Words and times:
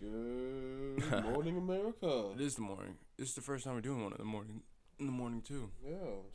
Good 0.00 1.24
morning, 1.24 1.56
America. 1.56 2.32
It 2.34 2.40
is 2.40 2.56
the 2.56 2.62
morning. 2.62 2.96
This 3.16 3.28
is 3.28 3.34
the 3.36 3.40
first 3.40 3.64
time 3.64 3.74
we're 3.74 3.80
doing 3.80 4.02
one 4.02 4.10
in 4.10 4.18
the 4.18 4.24
morning. 4.24 4.62
In 4.98 5.06
the 5.06 5.12
morning 5.12 5.40
too. 5.40 5.70
Yeah, 5.86 5.92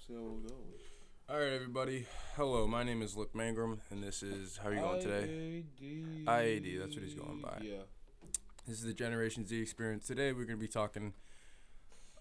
see 0.08 0.14
how 0.14 0.20
it 0.20 0.48
goes. 0.48 0.80
All 1.28 1.38
right, 1.38 1.52
everybody. 1.52 2.06
Hello, 2.38 2.66
my 2.68 2.84
name 2.84 3.02
is 3.02 3.18
Luke 3.18 3.34
Mangrum, 3.34 3.80
and 3.92 4.02
this 4.02 4.24
is 4.24 4.58
how 4.64 4.70
are 4.70 4.74
you 4.74 4.80
going 4.80 5.02
today? 5.02 5.66
IAD. 5.82 6.24
IAD, 6.26 6.80
that's 6.80 6.96
what 6.96 7.04
he's 7.04 7.16
going 7.16 7.42
by. 7.42 7.60
Yeah. 7.62 7.84
This 8.66 8.78
is 8.78 8.86
the 8.86 8.94
Generation 8.94 9.46
Z 9.46 9.60
experience. 9.62 10.08
Today 10.08 10.32
we're 10.32 10.46
gonna 10.46 10.56
be 10.56 10.70
talking 10.70 11.16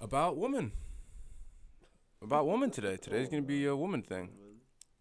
about 0.00 0.36
women. 0.36 0.72
About 2.20 2.48
women 2.48 2.72
today. 2.72 2.96
Today's 2.96 3.28
oh, 3.28 3.30
gonna 3.30 3.42
be 3.42 3.64
a 3.64 3.76
woman 3.76 4.02
thing. 4.02 4.30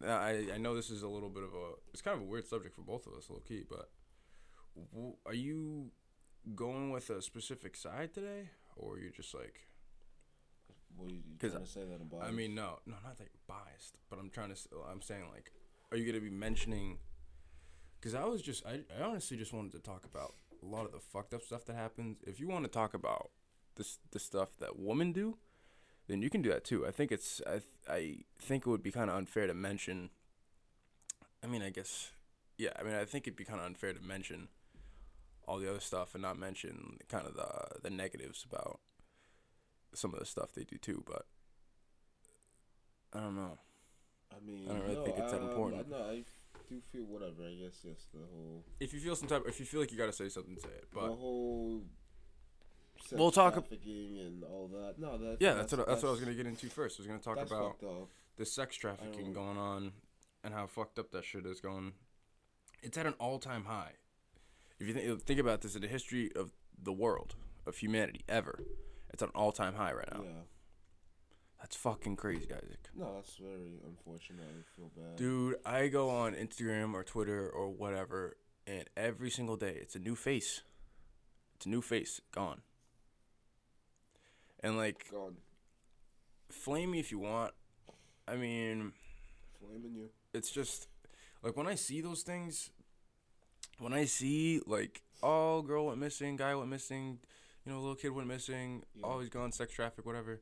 I 0.02 0.48
I 0.54 0.58
know 0.58 0.74
this 0.74 0.90
is 0.90 1.02
a 1.02 1.08
little 1.08 1.28
bit 1.30 1.42
of 1.42 1.54
a 1.54 1.72
it's 1.92 2.02
kind 2.02 2.16
of 2.16 2.22
a 2.22 2.26
weird 2.26 2.46
subject 2.46 2.74
for 2.74 2.82
both 2.82 3.06
of 3.06 3.14
us, 3.14 3.30
low 3.30 3.42
key. 3.46 3.64
But 3.68 3.90
w- 4.92 5.16
are 5.26 5.34
you 5.34 5.90
going 6.54 6.90
with 6.90 7.10
a 7.10 7.22
specific 7.22 7.76
side 7.76 8.12
today, 8.12 8.50
or 8.76 8.98
you're 8.98 9.10
just 9.10 9.34
like? 9.34 9.60
What 10.96 11.10
you, 11.10 11.16
you 11.16 11.50
trying 11.50 11.64
to 11.64 11.70
say 11.70 11.80
that 11.84 12.00
about? 12.00 12.22
I 12.22 12.30
mean, 12.30 12.54
no, 12.54 12.78
no, 12.86 12.94
not 13.02 13.18
that 13.18 13.24
you're 13.24 13.42
biased, 13.48 13.96
but 14.10 14.18
I'm 14.18 14.30
trying 14.30 14.54
to. 14.54 14.58
I'm 14.90 15.02
saying 15.02 15.24
like, 15.32 15.50
are 15.90 15.96
you 15.96 16.06
gonna 16.06 16.22
be 16.22 16.30
mentioning? 16.30 16.98
Because 18.00 18.14
I 18.14 18.24
was 18.24 18.42
just, 18.42 18.66
I, 18.66 18.80
I 18.98 19.02
honestly 19.02 19.36
just 19.38 19.54
wanted 19.54 19.72
to 19.72 19.78
talk 19.78 20.04
about 20.04 20.34
a 20.62 20.66
lot 20.66 20.84
of 20.84 20.92
the 20.92 21.00
fucked 21.00 21.32
up 21.32 21.42
stuff 21.42 21.64
that 21.64 21.74
happens. 21.76 22.18
If 22.26 22.38
you 22.38 22.48
want 22.48 22.64
to 22.64 22.70
talk 22.70 22.92
about 22.92 23.30
this, 23.76 23.98
the 24.10 24.18
stuff 24.18 24.50
that 24.60 24.78
women 24.78 25.12
do, 25.12 25.38
then 26.08 26.22
you 26.22 26.30
can 26.30 26.42
do 26.42 26.50
that 26.50 26.64
too. 26.64 26.86
I 26.86 26.90
think 26.90 27.12
it's, 27.12 27.40
I, 27.46 27.50
th- 27.50 27.62
I 27.88 28.16
think 28.40 28.66
it 28.66 28.70
would 28.70 28.82
be 28.82 28.92
kind 28.92 29.10
of 29.10 29.16
unfair 29.16 29.46
to 29.46 29.54
mention. 29.54 30.10
I 31.42 31.46
mean, 31.46 31.62
I 31.62 31.70
guess, 31.70 32.10
yeah. 32.58 32.70
I 32.78 32.82
mean, 32.82 32.94
I 32.94 33.04
think 33.04 33.26
it'd 33.26 33.36
be 33.36 33.44
kind 33.44 33.60
of 33.60 33.66
unfair 33.66 33.92
to 33.92 34.00
mention 34.00 34.48
all 35.46 35.58
the 35.58 35.68
other 35.68 35.80
stuff 35.80 36.14
and 36.14 36.22
not 36.22 36.38
mention 36.38 36.98
kind 37.08 37.26
of 37.26 37.34
the 37.34 37.80
the 37.82 37.90
negatives 37.90 38.46
about 38.50 38.80
some 39.92 40.12
of 40.12 40.18
the 40.20 40.26
stuff 40.26 40.52
they 40.52 40.64
do 40.64 40.78
too. 40.78 41.02
But 41.06 41.26
I 43.12 43.20
don't 43.20 43.36
know. 43.36 43.58
I 44.32 44.44
mean, 44.44 44.66
I 44.68 44.72
don't 44.72 44.82
really 44.82 44.94
no, 44.96 45.04
think 45.04 45.18
it's 45.18 45.32
that 45.32 45.40
um, 45.40 45.50
important. 45.50 45.90
No, 45.90 45.96
I 45.96 46.24
do 46.68 46.80
feel 46.92 47.04
whatever. 47.04 47.44
I 47.46 47.54
guess 47.54 47.78
yes, 47.84 48.06
the 48.12 48.20
whole, 48.20 48.64
If 48.80 48.92
you 48.92 49.00
feel 49.00 49.16
some 49.16 49.28
type, 49.28 49.44
if 49.46 49.60
you 49.60 49.66
feel 49.66 49.80
like 49.80 49.92
you 49.92 49.98
gotta 49.98 50.12
say 50.12 50.28
something, 50.28 50.56
say 50.58 50.68
it. 50.68 50.88
But 50.92 51.08
the 51.08 51.14
whole. 51.14 51.82
We'll 53.12 53.30
talk 53.30 53.56
ab- 53.56 53.68
trafficking 53.68 54.18
and 54.18 54.44
all 54.44 54.68
that. 54.68 54.94
No, 54.98 55.18
that. 55.18 55.36
yeah, 55.40 55.54
that's 55.54 55.72
what 55.72 55.86
that's 55.86 56.02
what 56.02 56.08
I 56.08 56.12
was 56.12 56.20
gonna 56.20 56.34
get 56.34 56.46
into 56.46 56.68
first. 56.68 56.98
I 56.98 57.02
was 57.02 57.06
gonna 57.06 57.18
talk 57.20 57.40
about 57.40 57.78
the 58.36 58.46
sex 58.46 58.76
trafficking 58.76 59.32
going 59.32 59.58
on 59.58 59.92
and 60.42 60.54
how 60.54 60.66
fucked 60.66 60.98
up 60.98 61.10
that 61.12 61.24
shit 61.24 61.46
is 61.46 61.60
going. 61.60 61.92
It's 62.82 62.98
at 62.98 63.06
an 63.06 63.14
all 63.18 63.38
time 63.38 63.64
high. 63.64 63.92
If 64.78 64.88
you 64.88 64.94
think 64.94 65.22
think 65.22 65.40
about 65.40 65.62
this 65.62 65.74
in 65.74 65.82
the 65.82 65.88
history 65.88 66.30
of 66.34 66.52
the 66.82 66.92
world 66.92 67.34
of 67.66 67.78
humanity 67.78 68.22
ever, 68.28 68.62
it's 69.12 69.22
at 69.22 69.28
an 69.28 69.34
all 69.34 69.52
time 69.52 69.74
high 69.74 69.92
right 69.92 70.08
now. 70.12 70.22
Yeah. 70.24 70.30
That's 71.60 71.76
fucking 71.76 72.16
crazy, 72.16 72.52
Isaac. 72.52 72.90
No, 72.94 73.14
that's 73.14 73.36
very 73.36 73.80
unfortunate. 73.86 74.44
I 74.44 74.76
feel 74.76 74.90
bad. 74.94 75.16
Dude, 75.16 75.54
I 75.64 75.88
go 75.88 76.10
on 76.10 76.34
Instagram 76.34 76.92
or 76.92 77.02
Twitter 77.02 77.48
or 77.48 77.70
whatever, 77.70 78.36
and 78.66 78.84
every 78.98 79.30
single 79.30 79.56
day 79.56 79.78
it's 79.80 79.94
a 79.94 79.98
new 79.98 80.14
face. 80.14 80.62
It's 81.54 81.64
a 81.64 81.70
new 81.70 81.80
face 81.80 82.20
gone. 82.32 82.60
And 84.64 84.76
like, 84.76 85.10
Gone. 85.10 85.36
flame 86.50 86.90
me 86.90 86.98
if 86.98 87.10
you 87.12 87.18
want. 87.18 87.52
I 88.26 88.36
mean, 88.36 88.92
Flaming 89.60 89.94
you. 89.94 90.08
it's 90.32 90.50
just 90.50 90.88
like 91.42 91.56
when 91.56 91.66
I 91.66 91.74
see 91.74 92.00
those 92.00 92.22
things, 92.22 92.70
when 93.78 93.92
I 93.92 94.06
see 94.06 94.60
like, 94.66 95.02
oh, 95.22 95.60
girl 95.62 95.86
went 95.86 95.98
missing, 95.98 96.36
guy 96.36 96.54
went 96.54 96.70
missing, 96.70 97.18
you 97.64 97.72
know, 97.72 97.78
little 97.78 97.94
kid 97.94 98.10
went 98.12 98.28
missing, 98.28 98.82
Yeah. 98.94 99.02
oh, 99.06 99.20
he's 99.20 99.28
gone, 99.28 99.52
sex 99.52 99.72
traffic, 99.74 100.06
whatever. 100.06 100.40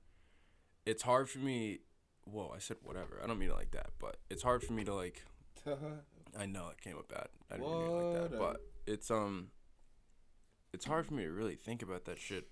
It's 0.87 1.03
hard 1.03 1.29
for 1.29 1.39
me. 1.39 1.81
Whoa, 2.25 2.53
I 2.55 2.59
said 2.61 2.77
whatever. 2.85 3.21
I 3.23 3.27
don't 3.27 3.39
mean 3.41 3.51
it 3.51 3.57
like 3.57 3.73
that, 3.73 3.91
but 3.99 4.19
it's 4.31 4.43
hard 4.45 4.63
for 4.63 4.73
me 4.73 4.85
to 4.85 4.95
like. 4.95 5.25
I 6.39 6.47
know 6.47 6.69
it 6.69 6.81
came 6.81 6.97
up 6.97 7.09
bad. 7.09 7.27
I 7.51 7.57
didn't 7.57 7.71
mean 7.73 7.83
it 7.83 7.91
like 7.91 8.31
that, 8.31 8.39
but 8.39 8.57
it's 8.87 9.11
um. 9.11 9.49
It's 10.73 10.85
hard 10.85 11.07
for 11.07 11.15
me 11.15 11.25
to 11.25 11.33
really 11.33 11.57
think 11.57 11.83
about 11.83 12.05
that 12.07 12.19
shit, 12.19 12.47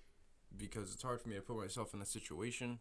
because 0.55 0.93
it's 0.93 1.03
hard 1.03 1.21
for 1.21 1.29
me 1.29 1.35
to 1.35 1.41
put 1.41 1.57
myself 1.57 1.93
in 1.93 2.01
a 2.01 2.05
situation. 2.05 2.79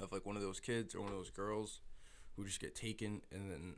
Of 0.00 0.12
like 0.12 0.24
one 0.24 0.36
of 0.36 0.42
those 0.42 0.60
kids 0.60 0.94
or 0.94 1.00
one 1.00 1.10
of 1.10 1.16
those 1.16 1.30
girls, 1.30 1.80
who 2.36 2.44
just 2.44 2.60
get 2.60 2.76
taken 2.76 3.20
and 3.32 3.50
then, 3.50 3.74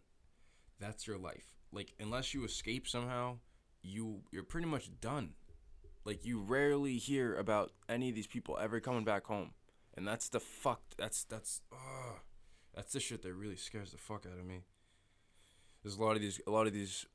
that's 0.78 1.06
your 1.06 1.18
life. 1.18 1.54
Like 1.72 1.94
unless 1.98 2.34
you 2.34 2.44
escape 2.44 2.86
somehow, 2.86 3.38
you 3.82 4.20
you're 4.30 4.42
pretty 4.42 4.66
much 4.66 4.90
done. 5.00 5.34
Like 6.04 6.24
you 6.24 6.40
rarely 6.40 6.96
hear 6.96 7.34
about 7.34 7.72
any 7.88 8.08
of 8.10 8.14
these 8.14 8.26
people 8.26 8.58
ever 8.60 8.80
coming 8.80 9.04
back 9.04 9.26
home, 9.26 9.52
and 9.96 10.06
that's 10.06 10.28
the 10.28 10.40
fucked. 10.40 10.96
That's 10.98 11.24
that's 11.24 11.60
uh, 11.72 12.18
that's 12.74 12.92
the 12.92 13.00
shit 13.00 13.22
that 13.22 13.34
really 13.34 13.56
scares 13.56 13.92
the 13.92 13.98
fuck 13.98 14.26
out 14.26 14.38
of 14.38 14.44
me. 14.44 14.62
There's 15.82 15.96
a 15.96 16.02
lot 16.02 16.16
of 16.16 16.22
these 16.22 16.40
a 16.46 16.50
lot 16.50 16.66
of 16.66 16.72
these 16.72 17.06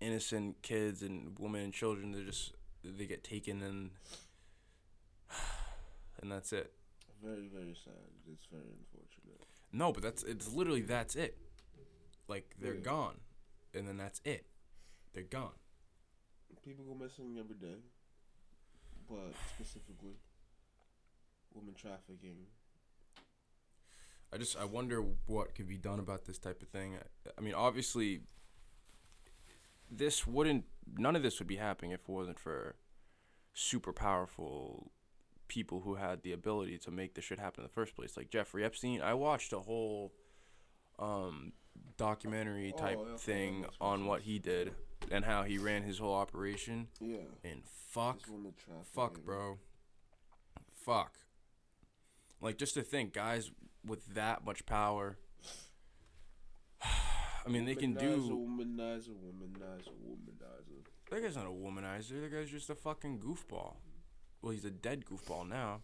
innocent 0.00 0.62
kids 0.62 1.02
and 1.02 1.38
women 1.38 1.62
and 1.62 1.72
children 1.72 2.12
that 2.12 2.26
just 2.26 2.52
they 2.82 3.06
get 3.06 3.24
taken 3.24 3.62
and 3.62 3.90
and 6.22 6.30
that's 6.30 6.52
it. 6.52 6.72
Very, 7.22 7.48
very 7.52 7.74
sad. 7.84 7.94
It's 8.30 8.46
very 8.50 8.62
unfortunate. 8.78 9.40
No, 9.72 9.92
but 9.92 10.02
that's 10.02 10.22
it's 10.22 10.52
literally 10.52 10.82
that's 10.82 11.16
it. 11.16 11.36
Like 12.28 12.54
they're 12.60 12.74
Yeah. 12.74 12.80
gone, 12.80 13.20
and 13.74 13.86
then 13.88 13.96
that's 13.96 14.20
it. 14.24 14.46
They're 15.12 15.22
gone. 15.22 15.52
People 16.64 16.84
go 16.84 16.94
missing 16.94 17.36
every 17.38 17.56
day, 17.56 17.76
but 19.08 19.34
specifically, 19.54 20.16
women 21.52 21.74
trafficking. 21.74 22.46
I 24.32 24.38
just 24.38 24.56
I 24.56 24.64
wonder 24.64 25.04
what 25.26 25.54
could 25.54 25.68
be 25.68 25.76
done 25.76 25.98
about 25.98 26.24
this 26.24 26.38
type 26.38 26.62
of 26.62 26.68
thing. 26.68 26.96
I, 26.96 27.30
I 27.38 27.40
mean, 27.40 27.54
obviously, 27.54 28.22
this 29.90 30.26
wouldn't 30.26 30.64
none 30.96 31.16
of 31.16 31.22
this 31.22 31.38
would 31.38 31.48
be 31.48 31.56
happening 31.56 31.90
if 31.92 32.00
it 32.00 32.08
wasn't 32.08 32.38
for 32.38 32.76
super 33.52 33.92
powerful 33.92 34.90
people 35.48 35.80
who 35.80 35.94
had 35.96 36.22
the 36.22 36.32
ability 36.32 36.78
to 36.78 36.90
make 36.90 37.14
this 37.14 37.24
shit 37.24 37.38
happen 37.38 37.62
in 37.62 37.66
the 37.66 37.72
first 37.72 37.94
place. 37.94 38.16
Like 38.16 38.30
Jeffrey 38.30 38.64
Epstein, 38.64 39.00
I 39.02 39.14
watched 39.14 39.52
a 39.52 39.60
whole 39.60 40.12
um, 40.98 41.52
documentary 41.96 42.72
Oh, 42.74 42.78
type 42.78 42.98
yeah, 43.08 43.16
thing 43.16 43.66
on 43.80 44.06
what 44.06 44.22
he 44.22 44.38
did 44.38 44.72
and 45.10 45.24
how 45.24 45.42
he 45.42 45.58
ran 45.58 45.82
his 45.82 45.98
whole 45.98 46.14
operation. 46.14 46.88
Yeah. 47.00 47.18
And 47.44 47.62
fuck 47.64 48.20
This 48.20 48.28
woman 48.28 48.54
trafficking. 48.56 48.84
Fuck, 48.92 49.24
bro. 49.24 49.58
Fuck. 50.72 51.18
Like 52.40 52.58
just 52.58 52.74
to 52.74 52.82
think, 52.82 53.12
guys 53.12 53.50
with 53.86 54.14
that 54.14 54.44
much 54.44 54.66
power. 54.66 55.18
I 57.46 57.48
mean, 57.50 57.66
they 57.66 57.74
can 57.74 57.94
do. 57.94 58.16
Womanizer, 58.16 59.10
womanizer, 59.10 59.92
womanizer. 60.02 60.84
That 61.10 61.22
guy's 61.22 61.36
not 61.36 61.46
a 61.46 61.50
womanizer. 61.50 62.22
That 62.22 62.32
guy's 62.32 62.50
just 62.50 62.70
a 62.70 62.74
fucking 62.74 63.18
goofball. 63.20 63.76
Well, 64.44 64.52
he's 64.52 64.66
a 64.66 64.70
dead 64.70 65.06
goofball 65.06 65.48
now. 65.48 65.80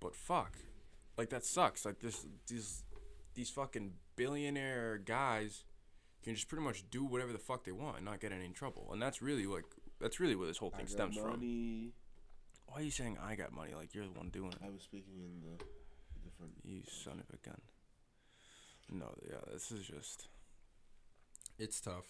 But 0.00 0.16
fuck, 0.16 0.56
like 1.18 1.28
that 1.28 1.44
sucks. 1.44 1.84
Like 1.84 2.00
this, 2.00 2.24
these, 2.46 2.84
these 3.34 3.50
fucking 3.50 3.92
billionaire 4.16 4.96
guys 4.96 5.64
can 6.24 6.34
just 6.34 6.48
pretty 6.48 6.64
much 6.64 6.88
do 6.90 7.04
whatever 7.04 7.30
the 7.30 7.38
fuck 7.38 7.64
they 7.64 7.72
want 7.72 7.96
and 7.96 8.06
not 8.06 8.20
get 8.20 8.32
any 8.32 8.48
trouble. 8.48 8.88
And 8.92 9.02
that's 9.02 9.20
really 9.20 9.44
like 9.44 9.66
that's 10.00 10.20
really 10.20 10.36
where 10.36 10.46
this 10.46 10.56
whole 10.56 10.72
I 10.72 10.78
thing 10.78 10.86
got 10.86 10.92
stems 10.92 11.16
from. 11.18 11.92
Why 12.66 12.80
are 12.80 12.82
you 12.82 12.90
saying 12.90 13.18
I 13.22 13.34
got 13.34 13.52
money? 13.52 13.74
Like 13.76 13.94
you're 13.94 14.04
the 14.04 14.18
one 14.18 14.30
doing 14.30 14.52
it. 14.52 14.58
I 14.64 14.70
was 14.70 14.80
speaking 14.80 15.18
in 15.18 15.42
the 15.42 15.62
different. 16.24 16.54
You 16.64 16.80
son 16.86 17.20
of 17.20 17.34
a 17.34 17.46
gun. 17.46 17.60
No, 18.90 19.12
yeah, 19.28 19.52
this 19.52 19.70
is 19.70 19.86
just. 19.86 20.28
It's 21.58 21.78
tough. 21.78 22.06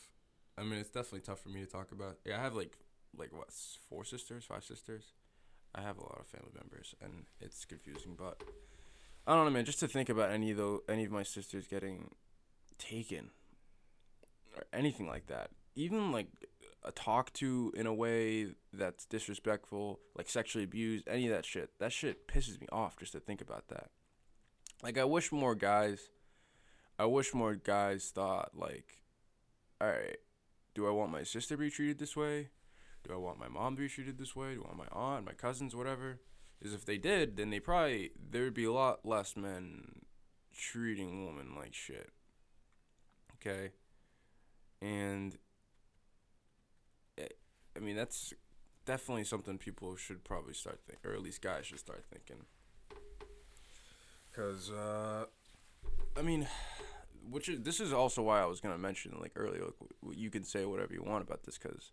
I 0.56 0.62
mean, 0.62 0.78
it's 0.78 0.90
definitely 0.90 1.20
tough 1.20 1.40
for 1.40 1.48
me 1.48 1.60
to 1.60 1.66
talk 1.66 1.90
about. 1.90 2.18
Yeah, 2.24 2.38
I 2.38 2.42
have 2.42 2.54
like, 2.54 2.76
like 3.16 3.32
what, 3.32 3.48
four 3.88 4.04
sisters, 4.04 4.44
five 4.44 4.64
sisters. 4.64 5.12
I 5.74 5.82
have 5.82 5.98
a 5.98 6.02
lot 6.02 6.18
of 6.18 6.26
family 6.26 6.52
members, 6.54 6.94
and 7.02 7.24
it's 7.40 7.64
confusing. 7.64 8.14
But 8.16 8.42
I 9.26 9.34
don't 9.34 9.44
know, 9.44 9.50
man. 9.50 9.64
Just 9.64 9.80
to 9.80 9.88
think 9.88 10.08
about 10.08 10.30
any 10.30 10.50
of 10.50 10.56
those, 10.56 10.80
any 10.88 11.04
of 11.04 11.10
my 11.10 11.22
sisters 11.22 11.66
getting 11.66 12.10
taken, 12.78 13.30
or 14.56 14.64
anything 14.72 15.06
like 15.06 15.26
that, 15.26 15.50
even 15.74 16.10
like 16.12 16.28
a 16.84 16.92
talk 16.92 17.32
to 17.34 17.72
in 17.76 17.86
a 17.86 17.94
way 17.94 18.54
that's 18.72 19.04
disrespectful, 19.04 20.00
like 20.16 20.28
sexually 20.28 20.64
abused, 20.64 21.06
any 21.08 21.26
of 21.26 21.34
that 21.34 21.44
shit. 21.44 21.70
That 21.78 21.92
shit 21.92 22.28
pisses 22.28 22.60
me 22.60 22.66
off 22.72 22.96
just 22.96 23.12
to 23.12 23.20
think 23.20 23.40
about 23.40 23.68
that. 23.68 23.90
Like 24.82 24.96
I 24.96 25.04
wish 25.04 25.32
more 25.32 25.54
guys 25.54 26.08
I 26.98 27.06
wish 27.06 27.34
more 27.34 27.54
guys 27.54 28.10
thought 28.14 28.50
like 28.56 29.02
all 29.80 29.88
right, 29.88 30.16
do 30.74 30.86
I 30.86 30.90
want 30.90 31.12
my 31.12 31.22
sister 31.22 31.54
to 31.54 31.58
be 31.58 31.70
treated 31.70 31.98
this 31.98 32.16
way? 32.16 32.48
Do 33.06 33.14
I 33.14 33.16
want 33.16 33.38
my 33.38 33.48
mom 33.48 33.76
to 33.76 33.82
be 33.82 33.88
treated 33.88 34.18
this 34.18 34.36
way? 34.36 34.54
Do 34.54 34.62
I 34.64 34.74
want 34.74 34.78
my 34.78 34.98
aunt, 34.98 35.26
my 35.26 35.32
cousins, 35.32 35.74
whatever? 35.74 36.18
Is 36.60 36.74
if 36.74 36.84
they 36.84 36.98
did, 36.98 37.36
then 37.36 37.50
they 37.50 37.60
probably 37.60 38.10
there 38.30 38.42
would 38.42 38.54
be 38.54 38.64
a 38.64 38.72
lot 38.72 39.06
less 39.06 39.36
men 39.36 40.00
treating 40.52 41.24
women 41.24 41.54
like 41.56 41.72
shit. 41.72 42.10
Okay? 43.36 43.70
and 44.80 45.36
eh, 47.18 47.26
I 47.76 47.80
mean 47.80 47.96
that's 47.96 48.32
definitely 48.84 49.24
something 49.24 49.58
people 49.58 49.96
should 49.96 50.24
probably 50.24 50.54
start 50.54 50.80
thinking, 50.86 51.10
or 51.10 51.14
at 51.14 51.22
least 51.22 51.42
guys 51.42 51.66
should 51.66 51.78
start 51.78 52.04
thinking. 52.10 52.44
Cause 54.34 54.70
uh, 54.70 55.24
I 56.16 56.22
mean, 56.22 56.46
which 57.28 57.48
is 57.48 57.60
this 57.60 57.80
is 57.80 57.92
also 57.92 58.22
why 58.22 58.40
I 58.40 58.46
was 58.46 58.60
gonna 58.60 58.78
mention 58.78 59.16
like 59.20 59.32
earlier. 59.36 59.64
Like, 59.64 60.16
you 60.16 60.30
can 60.30 60.44
say 60.44 60.64
whatever 60.64 60.94
you 60.94 61.02
want 61.02 61.22
about 61.22 61.44
this, 61.44 61.58
cause 61.58 61.92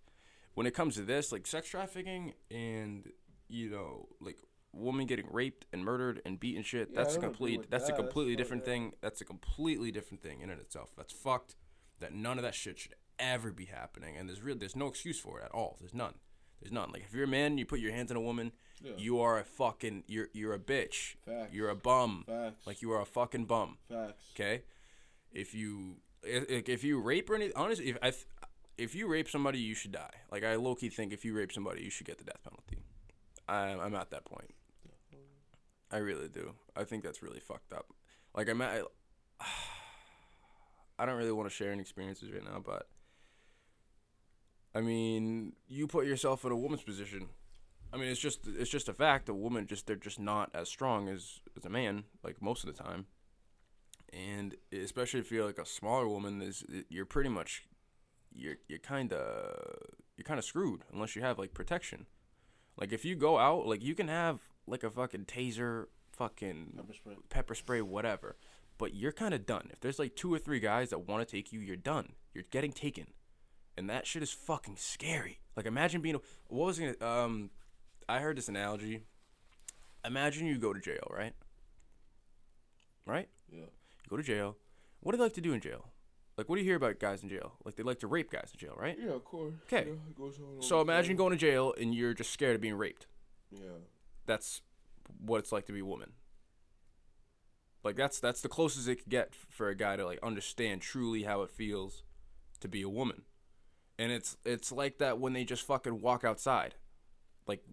when 0.56 0.66
it 0.68 0.74
comes 0.74 0.96
to 0.96 1.02
this, 1.04 1.31
like 1.31 1.46
sex 1.48 1.69
trafficking 1.69 2.34
and 2.52 3.10
you 3.48 3.69
know 3.69 4.07
like 4.19 4.38
woman 4.74 5.06
getting 5.06 5.28
raped 5.31 5.66
and 5.72 5.86
murdered 5.86 6.22
and 6.25 6.40
beaten 6.40 6.63
shit, 6.63 6.90
Yeah, 6.92 7.04
that's 7.04 7.16
a 7.16 7.19
complete 7.19 7.69
that's 7.69 7.84
a 7.86 7.88
that. 7.88 7.98
That's 7.98 8.00
completely 8.02 8.34
fucked 8.34 8.38
different 8.44 8.66
thing. 8.66 8.92
That's 9.02 9.22
a 9.22 9.25
completely 9.25 9.92
different 9.92 10.22
thing 10.24 10.42
in 10.42 10.50
and 10.50 10.60
itself. 10.60 10.90
That's 10.98 11.13
fucked. 11.13 11.56
That 12.00 12.13
none 12.13 12.38
of 12.38 12.44
that 12.44 12.56
shit 12.56 12.78
should 12.80 12.96
ever 13.19 13.52
be 13.54 13.66
happening, 13.66 14.18
and 14.18 14.28
there's 14.28 14.42
real 14.42 14.57
there's 14.57 14.75
no 14.75 14.88
excuse 14.88 15.18
for 15.19 15.40
it 15.40 15.46
at 15.46 15.52
all. 15.52 15.78
There's 15.80 15.94
none. 15.94 16.16
There's 16.62 16.74
none. 16.74 16.90
Like 16.92 17.04
if 17.07 17.13
you're 17.13 17.24
a 17.24 17.28
man, 17.28 17.57
you 17.57 17.66
put 17.66 17.80
your 17.80 17.94
hands 17.94 18.12
on 18.12 18.18
a 18.18 18.22
woman, 18.22 18.52
Yeah. 18.84 18.94
you 18.98 19.19
are 19.22 19.40
a 19.40 19.44
fucking 19.46 20.04
you're 20.07 20.28
you're 20.34 20.54
a 20.54 20.60
bitch. 20.60 21.16
Facts. 21.25 21.54
You're 21.54 21.69
a 21.69 21.75
bum. 21.75 22.24
Facts. 22.28 22.66
Like 22.68 22.81
you 22.81 22.92
are 22.92 23.02
a 23.02 23.06
fucking 23.06 23.46
bum. 23.46 23.78
Facts. 23.90 24.24
Okay, 24.36 24.63
if 25.31 25.54
you 25.54 25.98
if, 26.24 26.68
if 26.68 26.84
you 26.84 27.00
rape 27.00 27.30
or 27.30 27.36
anything, 27.36 27.56
honestly, 27.56 27.90
if 27.90 27.98
I 28.02 28.12
if 28.77 28.95
you 28.95 29.07
rape 29.07 29.30
somebody, 29.30 29.60
you 29.60 29.74
should 29.75 29.92
die. 29.92 30.13
Like 30.31 30.44
I 30.44 30.56
low 30.56 30.75
key 30.75 30.89
think 30.89 31.13
if 31.13 31.24
you 31.25 31.33
rape 31.33 31.51
somebody, 31.51 31.83
you 31.83 31.89
should 31.89 32.07
get 32.07 32.18
the 32.18 32.24
death 32.24 32.44
penalty. 32.44 32.83
I, 33.48 33.83
I'm 33.83 33.95
at 33.95 34.12
that 34.12 34.25
point. 34.25 34.51
I 35.92 35.98
really 35.98 36.27
do. 36.27 36.54
I 36.75 36.83
think 36.83 37.04
that's 37.04 37.22
really 37.22 37.39
fucked 37.39 37.72
up. 37.72 37.94
Like 38.36 38.50
I'm 38.50 38.62
at. 38.62 38.83
I 41.00 41.06
don't 41.06 41.16
really 41.16 41.31
want 41.31 41.50
to 41.50 41.56
share 41.56 41.72
any 41.72 41.81
experiences 41.81 42.31
right 42.31 42.44
now, 42.44 42.62
but 42.66 42.88
I 44.74 44.81
mean, 44.81 45.54
you 45.68 45.88
put 45.88 46.06
yourself 46.06 46.44
in 46.44 46.51
a 46.51 46.57
woman's 46.57 46.83
position. 46.83 47.30
I 47.94 47.98
mean, 47.98 48.10
it's 48.10 48.19
just 48.19 48.45
it's 48.45 48.69
just 48.69 48.89
a 48.89 48.94
fact. 48.94 49.30
A 49.30 49.33
woman 49.33 49.68
just 49.68 49.88
they're 49.88 49.95
just 49.95 50.19
not 50.19 50.50
as 50.54 50.68
strong 50.68 51.07
as 51.07 51.39
as 51.56 51.66
a 51.66 51.69
man, 51.69 52.04
like 52.24 52.42
most 52.42 52.66
of 52.66 52.75
the 52.75 52.83
time. 52.83 53.06
And 54.12 54.56
especially 54.71 55.19
if 55.19 55.31
you're 55.31 55.45
like 55.45 55.60
a 55.60 55.66
smaller 55.66 56.07
woman, 56.07 56.42
is 56.42 56.66
you're 56.89 57.06
pretty 57.06 57.30
much 57.30 57.63
you're 58.36 58.58
you're 58.68 58.80
kind 58.80 59.14
of 59.14 59.80
you're 60.18 60.26
kind 60.26 60.40
of 60.40 60.46
screwed 60.46 60.82
unless 60.94 61.16
you 61.16 61.22
have 61.22 61.40
like 61.40 61.54
protection. 61.54 62.06
Like 62.78 62.92
if 62.92 63.06
you 63.06 63.16
go 63.16 63.38
out, 63.38 63.66
like 63.66 63.84
you 63.84 63.96
can 63.96 64.08
have 64.08 64.40
like 64.68 64.84
a 64.84 64.90
fucking 64.90 65.26
taser, 65.26 65.86
fucking 66.12 66.74
Pepper 66.76 66.94
spray. 66.94 67.16
pepper 67.30 67.56
spray, 67.56 67.82
whatever. 67.82 68.36
But 68.78 68.94
you're 68.94 69.14
kind 69.14 69.34
of 69.34 69.46
done. 69.46 69.70
If 69.72 69.80
there's 69.80 70.00
like 70.00 70.16
two 70.16 70.34
or 70.34 70.40
three 70.40 70.60
guys 70.60 70.90
that 70.90 71.08
want 71.08 71.26
to 71.26 71.32
take 71.32 71.54
you, 71.54 71.60
you're 71.62 71.78
done. 71.78 72.14
You're 72.34 72.44
getting 72.52 72.74
taken, 72.74 73.08
and 73.78 73.90
that 73.90 74.06
shit 74.06 74.22
is 74.22 74.32
fucking 74.32 74.76
scary. 74.78 75.40
Like 75.56 75.66
imagine 75.66 76.02
being. 76.02 76.20
What 76.48 76.66
was 76.66 76.80
it? 76.80 77.02
Um, 77.02 77.52
I 78.10 78.20
heard 78.20 78.38
this 78.38 78.50
analogy. 78.50 79.02
Imagine 80.04 80.46
you 80.46 80.58
go 80.58 80.74
to 80.74 80.80
jail, 80.80 81.08
right? 81.10 81.34
Right? 83.08 83.30
Yeah. 83.52 83.60
You 83.60 84.10
go 84.10 84.18
to 84.18 84.24
jail. 84.24 84.58
What 85.00 85.14
do 85.14 85.18
they 85.18 85.24
like 85.24 85.34
to 85.34 85.42
do 85.42 85.54
in 85.54 85.62
jail? 85.62 85.86
Like, 86.38 86.50
what 86.50 86.56
do 86.58 86.62
you 86.62 86.68
hear 86.68 86.76
about 86.76 87.00
guys 87.00 87.24
in 87.24 87.30
jail? 87.30 87.54
Like, 87.64 87.76
they 87.76 87.84
like 87.84 88.00
to 88.00 88.08
rape 88.08 88.30
guys 88.30 88.52
in 88.54 88.60
jail, 88.60 88.76
right? 88.78 88.98
Yeah, 89.00 89.12
of 89.14 89.24
course. 89.24 89.54
'Kay. 89.70 89.86
Yeah, 89.88 89.94
it 89.94 90.18
goes 90.18 90.38
on 90.40 90.56
all 90.58 90.62
So 90.62 90.82
imagine 90.82 91.12
time. 91.12 91.18
going 91.18 91.32
to 91.32 91.38
jail 91.38 91.74
and 91.80 91.96
you're 91.96 92.14
just 92.14 92.32
scared 92.32 92.56
of 92.56 92.62
being 92.62 92.76
raped. 92.76 93.08
Yeah. 93.52 93.80
That's 94.26 94.62
what 95.20 95.38
it's 95.40 95.52
like 95.52 95.66
to 95.68 95.74
be 95.74 95.80
a 95.80 95.86
woman. 95.86 96.12
Like 97.84 97.96
that's 97.96 98.20
that's 98.20 98.42
the 98.42 98.50
closest 98.50 98.88
it 98.88 98.96
could 98.96 99.10
get 99.10 99.36
for 99.36 99.70
a 99.70 99.76
guy 99.76 99.96
to 99.96 100.04
like 100.06 100.20
understand 100.24 100.82
truly 100.82 101.24
how 101.24 101.44
it 101.44 101.52
feels 101.52 102.04
to 102.60 102.68
be 102.68 102.81
a 102.81 102.90
woman. 102.90 103.22
And 104.00 104.12
it's 104.12 104.38
it's 104.44 104.72
like 104.72 104.98
that 104.98 105.20
when 105.20 105.34
they 105.34 105.44
just 105.46 105.66
fucking 105.66 106.02
walk 106.02 106.24
outside. 106.24 106.74
Like 107.48 107.64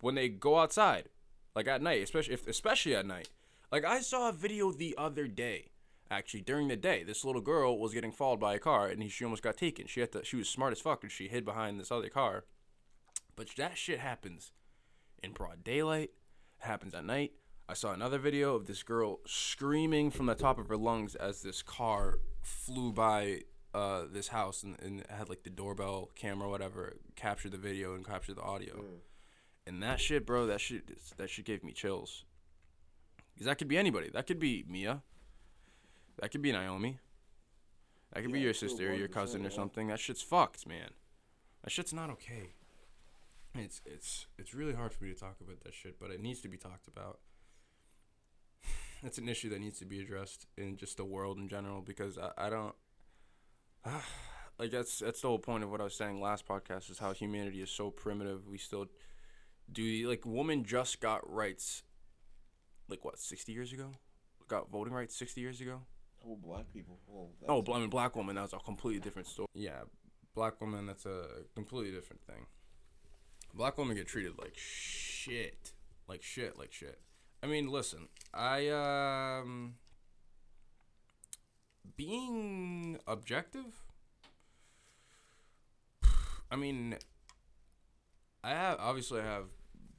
when 0.00 0.16
they 0.16 0.28
go 0.28 0.58
outside, 0.58 1.08
like 1.54 1.68
at 1.68 1.80
night, 1.80 2.02
especially 2.02 2.34
if 2.34 2.46
especially 2.48 2.96
at 2.96 3.06
night. 3.06 3.28
Like 3.70 3.84
I 3.84 4.00
saw 4.00 4.28
a 4.28 4.32
video 4.32 4.72
the 4.72 4.96
other 4.98 5.28
day, 5.28 5.70
actually 6.12 6.42
during 6.42 6.68
the 6.68 6.76
day. 6.76 7.02
This 7.02 7.24
little 7.24 7.40
girl 7.40 7.78
was 7.78 7.94
getting 7.94 8.12
followed 8.12 8.40
by 8.40 8.54
a 8.54 8.58
car, 8.58 8.88
and 8.88 9.10
she 9.10 9.24
almost 9.24 9.42
got 9.42 9.56
taken. 9.56 9.86
She 9.86 10.00
had 10.00 10.12
to. 10.12 10.24
She 10.24 10.36
was 10.36 10.48
smart 10.48 10.72
as 10.72 10.80
fuck, 10.80 11.02
and 11.02 11.10
she 11.10 11.28
hid 11.28 11.44
behind 11.44 11.80
this 11.80 11.90
other 11.90 12.08
car. 12.08 12.44
But 13.34 13.48
that 13.56 13.78
shit 13.78 13.98
happens 13.98 14.52
in 15.22 15.32
broad 15.32 15.64
daylight. 15.64 16.10
It 16.60 16.66
happens 16.66 16.94
at 16.94 17.04
night. 17.04 17.32
I 17.68 17.74
saw 17.74 17.92
another 17.92 18.18
video 18.18 18.54
of 18.54 18.66
this 18.66 18.82
girl 18.82 19.20
screaming 19.26 20.10
from 20.10 20.26
the 20.26 20.34
top 20.34 20.58
of 20.58 20.68
her 20.68 20.76
lungs 20.76 21.14
as 21.14 21.42
this 21.42 21.62
car 21.62 22.18
flew 22.42 22.92
by 22.92 23.42
uh, 23.72 24.02
this 24.12 24.28
house 24.28 24.62
and, 24.62 24.78
and 24.82 25.04
had 25.08 25.28
like 25.28 25.44
the 25.44 25.50
doorbell 25.50 26.10
camera, 26.14 26.48
whatever, 26.48 26.96
captured 27.16 27.52
the 27.52 27.58
video 27.58 27.94
and 27.94 28.06
captured 28.06 28.36
the 28.36 28.42
audio. 28.42 28.74
Mm. 28.76 28.98
And 29.66 29.82
that 29.82 30.00
shit, 30.00 30.26
bro, 30.26 30.46
that 30.46 30.60
shit, 30.60 30.90
that 31.16 31.30
shit 31.30 31.44
gave 31.44 31.64
me 31.64 31.72
chills. 31.72 32.24
Because 33.32 33.46
that 33.46 33.58
could 33.58 33.68
be 33.68 33.78
anybody. 33.78 34.10
That 34.10 34.26
could 34.26 34.40
be 34.40 34.64
Mia. 34.68 35.02
That 36.22 36.30
could 36.30 36.40
be 36.40 36.52
Naomi. 36.52 37.00
That 38.12 38.22
could 38.22 38.32
be 38.32 38.38
your 38.38 38.54
sister, 38.54 38.94
your 38.94 39.08
cousin, 39.08 39.44
or 39.44 39.50
something. 39.50 39.88
That 39.88 39.98
shit's 39.98 40.22
fucked, 40.22 40.68
man. 40.68 40.90
That 41.64 41.70
shit's 41.70 41.92
not 41.92 42.10
okay. 42.10 42.54
It's 43.56 43.80
it's 43.84 44.26
it's 44.38 44.54
really 44.54 44.72
hard 44.72 44.94
for 44.94 45.02
me 45.02 45.12
to 45.12 45.18
talk 45.18 45.34
about 45.40 45.64
that 45.64 45.74
shit, 45.74 45.98
but 45.98 46.12
it 46.12 46.20
needs 46.20 46.40
to 46.42 46.48
be 46.48 46.56
talked 46.56 46.86
about. 46.86 47.18
It's 49.04 49.18
an 49.18 49.28
issue 49.28 49.48
that 49.48 49.58
needs 49.58 49.80
to 49.80 49.84
be 49.84 50.00
addressed 50.00 50.46
in 50.56 50.76
just 50.76 50.96
the 50.96 51.04
world 51.04 51.36
in 51.36 51.48
general 51.48 51.82
because 51.82 52.18
I, 52.18 52.30
I 52.38 52.50
don't 52.50 52.74
like 54.60 54.70
that's 54.70 55.00
that's 55.00 55.22
the 55.22 55.26
whole 55.26 55.40
point 55.40 55.64
of 55.64 55.72
what 55.72 55.80
I 55.80 55.84
was 55.84 55.96
saying 55.96 56.20
last 56.20 56.46
podcast 56.46 56.88
is 56.88 57.00
how 57.00 57.12
humanity 57.12 57.62
is 57.62 57.70
so 57.70 57.90
primitive. 57.90 58.46
We 58.46 58.58
still 58.58 58.86
do 59.72 60.08
like 60.08 60.22
women 60.24 60.62
just 60.64 61.00
got 61.00 61.28
rights 61.28 61.82
like 62.88 63.04
what, 63.04 63.18
60 63.18 63.50
years 63.50 63.72
ago? 63.72 63.90
Got 64.46 64.70
voting 64.70 64.94
rights 64.94 65.16
60 65.16 65.40
years 65.40 65.60
ago? 65.60 65.80
Oh, 66.24 66.36
black 66.36 66.72
people. 66.72 66.98
Well, 67.06 67.30
Oh, 67.48 67.60
that's- 67.60 67.76
I 67.76 67.80
mean, 67.80 67.90
black 67.90 68.14
woman. 68.16 68.36
That 68.36 68.42
was 68.42 68.52
a 68.52 68.58
completely 68.58 69.00
different 69.00 69.28
story. 69.28 69.48
Yeah, 69.54 69.82
black 70.34 70.60
woman. 70.60 70.86
That's 70.86 71.06
a 71.06 71.44
completely 71.54 71.92
different 71.92 72.22
thing. 72.24 72.46
Black 73.54 73.76
women 73.76 73.96
get 73.96 74.06
treated 74.06 74.38
like 74.38 74.56
shit, 74.56 75.72
like 76.08 76.22
shit, 76.22 76.58
like 76.58 76.72
shit. 76.72 77.00
I 77.42 77.46
mean, 77.46 77.68
listen, 77.68 78.08
I 78.32 78.68
um, 78.68 79.74
being 81.96 82.98
objective. 83.06 83.82
I 86.50 86.56
mean, 86.56 86.96
I 88.44 88.50
have 88.50 88.78
obviously 88.80 89.20
I 89.20 89.24
have 89.24 89.46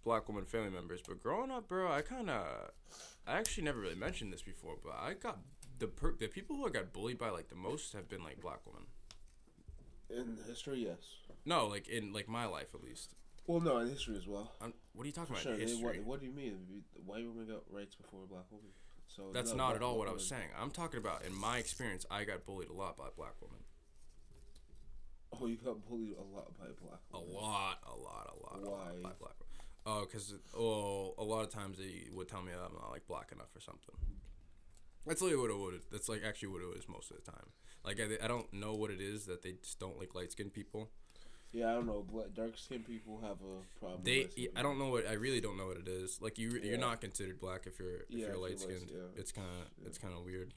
black 0.03 0.27
woman 0.27 0.46
family 0.46 0.70
members, 0.70 1.01
but 1.08 1.22
growing 1.22 1.51
up, 1.51 1.68
bro, 1.68 1.92
I 1.92 2.01
kind 2.01 2.30
of, 2.30 2.72
I 3.27 3.38
actually 3.38 3.63
never 3.63 3.80
really 3.80 3.96
mentioned 3.96 4.32
this 4.34 4.42
before, 4.42 4.75
but 4.84 4.94
I 5.00 5.13
got 5.13 5.39
the 5.80 5.88
per- 5.88 6.15
the 6.15 6.27
people 6.27 6.56
who 6.56 6.65
I 6.68 6.70
got 6.70 6.94
bullied 6.94 7.18
by 7.18 7.30
like 7.30 7.50
the 7.50 7.56
most 7.56 7.94
have 7.94 8.08
been 8.10 8.24
like 8.24 8.39
black 8.42 8.60
women. 8.65 8.88
in 10.10 10.38
history, 10.48 10.86
yes. 10.86 10.98
No, 11.46 11.68
like 11.68 11.88
in 11.88 12.13
like 12.13 12.27
my 12.27 12.46
life 12.46 12.74
at 12.74 12.84
least. 12.84 13.15
Well, 13.48 13.60
no, 13.60 13.80
in 13.80 13.89
history 13.89 14.15
as 14.15 14.25
well. 14.27 14.51
I'm, 14.62 14.74
what 14.94 15.03
are 15.03 15.08
you 15.08 15.12
talking 15.12 15.34
about? 15.36 15.44
Sure. 15.44 15.56
history. 15.56 15.84
What, 16.00 16.06
what 16.06 16.20
do 16.22 16.25
you 16.27 16.32
mean? 16.32 16.84
White 17.06 17.25
women 17.25 17.46
got 17.48 17.63
rights 17.70 17.96
before 17.96 18.22
black 18.30 18.46
women. 18.51 18.70
So 19.08 19.30
That's 19.34 19.51
no, 19.51 19.58
not 19.58 19.75
at 19.75 19.84
all 19.84 19.98
what 19.98 20.08
I 20.08 20.13
was 20.13 20.25
saying. 20.25 20.48
I'm 20.60 20.72
talking 20.72 20.98
about 20.98 21.25
in 21.25 21.36
my 21.36 21.58
experience, 21.58 22.06
I 22.10 22.24
got 22.24 22.46
bullied 22.46 22.70
a 22.70 22.74
lot 22.74 22.98
by 22.98 23.08
black 23.15 23.34
women. 23.42 23.60
Oh, 25.39 25.46
you 25.48 25.58
got 25.58 25.86
bullied 25.88 26.15
a 26.18 26.36
lot 26.36 26.58
by 26.58 26.65
black 26.82 27.00
A 27.13 27.20
women. 27.20 27.34
lot, 27.36 27.77
a 27.86 27.96
lot, 27.96 28.34
a 28.34 28.44
lot, 28.44 28.60
a 28.62 28.70
lot 28.70 28.72
Why? 28.72 28.94
by 29.03 29.10
black 29.20 29.36
women. 29.39 29.53
Uh, 29.86 29.89
oh, 29.89 30.06
because 30.06 30.34
oh, 30.58 31.13
a 31.18 31.24
lot 31.24 31.44
of 31.44 31.50
times 31.50 31.77
they 31.77 32.08
would 32.13 32.27
tell 32.27 32.42
me 32.42 32.51
I'm 32.53 32.74
not 32.74 32.92
like 32.92 33.06
black 33.08 33.32
enough 33.32 33.53
or 33.56 33.60
something. 33.60 33.96
That's 35.06 35.22
really 35.22 35.36
what 35.36 35.50
it 35.50 35.58
would. 35.60 35.82
That's 35.92 36.08
like 36.10 36.22
actually 36.26 36.50
what 36.50 36.62
it 36.62 36.78
is 36.78 36.88
most 36.88 37.12
of 37.12 37.18
the 37.24 37.32
time. 37.32 37.48
Like 37.86 38.00
I, 38.00 38.24
I 38.24 38.28
don't 38.28 38.52
know 38.54 38.74
what 38.74 38.90
it 38.92 39.02
is 39.02 39.26
that 39.26 39.42
they 39.42 39.54
just 39.62 39.80
don't 39.80 40.00
like 40.00 40.16
light 40.16 40.32
skinned 40.32 40.54
people. 40.54 40.90
Yeah, 41.52 41.70
I 41.70 41.74
don't 41.74 41.86
know. 41.86 42.04
Black, 42.10 42.34
dark 42.34 42.58
skinned 42.58 42.88
people 42.88 43.20
have 43.22 43.38
a 43.42 43.80
problem. 43.80 44.02
They, 44.04 44.22
with. 44.36 44.48
I 44.56 44.64
don't 44.64 44.80
know 44.80 44.88
what. 44.90 45.08
I 45.08 45.14
really 45.14 45.40
don't 45.42 45.56
know 45.58 45.68
what 45.68 45.78
it 45.78 45.88
is. 45.88 46.20
Like 46.22 46.40
you, 46.40 46.50
Yeah. 46.52 46.64
you're 46.72 46.78
not 46.80 47.00
considered 47.02 47.40
black 47.40 47.68
if 47.68 47.78
you're 47.80 47.98
if 47.98 48.06
Yeah, 48.10 48.28
you're 48.28 48.38
light 48.38 48.60
skinned. 48.60 48.90
yeah. 48.92 49.02
It's 49.16 49.32
kind 49.32 49.48
of 49.48 49.86
it's 49.86 49.98
kind 50.00 50.14
of 50.16 50.24
weird. 50.24 50.54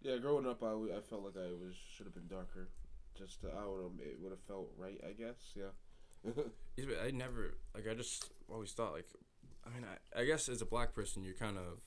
Yeah, 0.00 0.16
growing 0.16 0.46
up, 0.48 0.62
I, 0.64 0.72
I 0.96 1.00
felt 1.08 1.22
like 1.22 1.36
I 1.36 1.52
was 1.52 1.74
should 1.94 2.06
have 2.06 2.14
been 2.14 2.26
darker. 2.28 2.70
Just 3.16 3.42
to, 3.42 3.48
I 3.48 3.60
don't 3.60 3.78
know. 3.78 3.92
It 4.02 4.18
would 4.20 4.30
have 4.32 4.40
felt 4.48 4.70
right. 4.76 4.98
I 5.06 5.12
guess. 5.12 5.36
Yeah. 5.54 5.72
Yeah, 6.76 6.86
I 7.06 7.10
never 7.10 7.54
like. 7.74 7.86
I 7.86 7.94
just 7.94 8.30
always 8.50 8.72
thought 8.72 8.94
like, 8.94 9.06
I 9.66 9.68
mean, 9.68 9.84
I, 9.84 10.22
I 10.22 10.24
guess 10.24 10.48
as 10.48 10.62
a 10.62 10.66
black 10.66 10.94
person, 10.94 11.22
you're 11.22 11.34
kind 11.34 11.58
of 11.58 11.80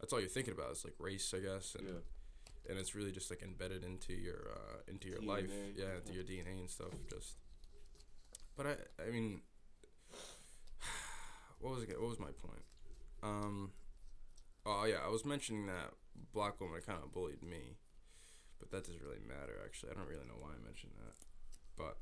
that's 0.00 0.12
all 0.12 0.20
you're 0.20 0.28
thinking 0.28 0.54
about 0.54 0.72
is 0.72 0.84
like 0.84 0.94
race, 0.98 1.32
I 1.36 1.40
guess, 1.40 1.76
and 1.78 1.86
yeah. 1.86 2.70
and 2.70 2.78
it's 2.78 2.94
really 2.94 3.12
just 3.12 3.30
like 3.30 3.42
embedded 3.42 3.84
into 3.84 4.14
your 4.14 4.48
uh, 4.52 4.78
into 4.88 5.08
your 5.08 5.20
life, 5.20 5.50
DNA. 5.50 5.78
yeah, 5.78 5.96
into 5.96 6.14
your 6.14 6.24
DNA 6.24 6.58
and 6.58 6.70
stuff. 6.70 6.88
Just, 7.08 7.36
but 8.56 8.66
I 8.66 8.74
I 9.06 9.10
mean, 9.10 9.42
what 11.60 11.74
was 11.74 11.82
it? 11.84 12.00
What 12.00 12.08
was 12.08 12.18
my 12.18 12.26
point? 12.26 12.64
Um, 13.22 13.72
oh 14.64 14.84
yeah, 14.84 14.98
I 15.04 15.10
was 15.10 15.24
mentioning 15.24 15.66
that 15.66 15.92
black 16.32 16.60
women 16.60 16.80
kind 16.84 16.98
of 17.02 17.12
bullied 17.12 17.42
me, 17.42 17.76
but 18.58 18.70
that 18.70 18.84
doesn't 18.84 19.02
really 19.02 19.20
matter. 19.26 19.58
Actually, 19.64 19.92
I 19.92 19.94
don't 19.94 20.08
really 20.08 20.26
know 20.26 20.40
why 20.40 20.50
I 20.50 20.64
mentioned 20.64 20.92
that, 20.98 21.14
but 21.76 21.98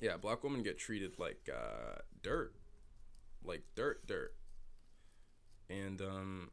yeah, 0.00 0.16
black 0.16 0.42
women 0.42 0.62
get 0.62 0.78
treated 0.78 1.18
like 1.18 1.48
uh, 1.52 2.00
dirt, 2.22 2.54
like 3.44 3.62
dirt, 3.74 4.06
dirt. 4.06 4.34
And 5.70 6.00
um, 6.02 6.50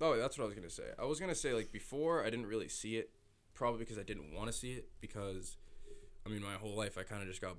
oh, 0.00 0.16
that's 0.16 0.38
what 0.38 0.44
I 0.44 0.46
was 0.46 0.54
gonna 0.54 0.70
say. 0.70 0.84
I 0.98 1.04
was 1.04 1.20
gonna 1.20 1.34
say 1.34 1.52
like 1.52 1.72
before 1.72 2.24
I 2.24 2.30
didn't 2.30 2.46
really 2.46 2.68
see 2.68 2.96
it, 2.96 3.10
probably 3.54 3.80
because 3.80 3.98
I 3.98 4.02
didn't 4.02 4.34
want 4.34 4.48
to 4.48 4.52
see 4.52 4.72
it 4.72 4.88
because, 5.00 5.56
I 6.26 6.28
mean, 6.28 6.42
my 6.42 6.54
whole 6.54 6.76
life 6.76 6.98
I 6.98 7.02
kind 7.02 7.22
of 7.22 7.28
just 7.28 7.40
got, 7.40 7.56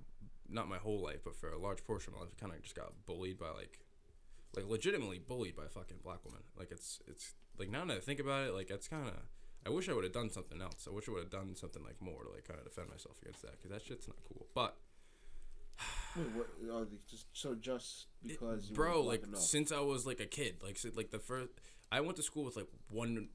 not 0.50 0.68
my 0.68 0.78
whole 0.78 1.02
life, 1.02 1.22
but 1.24 1.36
for 1.36 1.50
a 1.50 1.58
large 1.58 1.84
portion 1.84 2.14
of 2.14 2.20
my 2.20 2.26
life, 2.26 2.34
I 2.38 2.40
kind 2.40 2.54
of 2.54 2.62
just 2.62 2.76
got 2.76 2.92
bullied 3.06 3.40
by 3.40 3.50
like, 3.50 3.80
like 4.56 4.68
legitimately 4.68 5.20
bullied 5.20 5.56
by 5.56 5.66
a 5.66 5.70
fucking 5.70 5.98
black 6.04 6.24
woman. 6.26 6.42
Like 6.58 6.72
it's 6.72 7.00
it's 7.08 7.34
like 7.58 7.70
now 7.70 7.86
that 7.86 7.98
I 7.98 8.00
think 8.00 8.20
about 8.20 8.48
it, 8.48 8.54
like 8.54 8.70
it's 8.70 8.88
kind 8.88 9.08
of. 9.08 9.16
I 9.68 9.72
wish 9.72 9.90
I 9.90 9.94
would 9.94 10.04
have 10.04 10.14
done 10.14 10.30
something 10.30 10.62
else. 10.62 10.88
I 10.88 10.94
wish 10.94 11.10
I 11.10 11.12
would 11.12 11.24
have 11.24 11.32
done 11.32 11.56
something 11.56 11.84
like 11.84 12.00
more 12.00 12.24
to 12.24 12.30
like 12.30 12.48
kind 12.48 12.60
of 12.60 12.66
defend 12.66 12.90
myself 12.90 13.16
against 13.24 13.42
that 13.42 13.54
because 13.54 13.72
that 13.72 13.82
shit's 13.82 14.08
not 14.08 14.18
cool. 14.28 14.46
But 14.54 14.78
Wait, 16.16 16.28
what? 16.34 16.48
Oh, 16.72 16.88
just 17.10 17.28
so 17.34 17.56
just 17.56 18.08
because 18.26 18.68
bro 18.68 19.02
like 19.02 19.24
since 19.34 19.72
i 19.72 19.80
was 19.80 20.06
like 20.06 20.20
a 20.20 20.26
kid 20.26 20.56
like 20.64 20.78
si- 20.78 20.92
like 20.96 21.12
the 21.12 21.20
first 21.20 21.50
i 21.92 22.00
went 22.02 22.16
to 22.18 22.24
school 22.24 22.44
with 22.46 22.56
like 22.56 22.68
one 22.90 23.30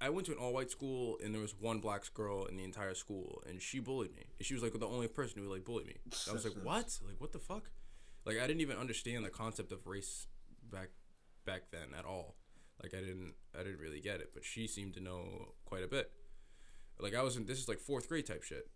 i 0.00 0.10
went 0.10 0.26
to 0.26 0.32
an 0.32 0.38
all-white 0.38 0.70
school 0.70 1.16
and 1.24 1.32
there 1.32 1.40
was 1.40 1.54
one 1.58 1.78
black 1.78 2.02
girl 2.12 2.44
in 2.46 2.56
the 2.56 2.64
entire 2.64 2.94
school 2.94 3.42
and 3.48 3.62
she 3.62 3.78
bullied 3.78 4.14
me. 4.16 4.24
And 4.38 4.44
she 4.44 4.52
was 4.54 4.62
like 4.62 4.72
the 4.72 4.86
only 4.86 5.06
person 5.06 5.40
who 5.40 5.48
like 5.48 5.64
bullied 5.64 5.86
me. 5.86 5.94
I 6.28 6.32
was 6.32 6.44
like 6.44 6.54
what? 6.64 6.98
Like 7.06 7.20
what 7.20 7.32
the 7.32 7.38
fuck? 7.38 7.70
Like 8.24 8.38
i 8.38 8.46
didn't 8.48 8.62
even 8.62 8.76
understand 8.76 9.24
the 9.24 9.30
concept 9.30 9.70
of 9.70 9.86
race 9.86 10.26
back 10.70 10.88
back 11.46 11.70
then 11.70 11.94
at 11.96 12.04
all. 12.04 12.34
Like 12.82 12.94
i 12.94 12.98
didn't 12.98 13.34
i 13.54 13.62
didn't 13.62 13.78
really 13.78 14.00
get 14.00 14.16
it 14.20 14.30
but 14.34 14.44
she 14.44 14.66
seemed 14.66 14.94
to 14.94 15.00
know 15.00 15.54
quite 15.64 15.84
a 15.84 15.88
bit. 15.88 16.10
Like 16.98 17.14
i 17.14 17.22
was 17.22 17.36
in 17.36 17.46
this 17.46 17.58
is 17.58 17.68
like 17.68 17.78
fourth 17.78 18.08
grade 18.08 18.26
type 18.26 18.42
shit 18.42 18.68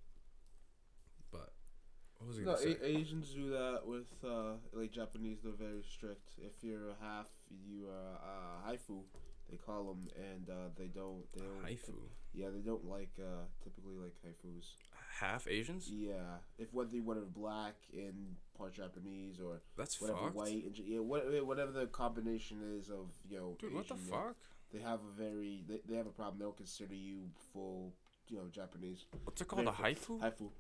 but 1.32 1.40
what 1.40 1.50
was 1.50 1.50
i 1.50 2.05
No, 2.44 2.52
a- 2.52 2.86
Asians 2.86 3.30
do 3.30 3.50
that 3.50 3.80
with 3.84 4.06
uh, 4.24 4.54
like 4.72 4.90
Japanese. 4.92 5.38
They're 5.42 5.52
very 5.52 5.82
strict. 5.82 6.30
If 6.38 6.62
you're 6.62 6.90
a 6.90 6.96
half, 7.00 7.26
you 7.50 7.86
are 7.88 8.14
uh, 8.16 8.70
haifu. 8.70 9.02
They 9.50 9.56
call 9.56 9.84
them, 9.84 10.08
and 10.16 10.50
uh, 10.50 10.70
they 10.76 10.86
don't. 10.86 11.22
They 11.32 11.42
don't. 11.42 11.64
haifu 11.64 11.94
Yeah, 12.34 12.48
they 12.52 12.60
don't 12.60 12.84
like 12.88 13.12
uh, 13.18 13.44
typically 13.62 13.94
like 14.02 14.14
haifus. 14.26 14.72
half 15.20 15.46
asians 15.46 15.88
Yeah, 15.90 16.40
if 16.58 16.72
whether 16.74 16.94
you 16.96 17.02
whether 17.02 17.20
black 17.20 17.74
and 17.92 18.36
part 18.58 18.74
Japanese 18.74 19.38
or 19.40 19.60
that's 19.76 20.00
whatever 20.00 20.18
fucked 20.18 20.34
white 20.34 20.64
and 20.64 20.78
yeah, 20.78 20.98
what, 20.98 21.46
whatever 21.46 21.70
the 21.72 21.86
combination 21.86 22.58
is 22.78 22.90
of 22.90 23.06
you 23.30 23.38
know. 23.38 23.56
Dude, 23.60 23.72
what 23.74 23.86
the 23.88 23.94
Asian, 23.94 24.06
fuck? 24.08 24.36
They 24.72 24.80
have 24.80 25.00
a 25.00 25.22
very 25.22 25.62
they, 25.68 25.80
they 25.88 25.96
have 25.96 26.06
a 26.06 26.10
problem. 26.10 26.38
They'll 26.40 26.52
consider 26.52 26.94
you 26.94 27.30
full 27.52 27.92
you 28.28 28.38
know 28.38 28.48
Japanese 28.50 29.04
What's 29.24 29.40
it 29.40 29.48
called? 29.48 29.68
A 29.68 29.70
haifu? 29.70 30.18
haifu. 30.20 30.50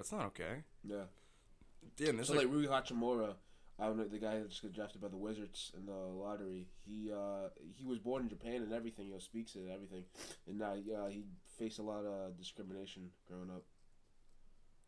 That's 0.00 0.12
not 0.12 0.24
okay. 0.28 0.64
Yeah. 0.82 1.02
Damn, 1.98 2.16
this 2.16 2.28
So 2.28 2.32
like, 2.32 2.46
like 2.46 2.54
Rui 2.54 2.66
Hachimura, 2.66 3.34
I 3.78 3.84
don't 3.84 3.98
know 3.98 4.04
the 4.04 4.18
guy 4.18 4.38
that 4.38 4.48
just 4.48 4.62
got 4.62 4.72
drafted 4.72 5.02
by 5.02 5.08
the 5.08 5.18
Wizards 5.18 5.72
in 5.76 5.84
the 5.84 5.92
lottery. 5.92 6.68
He 6.86 7.12
uh 7.12 7.50
he 7.76 7.84
was 7.84 7.98
born 7.98 8.22
in 8.22 8.30
Japan 8.30 8.62
and 8.62 8.72
everything. 8.72 9.08
You 9.08 9.12
know, 9.12 9.18
speaks 9.18 9.54
it 9.56 9.58
and 9.58 9.70
everything, 9.70 10.04
and 10.48 10.58
now 10.58 10.72
uh, 10.72 11.08
he 11.08 11.24
faced 11.58 11.80
a 11.80 11.82
lot 11.82 12.06
of 12.06 12.38
discrimination 12.38 13.10
growing 13.28 13.50
up. 13.50 13.62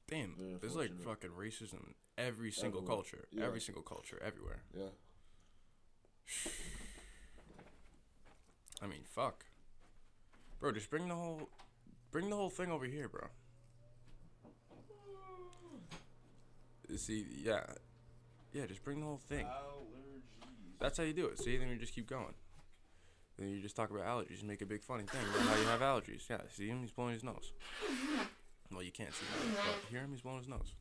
damn, 0.09 0.35
very 0.39 0.55
there's 0.63 0.77
like 0.77 0.99
fucking 1.05 1.33
racism 1.39 1.75
in 1.87 1.95
every 2.17 2.51
single 2.51 2.81
Everywhere. 2.81 2.97
culture. 2.97 3.25
Yeah. 3.33 3.45
Every 3.45 3.61
single 3.61 3.83
culture, 3.83 4.19
everywhere. 4.25 4.63
Yeah. 4.75 6.43
I 8.83 8.87
mean, 8.87 9.03
fuck. 9.05 9.45
Bro, 10.59 10.73
just 10.73 10.89
bring 10.89 11.09
the 11.09 11.17
whole, 11.17 11.51
bring 12.11 12.31
the 12.31 12.37
whole 12.37 12.49
thing 12.49 12.71
over 12.71 12.87
here, 12.87 13.11
bro. 13.11 13.27
See, 16.97 17.25
yeah, 17.43 17.65
yeah, 18.53 18.67
just 18.67 18.85
bring 18.85 19.01
the 19.01 19.07
whole 19.07 19.17
thing. 19.29 19.47
Allergies. 19.47 20.23
That's 20.81 20.99
how 20.99 21.05
you 21.05 21.13
do 21.13 21.27
it. 21.27 21.39
See, 21.39 21.57
then 21.57 21.69
you 21.69 21.77
just 21.77 21.95
keep 21.95 22.09
going. 22.09 22.35
Then 23.39 23.49
you 23.49 23.61
just 23.61 23.75
talk 23.77 23.91
about 23.91 24.05
allergies 24.05 24.41
and 24.41 24.49
make 24.49 24.61
a 24.63 24.67
big 24.67 24.83
funny 24.83 25.05
thing 25.05 25.21
about 25.35 25.47
how 25.49 25.57
you 25.61 25.67
have 25.67 25.81
allergies. 25.81 26.29
Yeah, 26.29 26.39
see 26.51 26.69
him? 26.69 26.83
He's 26.83 26.91
blowing 26.93 27.15
his 27.15 27.25
nose. 27.25 27.53
Well, 28.71 28.83
you 28.83 28.93
can't 28.93 29.13
see 29.15 29.25
him, 29.27 29.55
but 29.55 29.91
hear 29.91 30.01
him? 30.01 30.11
He's 30.11 30.21
blowing 30.23 30.39
his 30.39 30.49
nose. 30.49 30.75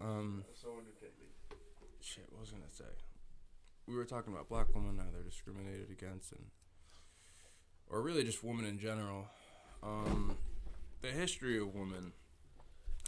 Um, 0.00 0.44
So 0.54 0.68
entertaining. 0.72 1.30
shit, 2.00 2.26
what 2.30 2.40
was 2.40 2.50
I 2.50 2.56
gonna 2.58 2.70
say? 2.70 2.84
We 3.86 3.94
were 3.94 4.04
talking 4.04 4.32
about 4.32 4.48
black 4.48 4.74
women, 4.74 4.98
how 4.98 5.04
they're 5.12 5.22
discriminated 5.22 5.90
against, 5.90 6.32
and 6.32 6.46
or 7.88 8.02
really 8.02 8.24
just 8.24 8.42
women 8.42 8.64
in 8.64 8.78
general. 8.78 9.26
Um, 9.82 10.36
the 11.02 11.08
history 11.12 11.58
of 11.60 11.74
women. 11.74 12.12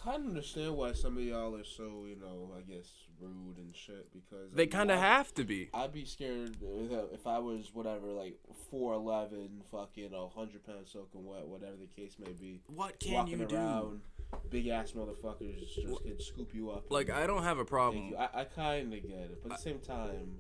Kind 0.03 0.23
of 0.23 0.29
understand 0.29 0.77
why 0.77 0.93
some 0.93 1.17
of 1.17 1.23
y'all 1.25 1.57
are 1.57 1.65
so 1.65 2.05
you 2.07 2.17
know 2.21 2.53
I 2.57 2.61
guess 2.61 2.87
rude 3.21 3.57
and 3.57 3.75
shit 3.75 4.07
because 4.13 4.53
I 4.53 4.57
They 4.57 4.63
mean, 4.65 4.71
kind 4.71 4.91
of 4.91 4.99
I- 4.99 5.01
have 5.01 5.35
to 5.35 5.45
be. 5.45 5.69
I'd 5.75 5.93
be 5.93 6.05
scared 6.05 6.57
if- 6.63 7.13
if 7.13 7.27
I 7.27 7.39
was 7.39 7.75
whatever, 7.75 8.07
like 8.13 8.39
four 8.71 8.95
eleven, 8.95 9.63
fucking 9.71 10.13
a 10.15 10.29
hundred 10.29 10.65
pounds 10.65 10.93
soaking 10.93 11.25
wet, 11.25 11.47
whatever 11.49 11.77
the 11.77 11.87
case 11.87 12.17
may 12.19 12.33
be. 12.33 12.61
What 12.69 13.01
can 13.01 13.27
you 13.27 13.45
do? 13.47 13.57
around, 13.57 14.03
big 14.51 14.69
ass 14.69 14.93
motherfuckers 14.93 15.59
just 15.75 16.03
can 16.05 16.21
scoop 16.21 16.55
you 16.55 16.71
up. 16.71 16.91
Like 16.93 17.11
I 17.11 17.27
don't 17.27 17.43
have 17.43 17.59
a 17.59 17.65
problem. 17.65 18.09
you. 18.11 18.17
I, 18.17 18.43
I 18.43 18.45
kind 18.45 18.93
of 18.93 19.03
get 19.03 19.11
it, 19.11 19.43
but 19.43 19.53
at 19.53 19.59
the 19.59 19.63
same 19.63 19.81
time, 19.81 20.39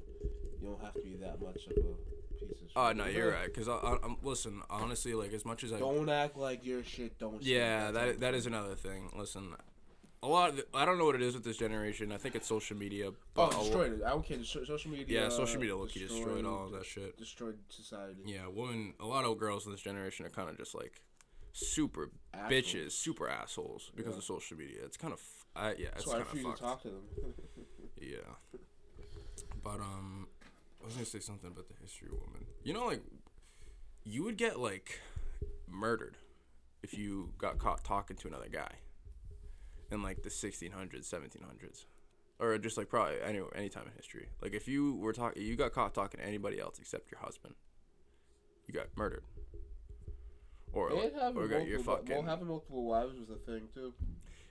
you 0.60 0.68
don't 0.68 0.80
have 0.82 0.94
to 0.94 1.00
be 1.02 1.16
that 1.16 1.40
much 1.40 1.66
of 1.66 1.72
a 1.78 2.15
Oh 2.76 2.88
shit. 2.88 2.96
no, 2.96 3.06
you're 3.06 3.30
right. 3.32 3.52
Cause 3.54 3.68
I, 3.68 3.74
I, 3.74 3.96
I'm 4.04 4.16
listen. 4.22 4.62
Honestly, 4.70 5.14
like 5.14 5.32
as 5.32 5.44
much 5.44 5.64
as 5.64 5.72
I 5.72 5.78
Don't 5.78 6.08
act 6.08 6.36
like 6.36 6.64
your 6.64 6.82
shit 6.84 7.18
don't. 7.18 7.42
Yeah, 7.42 7.90
That's 7.90 8.12
that 8.12 8.20
that 8.20 8.34
is 8.34 8.46
another 8.46 8.74
thing. 8.74 9.10
Listen, 9.16 9.54
a 10.22 10.26
lot. 10.28 10.50
Of 10.50 10.56
the, 10.56 10.66
I 10.74 10.84
don't 10.84 10.98
know 10.98 11.04
what 11.06 11.14
it 11.14 11.22
is 11.22 11.34
with 11.34 11.44
this 11.44 11.56
generation. 11.56 12.12
I 12.12 12.16
think 12.16 12.34
it's 12.34 12.46
social 12.48 12.76
media. 12.76 13.08
Oh, 13.08 13.14
But 13.34 13.54
lo- 13.54 13.62
destroyed 13.62 13.92
it. 13.94 14.04
I 14.04 14.10
don't 14.10 14.24
care. 14.24 14.42
Social 14.44 14.90
media. 14.90 15.22
yeah, 15.22 15.28
social 15.28 15.60
media 15.60 15.76
Look, 15.76 15.90
key 15.90 16.00
destroyed 16.00 16.44
all 16.44 16.66
of 16.66 16.72
that 16.72 16.84
shit. 16.86 17.16
Destroyed 17.16 17.58
society. 17.68 18.16
Yeah, 18.24 18.46
women. 18.52 18.94
A 19.00 19.06
lot 19.06 19.24
of 19.24 19.38
girls 19.38 19.66
in 19.66 19.72
this 19.72 19.80
generation 19.82 20.26
are 20.26 20.30
kind 20.30 20.48
of 20.48 20.56
just 20.56 20.74
like 20.74 21.00
super 21.52 22.10
Assholes. 22.34 22.52
bitches, 22.52 22.92
super 22.92 23.28
assholes 23.28 23.90
because 23.96 24.12
Yeah. 24.12 24.18
of 24.18 24.24
social 24.24 24.56
media. 24.56 24.78
It's 24.84 24.96
kind 24.96 25.12
of. 25.12 25.20
I, 25.54 25.70
yeah, 25.78 25.86
it's 25.96 26.04
So 26.04 26.10
kind 26.10 26.22
of 26.22 26.28
refuse 26.32 26.44
to 26.44 26.48
fucked. 26.50 26.60
talk 26.60 26.82
to 26.82 26.88
them. 26.88 27.02
Yeah. 27.98 28.58
But 29.64 29.80
um 29.80 30.28
I 30.82 30.84
was 30.86 30.94
gonna 30.94 31.06
say 31.06 31.20
something 31.20 31.50
about 31.50 31.68
the 31.68 31.74
history 31.80 32.08
of 32.08 32.18
women. 32.26 32.46
You 32.62 32.72
know, 32.72 32.86
like 32.86 33.02
you 34.04 34.22
would 34.24 34.36
get 34.36 34.58
like 34.58 35.00
murdered 35.68 36.16
if 36.82 36.94
you 36.96 37.32
got 37.38 37.58
caught 37.58 37.84
talking 37.84 38.16
to 38.16 38.28
another 38.28 38.48
guy 38.48 38.70
in 39.90 40.02
like 40.02 40.22
the 40.22 40.28
1600s, 40.28 40.72
1700s, 40.72 41.86
or 42.38 42.56
just 42.58 42.76
like 42.76 42.88
probably 42.88 43.16
any 43.24 43.40
any 43.54 43.68
time 43.68 43.84
in 43.86 43.92
history. 43.96 44.28
Like 44.40 44.54
if 44.54 44.68
you 44.68 44.94
were 44.94 45.12
talking, 45.12 45.42
you 45.42 45.56
got 45.56 45.72
caught 45.72 45.94
talking 45.94 46.20
to 46.20 46.26
anybody 46.26 46.60
else 46.60 46.78
except 46.78 47.10
your 47.10 47.20
husband, 47.20 47.54
you 48.66 48.74
got 48.74 48.86
murdered. 48.96 49.24
Or, 50.72 50.90
like, 50.90 51.14
or 51.34 51.48
got 51.48 51.66
your 51.66 51.78
fucking 51.78 52.14
well, 52.14 52.22
having 52.22 52.48
multiple 52.48 52.84
wives 52.84 53.14
was 53.18 53.30
a 53.30 53.50
thing 53.50 53.68
too. 53.72 53.94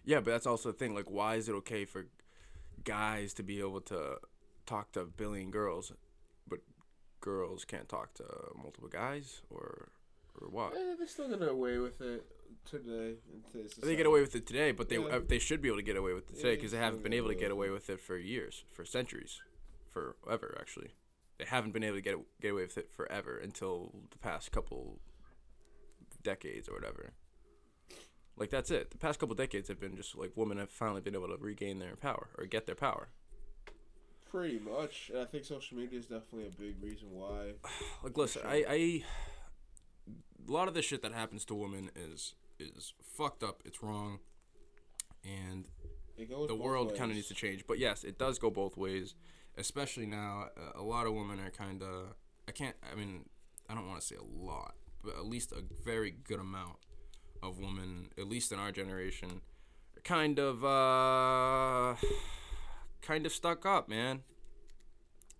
yeah, 0.05 0.17
but 0.17 0.31
that's 0.31 0.47
also 0.47 0.71
the 0.71 0.77
thing. 0.77 0.95
Like, 0.95 1.09
why 1.09 1.35
is 1.35 1.47
it 1.49 1.53
okay 1.53 1.85
for 1.85 2.07
guys 2.83 3.33
to 3.35 3.43
be 3.43 3.59
able 3.59 3.81
to 3.81 4.17
talk 4.65 4.91
to 4.93 5.01
a 5.01 5.05
billion 5.05 5.51
girls, 5.51 5.91
girls 7.21 7.65
can't 7.65 7.87
talk 7.89 8.13
to 8.15 8.23
multiple 8.55 8.89
guys, 8.89 9.41
or 9.49 9.89
or 10.39 10.47
what? 10.49 10.73
Eh, 10.75 10.95
they 10.99 11.05
still 11.05 11.25
gonna 11.25 11.39
get 11.39 11.49
away 11.49 11.77
with 11.77 12.01
it 12.01 12.25
today. 12.65 13.15
They 13.81 13.95
get 13.95 14.05
away 14.05 14.21
with 14.21 14.35
it 14.35 14.45
today, 14.45 14.71
but 14.71 14.89
they 14.89 14.97
Yeah. 14.97 15.05
uh, 15.17 15.19
they 15.25 15.39
should 15.39 15.61
be 15.61 15.67
able 15.69 15.77
to 15.77 15.83
get 15.83 15.95
away 15.97 16.13
with 16.13 16.29
it 16.31 16.35
today 16.37 16.55
because 16.55 16.71
they 16.71 16.77
they 16.77 16.83
haven't 16.83 17.03
been 17.03 17.13
able 17.13 17.29
to 17.29 17.35
get 17.35 17.51
away 17.51 17.69
with 17.69 17.89
it 17.89 17.99
for 17.99 18.17
years, 18.17 18.63
for 18.71 18.85
centuries, 18.85 19.41
forever 19.91 20.57
actually. 20.59 20.91
They 21.37 21.45
haven't 21.45 21.71
been 21.71 21.83
able 21.83 21.97
to 21.97 22.01
get 22.01 22.17
get 22.41 22.51
away 22.51 22.63
with 22.63 22.77
it 22.77 22.91
forever 22.91 23.37
until 23.37 23.93
the 24.11 24.17
past 24.17 24.51
couple 24.51 24.99
decades 26.21 26.67
or 26.67 26.73
whatever. 26.73 27.13
Like 28.37 28.49
that's 28.49 28.71
it. 28.71 28.91
The 28.91 28.97
past 28.97 29.19
couple 29.19 29.35
decades 29.35 29.69
have 29.69 29.79
been 29.79 29.95
just 29.95 30.15
like 30.17 30.31
women 30.35 30.57
have 30.57 30.69
finally 30.69 31.01
been 31.01 31.15
able 31.15 31.29
to 31.29 31.37
regain 31.37 31.79
their 31.79 31.95
power 31.95 32.29
or 32.37 32.45
get 32.45 32.65
their 32.65 32.75
power. 32.75 33.09
Pretty 34.35 34.59
much. 34.59 35.11
And 35.13 35.21
I 35.21 35.25
think 35.25 35.45
social 35.45 35.77
media 35.77 35.97
is 35.97 36.07
definitely 36.07 36.47
a 36.47 36.61
big 36.61 36.83
reason 36.83 37.07
why. 37.11 37.53
Like 38.03 38.17
listen, 38.17 38.41
sure. 38.41 38.51
I, 38.51 38.65
I 38.67 39.03
a 40.47 40.51
lot 40.51 40.67
of 40.67 40.73
the 40.73 40.81
shit 40.81 41.01
that 41.03 41.13
happens 41.13 41.45
to 41.45 41.55
women 41.55 41.89
is 41.95 42.35
is 42.59 42.93
fucked 43.01 43.43
up. 43.43 43.61
It's 43.63 43.81
wrong, 43.81 44.19
and 45.23 45.69
It 46.17 46.29
goes 46.29 46.49
the 46.49 46.55
world 46.55 46.95
kind 46.97 47.11
of 47.11 47.15
needs 47.15 47.29
to 47.29 47.33
change. 47.33 47.65
But 47.65 47.79
yes, 47.79 48.03
it 48.03 48.19
does 48.19 48.37
go 48.37 48.49
both 48.49 48.75
ways. 48.75 49.15
Especially 49.57 50.05
now, 50.05 50.49
a 50.75 50.81
lot 50.81 51.07
of 51.07 51.13
women 51.13 51.39
are 51.39 51.49
kind 51.49 51.81
of. 51.81 52.15
I 52.47 52.51
can't. 52.51 52.75
I 52.91 52.95
mean, 52.95 53.25
I 53.69 53.73
don't 53.73 53.87
want 53.87 54.01
to 54.01 54.05
say 54.05 54.17
a 54.17 54.45
lot, 54.45 54.75
but 55.01 55.15
at 55.15 55.25
least 55.25 55.53
a 55.53 55.63
very 55.83 56.11
good 56.11 56.41
amount 56.41 56.77
of 57.41 57.59
women, 57.59 58.09
at 58.17 58.27
least 58.27 58.51
in 58.51 58.59
our 58.59 58.71
generation, 58.71 59.41
are 59.97 60.01
kind 60.03 60.39
of, 60.39 60.63
uh, 60.65 61.95
kind 63.05 63.25
of 63.25 63.31
stuck 63.31 63.65
up, 63.65 63.87
man. 63.87 64.21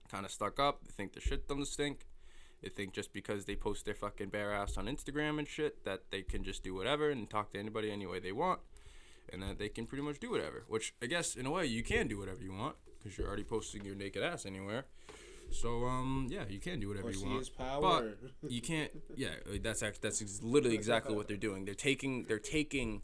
Kind 0.10 0.25
of 0.25 0.31
stuck 0.31 0.60
up. 0.60 0.84
They 0.86 0.91
think 0.91 1.13
the 1.13 1.22
shit 1.22 1.48
doesn't 1.48 1.67
stink. 1.67 2.05
They 2.62 2.69
think 2.69 2.93
just 2.93 3.12
because 3.13 3.45
they 3.45 3.55
post 3.55 3.86
their 3.86 3.95
fucking 3.95 4.29
bare 4.29 4.51
ass 4.53 4.77
on 4.77 4.86
Instagram 4.86 5.39
and 5.39 5.48
shit 5.48 5.84
that 5.84 6.03
they 6.12 6.22
can 6.22 6.43
just 6.43 6.63
do 6.63 6.74
whatever 6.74 7.10
and 7.10 7.29
talk 7.29 7.51
to 7.53 7.60
anybody 7.60 7.91
any 7.91 8.05
way 8.05 8.19
they 8.19 8.31
want, 8.31 8.60
and 9.31 9.41
that 9.43 9.60
they 9.60 9.69
can 9.69 9.86
pretty 9.86 10.03
much 10.03 10.19
do 10.19 10.31
whatever. 10.31 10.63
Which 10.67 10.93
I 11.01 11.07
guess 11.07 11.36
in 11.36 11.45
a 11.45 11.51
way 11.51 11.65
you 11.65 11.84
can 11.84 12.07
do 12.07 12.17
whatever 12.17 12.41
you 12.41 12.53
want 12.53 12.75
because 12.98 13.17
you're 13.17 13.27
already 13.27 13.43
posting 13.43 13.84
your 13.84 13.95
naked 13.95 14.24
ass 14.24 14.45
anywhere. 14.45 14.86
So 15.51 15.86
um 15.86 16.27
yeah, 16.29 16.45
you 16.50 16.60
can 16.60 16.79
do 16.79 16.88
whatever 16.88 17.12
you 17.12 17.24
want. 17.24 17.57
power. 17.57 18.13
But 18.41 18.51
you 18.51 18.62
can't. 18.62 18.91
Yeah, 19.15 19.29
that's 19.62 19.84
act- 19.84 20.01
that's 20.01 20.41
literally 20.41 20.75
exactly 20.75 21.15
what 21.15 21.27
they're 21.27 21.38
doing. 21.38 21.65
They're 21.65 21.75
taking 21.75 22.25
they're 22.25 22.39
taking 22.39 23.01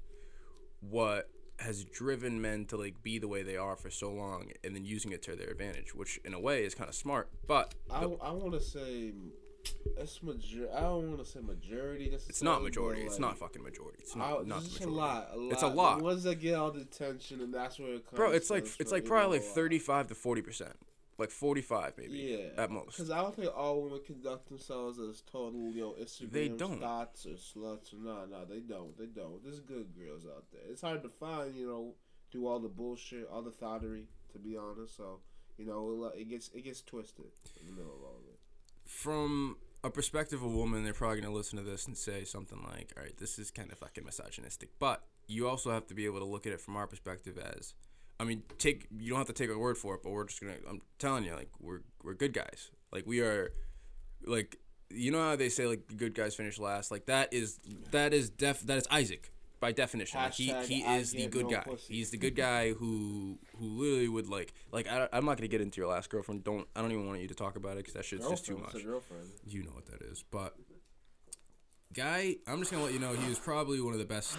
what 0.80 1.30
has 1.62 1.84
driven 1.86 2.42
men 2.42 2.66
to 2.66 2.78
like 2.78 3.02
be 3.04 3.18
the 3.20 3.28
way 3.28 3.44
they 3.44 3.58
are 3.58 3.76
for 3.76 3.90
so 3.90 4.12
long, 4.12 4.52
and 4.64 4.76
then 4.76 4.84
using 4.84 5.12
it 5.12 5.22
to 5.24 5.36
their 5.36 5.50
advantage, 5.50 5.96
which 5.96 6.20
in 6.26 6.34
a 6.34 6.40
way 6.40 6.64
is 6.64 6.76
kind 6.76 6.90
of 6.90 6.96
smart. 6.96 7.30
But 7.48 7.74
I, 7.90 8.02
the- 8.02 8.18
I 8.22 8.32
want 8.32 8.54
to 8.54 8.60
say 8.62 9.14
it's 9.98 10.22
major. 10.24 10.70
I 10.76 10.82
don't 10.82 11.10
want 11.10 11.24
to 11.24 11.30
say 11.32 11.40
majority. 11.40 12.06
it's 12.06 12.42
not 12.42 12.64
majority. 12.64 13.02
but, 13.02 13.08
It's 13.08 13.20
not 13.20 13.38
fucking 13.38 13.62
majority. 13.64 14.00
It's 14.02 14.16
not 14.16 14.42
I, 14.42 14.44
not 14.44 14.64
it's 14.64 14.80
a 14.84 14.90
lot, 14.90 15.30
a 15.34 15.38
lot. 15.38 15.54
It's 15.54 15.64
a 15.64 15.68
lot. 15.68 16.02
Ones 16.02 16.24
that 16.24 16.36
get 16.40 16.56
all 16.56 16.72
the 16.72 16.82
attention, 16.82 17.42
and 17.42 17.54
that's 17.54 17.80
where 17.80 17.94
it 17.96 18.06
comes. 18.06 18.18
Bro, 18.18 18.32
it's 18.32 18.50
like 18.50 18.68
it's 18.80 18.92
like 18.92 19.06
probably 19.06 19.40
like 19.40 19.48
uh, 19.48 19.52
thirty 19.54 19.80
five 19.80 20.08
to 20.08 20.16
forty 20.16 20.42
percent, 20.42 20.74
like 21.22 21.32
forty 21.32 21.62
five 21.62 21.94
maybe 21.98 22.18
Yeah, 22.18 22.62
at 22.64 22.70
most. 22.70 22.98
Because 22.98 23.12
I 23.12 23.22
don't 23.22 23.36
think 23.36 23.56
all 23.56 23.82
women 23.84 24.02
conduct 24.06 24.50
themselves 24.50 25.00
as 25.00 25.22
total, 25.22 25.72
you 25.72 25.82
know, 25.82 25.96
Instagram 26.02 26.32
They 26.32 26.50
don't. 26.50 26.80
thoughts 26.80 27.26
or 27.26 27.32
sluts. 27.32 27.94
Or, 27.94 27.98
nah, 28.04 28.26
nah, 28.26 28.46
they 28.50 28.60
don't. 28.60 28.98
They 28.98 29.06
don't. 29.06 29.44
There's 29.44 29.60
good 29.60 29.88
girls 29.98 30.26
out 30.26 30.46
there. 30.52 30.62
It's 30.70 30.82
hard 30.82 31.04
to 31.04 31.10
find, 31.10 31.56
you 31.56 31.68
know, 31.68 31.94
do 32.32 32.48
all 32.48 32.60
the 32.60 32.70
bullshit, 32.70 33.28
all 33.32 33.42
the 33.42 33.52
thottery, 33.52 34.08
to 34.34 34.40
be 34.40 34.58
honest. 34.58 34.98
So, 34.98 35.20
you 35.58 35.66
know, 35.66 36.12
it, 36.16 36.22
it 36.22 36.30
gets 36.30 36.50
it 36.54 36.64
gets 36.64 36.82
twisted 36.82 37.26
in 37.60 37.68
the 37.68 37.74
middle 37.74 37.94
of 37.94 38.02
all 38.02 38.18
of 38.18 38.26
it. 38.34 38.40
From 38.86 39.58
a 39.84 39.90
perspective 39.90 40.42
of 40.44 40.52
a 40.52 40.56
woman, 40.56 40.84
they're 40.84 40.94
probably 40.94 41.22
gonna 41.22 41.34
listen 41.34 41.58
to 41.58 41.64
this 41.64 41.88
and 41.88 41.98
say 41.98 42.24
something 42.24 42.62
like, 42.64 42.94
"All 42.98 43.04
right, 43.04 43.18
this 43.18 43.40
is 43.40 43.52
kind 43.52 43.72
of 43.72 43.78
fucking 43.80 44.06
misogynistic." 44.06 44.70
But 44.80 45.04
you 45.28 45.48
also 45.48 45.72
have 45.72 45.88
to 45.88 45.94
be 45.94 46.06
able 46.06 46.20
to 46.20 46.26
look 46.26 46.46
at 46.46 46.54
it 46.54 46.60
from 46.62 46.76
our 46.76 46.88
perspective 46.88 47.38
as, 47.38 47.74
I 48.22 48.24
mean, 48.24 48.44
take 48.60 48.86
you 48.96 49.10
don't 49.10 49.18
have 49.18 49.28
to 49.28 49.34
take 49.34 49.50
our 49.50 49.58
word 49.58 49.80
for 49.80 49.96
it, 49.96 50.02
but 50.04 50.12
we're 50.12 50.26
just 50.26 50.40
gonna. 50.40 50.54
I'm 50.70 50.82
telling 51.00 51.24
you, 51.26 51.34
like 51.34 51.50
we're 51.60 51.82
we're 52.04 52.14
good 52.14 52.34
guys. 52.34 52.70
Like 52.92 53.08
we 53.08 53.20
are, 53.22 53.52
like 54.26 54.58
you 54.92 55.10
know 55.12 55.22
how 55.22 55.36
they 55.36 55.50
say 55.50 55.66
like 55.66 55.88
the 55.88 55.96
good 55.96 56.14
guys 56.14 56.36
finish 56.36 56.60
last. 56.60 56.92
Like 56.92 57.08
that 57.08 57.34
is 57.34 57.60
that 57.90 58.14
is 58.14 58.30
def 58.30 58.62
that 58.68 58.78
is 58.78 58.88
Isaac 58.92 59.32
by 59.60 59.72
definition. 59.72 60.20
Like 60.20 60.34
he 60.34 60.50
Hashtag 60.50 60.66
he 60.68 60.84
I 60.84 60.98
is 60.98 61.14
the 61.14 61.26
good 61.28 61.46
no 61.46 61.50
guy. 61.50 61.62
pussy. 61.62 61.94
He's 61.96 62.12
the 62.12 62.18
good 62.18 62.36
guy 62.36 62.74
who 62.74 63.40
who 63.58 63.66
literally 63.66 64.08
would 64.10 64.28
like 64.28 64.54
like 64.72 64.88
I, 64.88 65.10
I'm 65.12 65.26
not 65.26 65.38
gonna 65.38 65.48
get 65.48 65.62
into 65.62 65.82
your 65.82 65.90
last 65.90 66.12
girlfriend. 66.12 66.44
Don't 66.44 66.68
I 66.76 66.82
don't 66.82 66.92
even 66.92 67.08
want 67.08 67.22
you 67.22 67.28
to 67.28 67.34
talk 67.34 67.56
about 67.56 67.72
it 67.74 67.78
because 67.78 67.96
that 67.96 68.06
shit's 68.06 68.28
just 68.30 68.46
too 68.46 68.54
Girlfriend, 68.54 68.62
much 68.68 68.76
it's 68.76 68.84
a 68.84 68.88
girlfriend. 68.88 69.30
you 69.48 69.64
know 69.64 69.72
what 69.72 69.88
that 69.88 70.04
is. 70.04 70.24
But 70.30 70.56
guy, 71.92 72.36
I'm 72.46 72.60
just 72.60 72.70
gonna 72.72 72.84
let 72.84 72.94
you 72.94 73.00
know 73.00 73.14
he 73.14 73.28
was 73.30 73.40
probably 73.40 73.82
one 73.82 73.94
of 73.94 74.00
the 74.00 74.06
best 74.06 74.38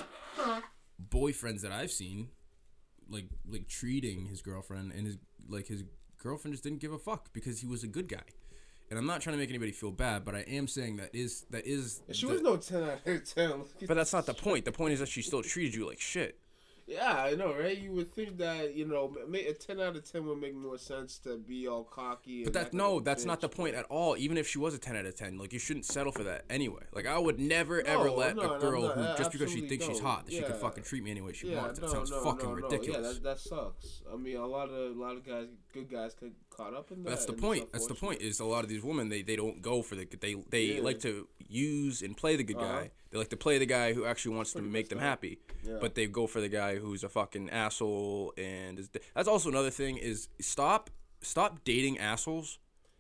boyfriends 1.11 1.63
that 1.63 1.73
I've 1.73 1.91
seen. 1.91 2.29
Like 3.13 3.27
like 3.49 3.69
treating 3.69 4.27
his 4.27 4.41
girlfriend 4.43 4.93
and 4.93 5.07
his 5.07 5.19
like 5.49 5.67
his 5.69 5.85
girlfriend 6.19 6.55
just 6.55 6.65
didn't 6.65 6.81
give 6.81 6.93
a 6.93 6.99
fuck 6.99 7.33
because 7.33 7.61
he 7.61 7.67
was 7.67 7.85
a 7.85 7.87
good 7.89 8.09
guy. 8.09 8.25
And 8.91 8.99
I'm 8.99 9.07
not 9.07 9.21
trying 9.23 9.35
to 9.35 9.39
make 9.39 9.49
anybody 9.49 9.73
feel 9.73 9.91
bad, 9.91 10.25
but 10.25 10.35
I 10.35 10.41
am 10.41 10.67
saying 10.69 10.97
that 10.97 11.15
is 11.15 11.47
that 11.51 11.67
is. 11.67 12.03
She 12.13 12.27
the- 12.27 12.33
was 12.33 12.43
no 12.43 12.57
ten 12.57 12.83
out 12.85 13.01
of 13.07 13.25
ten. 13.35 13.63
but 13.87 13.95
that's 13.95 14.13
not 14.13 14.27
the 14.27 14.35
point. 14.35 14.65
The 14.65 14.73
point 14.73 14.93
is 14.95 15.01
that 15.01 15.09
she 15.09 15.23
still 15.23 15.43
treated 15.43 15.75
you 15.75 15.87
like 15.87 16.01
shit. 16.01 16.39
Yeah, 16.87 17.15
I 17.15 17.35
know, 17.35 17.55
right? 17.55 17.77
You 17.79 17.93
would 17.93 18.13
think 18.13 18.39
that 18.39 18.75
you 18.75 18.87
know, 18.87 19.15
a 19.33 19.53
ten 19.53 19.81
out 19.81 19.97
of 19.97 20.11
ten 20.11 20.27
would 20.27 20.41
make 20.41 20.55
more 20.55 20.79
sense 20.79 21.19
to 21.21 21.39
be 21.39 21.69
all 21.69 21.85
cocky. 21.85 22.45
But 22.45 22.53
that 22.55 22.75
no, 22.75 23.01
that's 23.01 23.25
not 23.25 23.41
the 23.41 23.49
point 23.49 23.75
at 23.77 23.85
all. 23.87 24.17
Even 24.17 24.37
if 24.37 24.49
she 24.49 24.59
was 24.59 24.75
a 24.75 24.79
ten 24.79 24.97
out 24.97 25.07
of 25.07 25.15
ten, 25.15 25.39
like 25.39 25.53
you 25.53 25.59
shouldn't 25.59 25.87
settle 25.87 26.13
for 26.13 26.25
that 26.25 26.45
anyway. 26.51 26.83
Like 26.93 27.07
I 27.07 27.19
would 27.19 27.39
never 27.39 27.87
ever 27.87 28.11
let 28.11 28.37
no, 28.37 28.55
a 28.55 28.59
girl 28.59 28.83
no, 28.83 28.89
who 28.89 29.03
I 29.03 29.17
just 29.17 29.31
because 29.33 29.53
she 29.53 29.61
thinks 29.69 29.85
she's 29.87 29.99
don't. 30.01 30.07
hot 30.07 30.27
that 30.27 30.33
she 30.33 30.43
can 30.43 30.55
fucking 30.55 30.83
treat 30.85 31.05
me 31.05 31.11
any 31.13 31.21
way 31.21 31.33
she 31.33 31.51
Yeah, 31.51 31.63
wants. 31.63 31.79
That 31.79 31.87
no, 31.87 31.93
sounds 31.93 32.11
no, 32.11 32.23
fucking 32.25 32.49
no, 32.49 32.55
no. 32.57 32.63
ridiculous. 32.69 33.07
Yeah, 33.07 33.13
that, 33.13 33.23
that 33.23 33.39
sucks. 33.41 34.03
I 34.13 34.17
mean, 34.17 34.37
a 34.37 34.47
lot 34.47 34.69
of 34.69 34.97
a 34.97 35.01
lot 35.01 35.17
of 35.17 35.25
guys, 35.27 35.47
good 35.73 35.91
guys, 35.91 36.15
get 36.15 36.33
caught 36.51 36.75
up 36.75 36.91
in 36.91 37.03
that. 37.03 37.11
That's 37.11 37.27
the 37.27 37.33
point. 37.33 37.73
That's 37.73 37.87
the 37.87 37.95
point. 37.95 38.21
Is 38.21 38.41
a 38.41 38.45
lot 38.45 38.63
of 38.65 38.69
these 38.71 38.83
women 38.83 39.09
they, 39.09 39.23
they 39.23 39.37
don't 39.37 39.61
go 39.63 39.83
for 39.83 39.95
the 39.95 40.07
they 40.21 40.35
they 40.51 40.65
Yeah. 40.77 40.83
like 40.83 41.01
to 41.01 41.29
use 41.49 42.03
and 42.03 42.17
play 42.17 42.37
the 42.37 42.45
good 42.45 42.57
Uh-huh. 42.57 42.81
guy. 42.81 42.91
They 43.11 43.19
like 43.19 43.31
to 43.31 43.37
play 43.37 43.59
the 43.59 43.67
guy 43.67 43.93
who 43.93 44.05
actually 44.05 44.37
wants 44.37 44.53
to 44.55 44.63
make 44.63 44.89
them 44.89 44.99
that. 44.99 45.05
happy. 45.05 45.39
Yeah. 45.67 45.79
But 45.81 45.95
they 45.95 46.07
go 46.07 46.27
for 46.27 46.41
the 46.41 46.49
guy 46.49 46.77
who's 46.77 47.05
a 47.05 47.09
fucking 47.09 47.51
asshole 47.51 48.33
and 48.37 48.79
is, 48.79 48.89
that's 49.15 49.29
also 49.29 49.49
another 49.49 49.71
thing 49.71 49.97
is 49.99 50.29
stop 50.41 50.91
stop 51.21 51.63
dating 51.65 51.99
assholes 51.99 52.59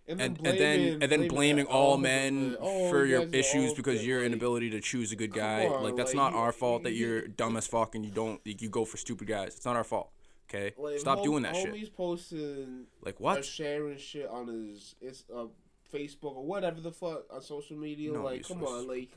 and, 0.08 0.20
and 0.20 0.36
then 0.38 0.80
and 1.02 1.10
then 1.12 1.28
blaming 1.28 1.66
all 1.66 1.96
men 1.96 2.56
oh, 2.60 2.90
for 2.90 3.04
your 3.06 3.22
issues 3.32 3.72
because 3.72 4.04
your 4.06 4.24
inability 4.24 4.68
to 4.70 4.80
choose 4.80 5.12
a 5.12 5.16
good 5.16 5.32
guy. 5.32 5.66
on, 5.66 5.82
like 5.82 5.96
that's 5.96 6.10
like, 6.14 6.16
not 6.16 6.32
you- 6.32 6.38
our 6.38 6.52
fault 6.52 6.82
that 6.82 6.92
you- 6.92 7.06
you're 7.06 7.28
dumb 7.28 7.56
as 7.56 7.66
fuck 7.66 7.94
and 7.94 8.04
you 8.04 8.10
don't 8.10 8.40
you 8.44 8.68
go 8.68 8.84
for 8.84 8.96
stupid 8.96 9.28
guys. 9.28 9.54
It's 9.56 9.64
not 9.64 9.76
our 9.76 9.84
fault. 9.84 10.10
Okay, 10.54 10.74
like, 10.76 10.98
stop 10.98 11.22
doing 11.22 11.44
that 11.44 11.56
shit. 11.56 11.72
Homies 11.72 11.92
posting 11.92 12.84
Like 13.02 13.18
what? 13.20 13.44
sharing 13.44 13.96
shit 13.96 14.28
on 14.28 14.48
his, 14.48 14.94
his 15.00 15.24
uh, 15.34 15.46
Facebook 15.92 16.36
or 16.36 16.44
whatever 16.44 16.80
the 16.80 16.92
fuck 16.92 17.24
on 17.32 17.40
social 17.40 17.76
media. 17.76 18.12
No, 18.12 18.22
like, 18.22 18.46
come 18.46 18.62
on, 18.62 18.86
like 18.86 19.10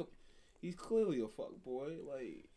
he's 0.62 0.76
clearly 0.76 1.22
a 1.22 1.28
fuck 1.28 1.52
boy. 1.64 1.96
Like. 2.10 2.50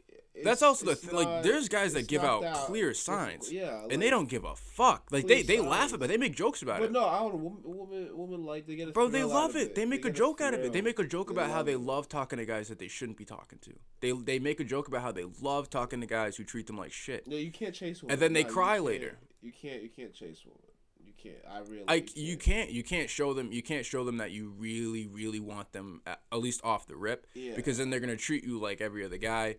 That's 0.45 0.63
also 0.63 0.87
the 0.87 0.95
thing. 0.97 1.15
Like, 1.15 1.43
there's 1.43 1.69
guys 1.69 1.93
that 1.95 2.07
give 2.09 2.23
out 2.25 2.43
clear 2.67 2.95
signs, 2.95 3.51
Yeah, 3.53 3.87
and 3.91 4.01
they 4.01 4.11
don't 4.11 4.29
give 4.29 4.45
a 4.45 4.55
fuck. 4.57 5.09
Like 5.11 5.27
they, 5.27 5.43
they 5.43 5.61
laugh 5.61 5.81
signs. 5.81 5.93
about, 5.95 6.05
it. 6.07 6.09
they 6.09 6.17
make 6.17 6.35
jokes 6.37 6.63
about 6.63 6.79
But 6.81 6.87
it. 6.87 6.93
But 6.93 7.01
no, 7.01 7.07
I 7.09 7.19
don't. 7.21 7.39
Woman, 7.41 7.61
woman, 7.65 8.17
woman 8.17 8.45
like 8.45 8.67
they 8.67 8.77
get 8.77 8.89
a 8.89 8.93
Bro, 8.93 9.09
they 9.09 9.25
love 9.25 9.51
of 9.51 9.57
it. 9.57 9.75
They 9.75 9.85
make 9.85 10.05
a 10.05 10.09
get 10.09 10.17
joke 10.17 10.41
out 10.41 10.55
of 10.55 10.61
it. 10.61 10.73
They 10.73 10.81
make 10.83 10.99
a 10.99 11.05
joke 11.07 11.29
They 11.29 11.35
about 11.35 11.51
how 11.51 11.57
love 11.59 11.67
they 11.67 11.73
it. 11.73 11.81
love 11.81 12.09
talking 12.09 12.39
to 12.39 12.47
guys 12.47 12.69
that 12.69 12.79
they 12.79 12.89
shouldn't 12.89 13.19
be 13.19 13.25
talking 13.25 13.59
to. 13.61 13.73
They 14.01 14.13
they 14.13 14.39
make 14.39 14.61
a 14.61 14.65
joke 14.65 14.89
about 14.89 15.03
how 15.03 15.13
they 15.13 15.25
love 15.41 15.71
talking 15.71 16.01
to 16.01 16.07
guys 16.07 16.37
who 16.37 16.45
treat 16.45 16.67
them 16.67 16.77
like 16.79 16.93
shit. 16.93 17.27
No, 17.27 17.37
you 17.37 17.51
can't 17.51 17.75
chase 17.75 18.03
women. 18.03 18.13
And 18.15 18.23
then 18.23 18.33
they 18.33 18.45
No, 18.45 18.51
cry 18.51 18.75
can't. 18.75 18.85
later. 18.87 19.19
You 19.41 19.53
can't. 19.53 19.83
You 19.83 19.89
can't 19.89 20.15
chase 20.15 20.41
women. 20.45 20.61
You 21.05 21.13
can't. 21.17 21.37
I 21.51 21.59
really. 21.61 21.85
Like 21.87 22.17
you 22.17 22.37
can't 22.37 22.71
you 22.71 22.83
can't 22.85 23.09
show 23.11 23.33
them 23.35 23.51
you 23.53 23.63
can't 23.63 23.85
show 23.85 24.05
them 24.05 24.19
that 24.19 24.31
you 24.31 24.53
really 24.59 25.07
really 25.07 25.41
want 25.41 25.73
them 25.73 26.01
at, 26.07 26.21
at 26.31 26.39
least 26.39 26.61
off 26.65 26.87
the 26.87 26.97
rip 26.97 27.27
Yeah. 27.35 27.55
because 27.57 27.79
then 27.79 27.91
they're 27.91 28.01
gonna 28.01 28.17
treat 28.17 28.45
you 28.45 28.59
like 28.61 28.81
every 28.81 29.05
other 29.05 29.17
guy, 29.17 29.57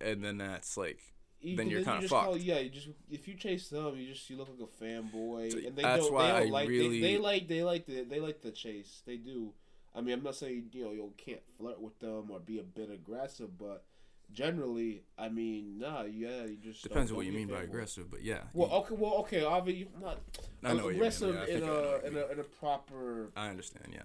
and 0.00 0.22
then 0.24 0.38
that's 0.38 0.76
like 0.76 1.00
You- 1.40 1.56
then 1.56 1.68
you're 1.68 1.80
you 1.80 1.84
kinda 1.84 2.00
just 2.02 2.12
call- 2.12 2.32
fucked. 2.32 2.44
yeah, 2.44 2.58
you 2.58 2.70
just 2.70 2.88
if 3.10 3.28
you 3.28 3.34
chase 3.34 3.68
them, 3.68 3.96
you 3.96 4.08
just 4.12 4.28
you 4.30 4.36
look 4.36 4.48
like 4.48 4.68
a 4.68 4.84
fanboy, 4.84 5.66
and 5.66 5.76
they 5.76 5.82
That's 5.82 6.04
don't. 6.04 6.14
why 6.14 6.26
they 6.26 6.32
I 6.32 6.40
don't 6.44 6.50
like. 6.52 6.68
really- 6.68 7.00
They, 7.00 7.12
they 7.12 7.18
like. 7.18 7.48
They 7.48 7.62
like 7.62 7.86
the. 7.86 8.02
They 8.04 8.20
like 8.20 8.40
the 8.42 8.50
chase. 8.50 9.02
They 9.06 9.16
do. 9.16 9.52
I 9.94 10.00
mean, 10.00 10.14
I'm 10.14 10.22
not 10.22 10.34
saying 10.36 10.70
you 10.72 10.84
know 10.84 10.92
you 10.92 11.12
can't 11.16 11.42
flirt 11.56 11.80
with 11.80 11.98
them 11.98 12.30
or 12.30 12.38
be 12.40 12.58
a 12.58 12.62
bit 12.62 12.90
aggressive, 12.90 13.56
but 13.58 13.84
generally, 14.32 15.02
I 15.16 15.28
mean, 15.30 15.78
nah, 15.78 16.02
yeah, 16.02 16.44
you 16.44 16.56
just 16.62 16.82
depends 16.82 17.10
on 17.10 17.16
what 17.16 17.26
you 17.26 17.32
mean 17.32 17.48
by 17.48 17.62
aggressive, 17.62 18.10
but 18.10 18.22
yeah. 18.22 18.42
Well, 18.52 18.70
okay, 18.70 18.94
well, 18.94 19.14
okay, 19.20 19.42
obviously, 19.44 19.88
not 20.00 20.20
I 20.62 20.74
know 20.74 20.74
what 20.74 20.82
you 20.82 20.84
mean, 20.86 20.94
aggressive 20.96 21.34
yeah, 21.34 21.40
I 21.40 21.46
in 21.46 21.64
I 21.64 21.66
a 21.66 22.06
in 22.06 22.16
a 22.16 22.26
in 22.32 22.38
a 22.40 22.44
proper, 22.44 23.30
I 23.36 23.48
understand, 23.48 23.86
yeah. 23.92 24.02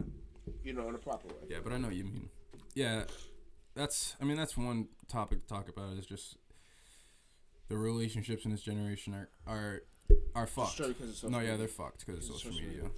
you 0.64 0.74
know, 0.74 0.88
in 0.88 0.96
a 0.96 1.00
proper 1.00 1.28
way. 1.28 1.34
Yeah, 1.50 1.58
but 1.64 1.74
I 1.74 1.78
know 1.78 1.88
what 1.88 1.96
you 1.98 2.06
mean. 2.06 2.30
Yeah, 2.74 3.04
that's. 3.76 4.16
I 4.22 4.26
mean, 4.26 4.38
that's 4.38 4.58
one 4.58 4.88
topic 5.08 5.42
to 5.42 5.48
talk 5.48 5.70
about. 5.70 5.98
Is 5.98 6.06
just 6.06 6.38
the 7.70 7.78
relationships 7.78 8.46
in 8.46 8.52
this 8.52 8.62
generation 8.62 9.14
are 9.14 9.30
are 9.48 9.82
are 10.36 10.48
fucked. 10.48 10.72
straight 10.74 10.98
'cause 11.00 11.10
of 11.10 11.16
social 11.16 11.30
No, 11.32 11.40
yeah, 11.40 11.56
they're 11.58 11.68
fucked 11.68 12.06
because 12.06 12.18
of 12.30 12.36
social 12.36 12.52
social 12.52 12.68
media. 12.68 12.90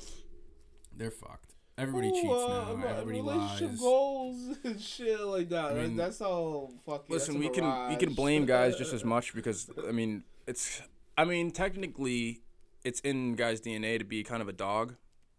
They're 0.95 1.11
fucked. 1.11 1.55
Everybody 1.77 2.07
Ooh, 2.07 2.11
cheats 2.21 2.25
uh, 2.33 2.47
now. 2.47 2.88
Everybody 2.88 3.05
relationship 3.21 3.69
lies. 3.71 3.79
goals 3.79 4.57
and 4.63 4.79
shit 4.81 5.19
like 5.19 5.49
that. 5.49 5.71
I 5.71 5.73
mean, 5.73 5.97
that's 5.97 6.21
all 6.21 6.71
fucking. 6.85 7.07
Listen, 7.13 7.38
we 7.38 7.49
can 7.49 7.89
we 7.89 7.95
can 7.97 8.13
blame 8.13 8.45
guys 8.45 8.77
just 8.77 8.93
as 8.93 9.03
much 9.13 9.33
because 9.35 9.69
I 9.88 9.91
mean 9.91 10.23
it's 10.47 10.81
I 11.17 11.25
mean 11.25 11.51
technically 11.51 12.41
it's 12.85 12.99
in 13.01 13.35
guys' 13.35 13.59
DNA 13.61 13.97
to 13.99 14.05
be 14.05 14.23
kind 14.23 14.41
of 14.41 14.47
a 14.47 14.53
dog. 14.53 14.95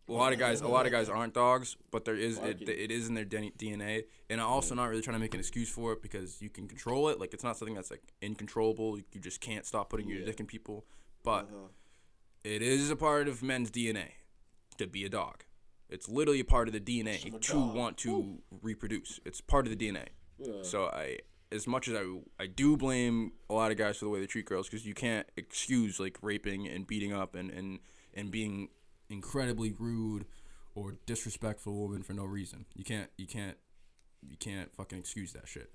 A 0.09 0.13
lot 0.13 0.33
of 0.33 0.39
guys, 0.39 0.61
a 0.61 0.69
lot 0.69 0.87
of 0.87 0.93
guys 0.93 1.09
aren't 1.09 1.35
dogs, 1.35 1.77
but 1.91 2.05
there 2.05 2.15
is 2.15 2.39
it, 2.39 2.69
it 2.69 2.91
is 2.93 3.09
in 3.09 3.15
their 3.15 3.25
DNA, 3.25 4.05
and 4.31 4.41
I'm 4.41 4.47
also 4.47 4.75
not 4.77 4.89
really 4.89 5.03
trying 5.03 5.17
to 5.17 5.19
make 5.21 5.35
an 5.35 5.41
excuse 5.41 5.69
for 5.69 5.93
it 5.93 6.01
because 6.03 6.41
you 6.41 6.49
can 6.49 6.69
control 6.69 7.09
it. 7.09 7.19
Like 7.19 7.35
it's 7.35 7.43
not 7.43 7.57
something 7.57 7.75
that's 7.75 7.91
like 7.91 8.03
uncontrollable. 8.23 8.99
You 8.99 9.21
just 9.21 9.41
can't 9.41 9.67
stop 9.67 9.91
putting 9.91 10.09
your 10.09 10.21
Yeah. 10.21 10.27
dick 10.27 10.39
in 10.41 10.47
people, 10.47 10.87
but 11.25 11.47
Uh-huh. 11.47 11.69
it 12.45 12.63
is 12.63 12.89
a 12.91 12.95
part 12.97 13.27
of 13.27 13.43
men's 13.43 13.71
DNA 13.71 14.13
to 14.79 14.87
be 14.87 15.05
a 15.05 15.09
dog. 15.09 15.43
It's 15.89 16.09
literally 16.09 16.41
a 16.41 16.45
part 16.45 16.69
of 16.69 16.73
the 16.75 16.81
DNA 16.81 17.19
to 17.41 17.59
want 17.59 17.97
to 17.99 18.39
reproduce. 18.63 19.19
It's 19.25 19.41
part 19.41 19.67
of 19.67 19.77
the 19.77 19.77
DNA. 19.77 20.07
Yeah. 20.39 20.63
So 20.63 20.87
I, 20.87 21.19
as 21.51 21.67
much 21.67 21.89
as 21.89 21.95
I, 21.95 22.05
I 22.39 22.47
do 22.47 22.77
blame 22.77 23.33
a 23.51 23.55
lot 23.55 23.71
of 23.73 23.77
guys 23.77 23.97
for 23.99 24.05
the 24.05 24.11
way 24.11 24.21
they 24.21 24.27
treat 24.27 24.47
girls 24.47 24.69
because 24.69 24.87
you 24.87 24.95
can't 24.95 25.29
excuse 25.37 25.99
like 25.99 26.19
raping 26.23 26.69
and 26.69 26.87
beating 26.87 27.13
up 27.13 27.35
and 27.35 27.51
and 27.51 27.81
and 28.15 28.31
being 28.31 28.69
incredibly 29.09 29.73
rude 29.73 30.27
or 30.75 30.95
disrespectful 31.07 31.75
woman 31.75 32.03
for 32.03 32.13
no 32.13 32.25
reason. 32.25 32.67
You 32.75 32.85
can't 32.85 33.11
you 33.17 33.27
can't 33.27 33.57
you 34.29 34.37
can't 34.37 34.75
fucking 34.75 34.99
excuse 34.99 35.33
that 35.33 35.49
shit. 35.49 35.71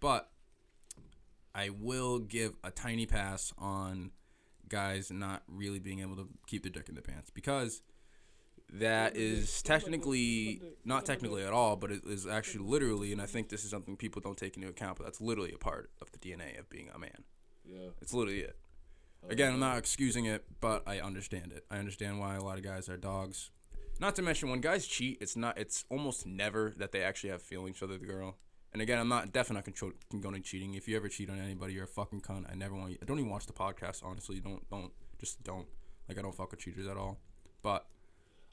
But 0.00 0.30
I 1.54 1.68
will 1.70 2.18
give 2.18 2.54
a 2.64 2.70
tiny 2.70 3.06
pass 3.06 3.52
on 3.58 4.10
guys 4.68 5.10
not 5.10 5.42
really 5.48 5.78
being 5.78 6.00
able 6.00 6.16
to 6.16 6.28
keep 6.46 6.62
their 6.62 6.72
dick 6.72 6.88
in 6.88 6.94
their 6.94 7.02
pants 7.02 7.30
because 7.30 7.82
that 8.72 9.16
is 9.16 9.20
they- 9.20 9.42
but 9.42 9.46
they- 9.46 9.68
technically 9.84 10.62
not 10.84 11.04
technically 11.04 11.42
at 11.44 11.52
all, 11.52 11.76
but 11.76 11.92
it 11.92 12.02
is 12.06 12.26
actually 12.26 12.64
literally, 12.64 13.12
and 13.12 13.20
I 13.20 13.26
think 13.26 13.50
this 13.50 13.64
is 13.64 13.70
something 13.70 13.96
people 13.96 14.22
don't 14.22 14.36
take 14.38 14.56
into 14.56 14.68
account, 14.68 14.96
but 14.98 15.04
that's 15.04 15.20
literally 15.20 15.52
a 15.52 15.58
part 15.58 15.90
of 16.00 16.10
the 16.10 16.18
DNA 16.18 16.58
of 16.58 16.70
being 16.70 16.88
a 16.94 16.98
man. 16.98 17.24
Yeah. 17.66 17.88
It's 18.00 18.14
literally 18.14 18.40
it. 18.40 18.56
Again, 19.28 19.52
I'm 19.52 19.60
not 19.60 19.78
excusing 19.78 20.26
it, 20.26 20.44
but 20.60 20.82
I 20.86 21.00
understand 21.00 21.52
it. 21.52 21.64
I 21.70 21.78
understand 21.78 22.18
why 22.18 22.36
a 22.36 22.42
lot 22.42 22.58
of 22.58 22.64
guys 22.64 22.88
are 22.88 22.96
dogs. 22.96 23.50
Not 24.00 24.16
to 24.16 24.22
mention 24.22 24.50
when 24.50 24.60
guys 24.60 24.86
cheat, 24.86 25.18
it's 25.20 25.36
not. 25.36 25.56
It's 25.58 25.84
almost 25.88 26.26
never 26.26 26.74
that 26.78 26.92
they 26.92 27.02
actually 27.02 27.30
have 27.30 27.42
feelings 27.42 27.76
for 27.76 27.86
the 27.86 27.98
girl. 27.98 28.36
And 28.72 28.80
again, 28.82 28.98
I'm 28.98 29.08
not 29.08 29.32
definitely 29.32 29.56
not 29.56 29.64
control, 29.64 29.92
condoning 30.10 30.42
cheating. 30.42 30.74
If 30.74 30.88
you 30.88 30.96
ever 30.96 31.08
cheat 31.08 31.30
on 31.30 31.38
anybody, 31.38 31.74
you're 31.74 31.84
a 31.84 31.88
fucking 31.88 32.22
cunt. 32.22 32.50
I 32.50 32.54
never 32.54 32.74
want 32.74 32.92
you. 32.92 32.98
I 33.02 33.04
don't 33.04 33.18
even 33.18 33.30
watch 33.30 33.46
the 33.46 33.52
podcast. 33.52 34.02
Honestly, 34.02 34.40
don't 34.40 34.68
don't 34.70 34.90
just 35.20 35.42
don't. 35.44 35.66
Like 36.08 36.18
I 36.18 36.22
don't 36.22 36.34
fuck 36.34 36.50
with 36.50 36.60
cheaters 36.60 36.86
at 36.86 36.96
all. 36.96 37.18
But 37.62 37.86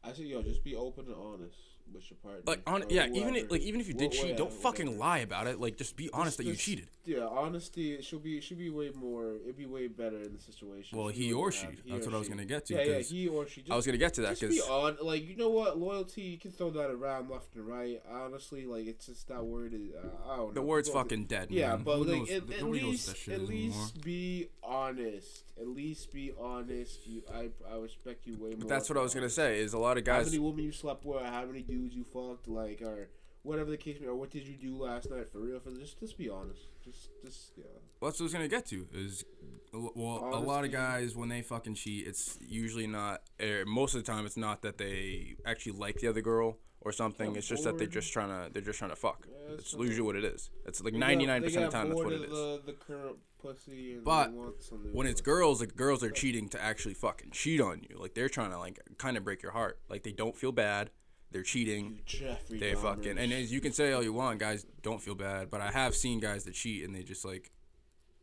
I 0.03 0.13
say, 0.13 0.23
yo, 0.23 0.41
just 0.43 0.63
be 0.63 0.75
open 0.75 1.05
and 1.07 1.15
honest 1.15 1.57
with 1.93 2.09
your 2.09 2.17
partner. 2.23 2.41
like 2.45 2.61
on 2.67 2.83
yeah, 2.89 3.05
even 3.07 3.21
whoever. 3.33 3.37
if, 3.37 3.51
like 3.51 3.61
even 3.61 3.81
if 3.81 3.87
you 3.87 3.93
did 3.93 4.13
Wh- 4.13 4.17
cheat, 4.17 4.37
don't 4.37 4.51
fucking 4.53 4.85
whatever. 4.87 4.99
lie 4.99 5.17
about 5.19 5.47
it. 5.47 5.59
Like 5.59 5.77
just 5.77 5.95
be 5.95 6.09
honest 6.13 6.37
that 6.37 6.45
you 6.45 6.55
cheated. 6.55 6.87
Yeah, 7.05 7.25
honesty. 7.25 7.93
It 7.93 8.03
should 8.05 8.21
be. 8.23 8.39
Should 8.41 8.59
be 8.59 8.69
way 8.69 8.91
more. 8.93 9.35
It'd 9.43 9.57
be 9.57 9.65
way 9.65 9.87
better 9.87 10.21
in 10.21 10.33
the 10.33 10.39
situation. 10.39 10.97
Well, 10.97 11.07
he 11.07 11.33
or 11.33 11.51
she. 11.51 11.65
he 11.83 11.91
That's 11.93 12.05
or 12.05 12.11
what 12.11 12.17
I 12.17 12.19
was 12.19 12.29
gonna 12.29 12.45
get 12.45 12.65
to. 12.67 12.75
Yeah, 12.75 12.83
yeah, 12.83 12.99
he 12.99 13.27
or 13.27 13.47
she. 13.47 13.61
Just, 13.61 13.71
I 13.71 13.75
was 13.75 13.85
gonna 13.85 13.97
get 13.97 14.13
to 14.15 14.21
that 14.21 14.37
just 14.37 14.41
because 14.41 14.55
be 14.57 14.61
on. 14.61 14.97
Like 15.01 15.27
you 15.27 15.35
know 15.35 15.49
what, 15.49 15.79
loyalty. 15.79 16.21
You 16.21 16.37
can 16.37 16.51
throw 16.51 16.69
that 16.71 16.91
around 16.91 17.29
left 17.29 17.55
and 17.55 17.65
right. 17.67 17.99
Honestly, 18.11 18.65
like 18.67 18.85
it's 18.85 19.07
just 19.07 19.27
that 19.29 19.43
word 19.43 19.73
is. 19.73 19.89
Uh, 19.95 20.07
I 20.31 20.35
don't 20.35 20.47
know. 20.49 20.51
the 20.53 20.61
word's 20.61 20.89
People- 20.89 21.01
fucking 21.01 21.25
dead. 21.25 21.47
Yeah, 21.49 21.69
man. 21.69 21.83
but 21.83 21.97
Who 21.97 22.03
like 22.03 22.17
knows- 22.19 22.29
at, 22.29 22.35
at 22.35 22.63
what 22.63 22.71
least 22.73 23.27
at 23.29 23.41
least 23.41 23.75
anymore. 23.75 23.87
be 24.03 24.47
honest. 24.61 25.43
At 25.59 25.67
least 25.67 26.13
be 26.13 26.31
honest. 26.39 27.05
You, 27.07 27.23
I, 27.33 27.49
I 27.69 27.77
respect 27.77 28.27
you 28.27 28.35
way 28.35 28.49
more. 28.51 28.59
But 28.59 28.67
that's 28.67 28.87
what 28.87 28.97
I 28.97 29.01
was 29.01 29.13
gonna 29.15 29.29
say. 29.29 29.59
Is 29.59 29.73
a 29.73 29.79
lot 29.79 29.97
of 29.97 30.03
guys. 30.03 30.25
How 30.27 30.31
many 30.31 30.39
women 30.39 30.63
you 30.65 30.71
slept 30.71 31.05
with? 31.05 31.21
How 31.25 31.45
many 31.45 31.63
dudes 31.63 31.78
you 31.85 32.03
fucked? 32.03 32.47
Like, 32.47 32.81
or 32.81 33.09
whatever 33.43 33.69
the 33.71 33.77
case 33.77 33.95
may 33.95 34.05
be. 34.05 34.07
Or 34.07 34.15
what 34.15 34.31
did 34.31 34.47
you 34.47 34.55
do 34.55 34.77
last 34.77 35.09
night? 35.09 35.31
For 35.31 35.39
real, 35.39 35.59
for 35.59 35.71
just 35.71 35.99
just 35.99 36.17
be 36.17 36.29
honest. 36.29 36.61
Just 36.83 37.09
just 37.23 37.53
yeah. 37.57 37.63
Well, 37.99 38.11
that's 38.11 38.19
what 38.19 38.25
I 38.25 38.27
was 38.27 38.33
gonna 38.33 38.47
get 38.47 38.65
to. 38.67 38.87
Is 38.93 39.25
well, 39.73 40.29
a 40.33 40.39
lot 40.39 40.65
of 40.65 40.71
guys 40.71 41.15
when 41.15 41.29
they 41.29 41.41
fucking 41.41 41.75
cheat, 41.75 42.07
it's 42.07 42.37
usually 42.41 42.87
not. 42.87 43.21
Er, 43.41 43.63
most 43.65 43.95
of 43.95 44.03
the 44.03 44.11
time, 44.11 44.25
it's 44.25 44.37
not 44.37 44.61
that 44.63 44.77
they 44.77 45.35
actually 45.45 45.73
like 45.73 45.97
the 45.97 46.07
other 46.07 46.21
girl 46.21 46.57
or 46.81 46.91
something. 46.91 47.35
It's 47.35 47.47
just 47.47 47.63
that 47.65 47.77
they're 47.77 47.87
just 47.87 48.11
trying 48.13 48.29
to. 48.29 48.51
They're 48.51 48.61
just 48.61 48.79
trying 48.79 48.91
to 48.91 48.95
fuck. 48.95 49.27
Yeah, 49.29 49.55
it's 49.55 49.73
usually 49.73 50.01
what 50.01 50.15
it 50.15 50.23
is. 50.23 50.49
It's 50.65 50.81
like 50.81 50.93
ninety 50.93 51.25
nine 51.25 51.43
percent 51.43 51.65
of 51.65 51.71
the 51.71 51.77
time 51.77 51.89
that's 51.89 52.01
what 52.01 52.13
it 52.13 52.21
is. 52.21 52.29
The, 52.29 52.61
the 52.65 52.73
current 52.73 53.17
pussy. 53.41 53.97
But 54.03 54.27
they 54.27 54.37
want 54.37 54.63
some 54.63 54.83
new 54.83 54.91
When 54.91 55.07
it's 55.07 55.21
girls, 55.21 55.59
like 55.59 55.75
girls 55.75 56.03
are 56.03 56.11
cheating 56.11 56.49
to 56.49 56.61
actually 56.61 56.93
fucking 56.93 57.31
cheat 57.31 57.61
on 57.61 57.81
you. 57.89 57.97
Like 57.99 58.13
they're 58.13 58.29
trying 58.29 58.51
to 58.51 58.59
like 58.59 58.79
kind 58.97 59.17
of 59.17 59.23
break 59.23 59.41
your 59.41 59.51
heart. 59.51 59.79
Like 59.89 60.03
they 60.03 60.11
don't 60.11 60.35
feel 60.35 60.51
bad. 60.51 60.91
They're 61.31 61.43
cheating. 61.43 62.01
Jeffrey 62.05 62.59
They 62.59 62.73
fucking 62.73 63.17
and 63.17 63.31
as 63.31 63.51
you 63.51 63.61
can 63.61 63.71
say 63.71 63.91
all 63.91 64.03
you 64.03 64.13
want, 64.13 64.39
guys 64.39 64.65
don't 64.81 65.01
feel 65.01 65.15
bad, 65.15 65.49
but 65.51 65.61
I 65.61 65.71
have 65.71 65.95
seen 65.95 66.19
guys 66.19 66.43
that 66.45 66.53
cheat 66.53 66.83
and 66.83 66.95
they 66.95 67.03
just 67.03 67.23
like, 67.23 67.51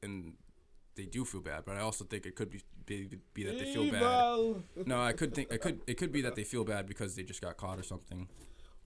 and 0.02 0.34
they 0.96 1.04
do 1.04 1.24
feel 1.24 1.40
bad. 1.40 1.64
But 1.64 1.76
I 1.76 1.80
also 1.80 2.04
think 2.04 2.26
it 2.26 2.34
could 2.34 2.50
be 2.50 2.60
be, 2.84 3.08
be 3.34 3.44
that 3.44 3.58
they 3.58 3.72
feel 3.72 3.90
bad. 3.90 4.86
No, 4.86 5.00
I 5.00 5.12
could 5.12 5.34
think 5.34 5.52
it 5.52 5.60
could 5.60 5.80
it 5.86 5.94
could 5.94 6.12
be 6.12 6.22
that 6.22 6.34
they 6.34 6.44
feel 6.44 6.64
bad 6.64 6.86
because 6.86 7.14
they 7.16 7.22
just 7.22 7.40
got 7.40 7.56
caught 7.56 7.78
or 7.78 7.82
something. 7.82 8.28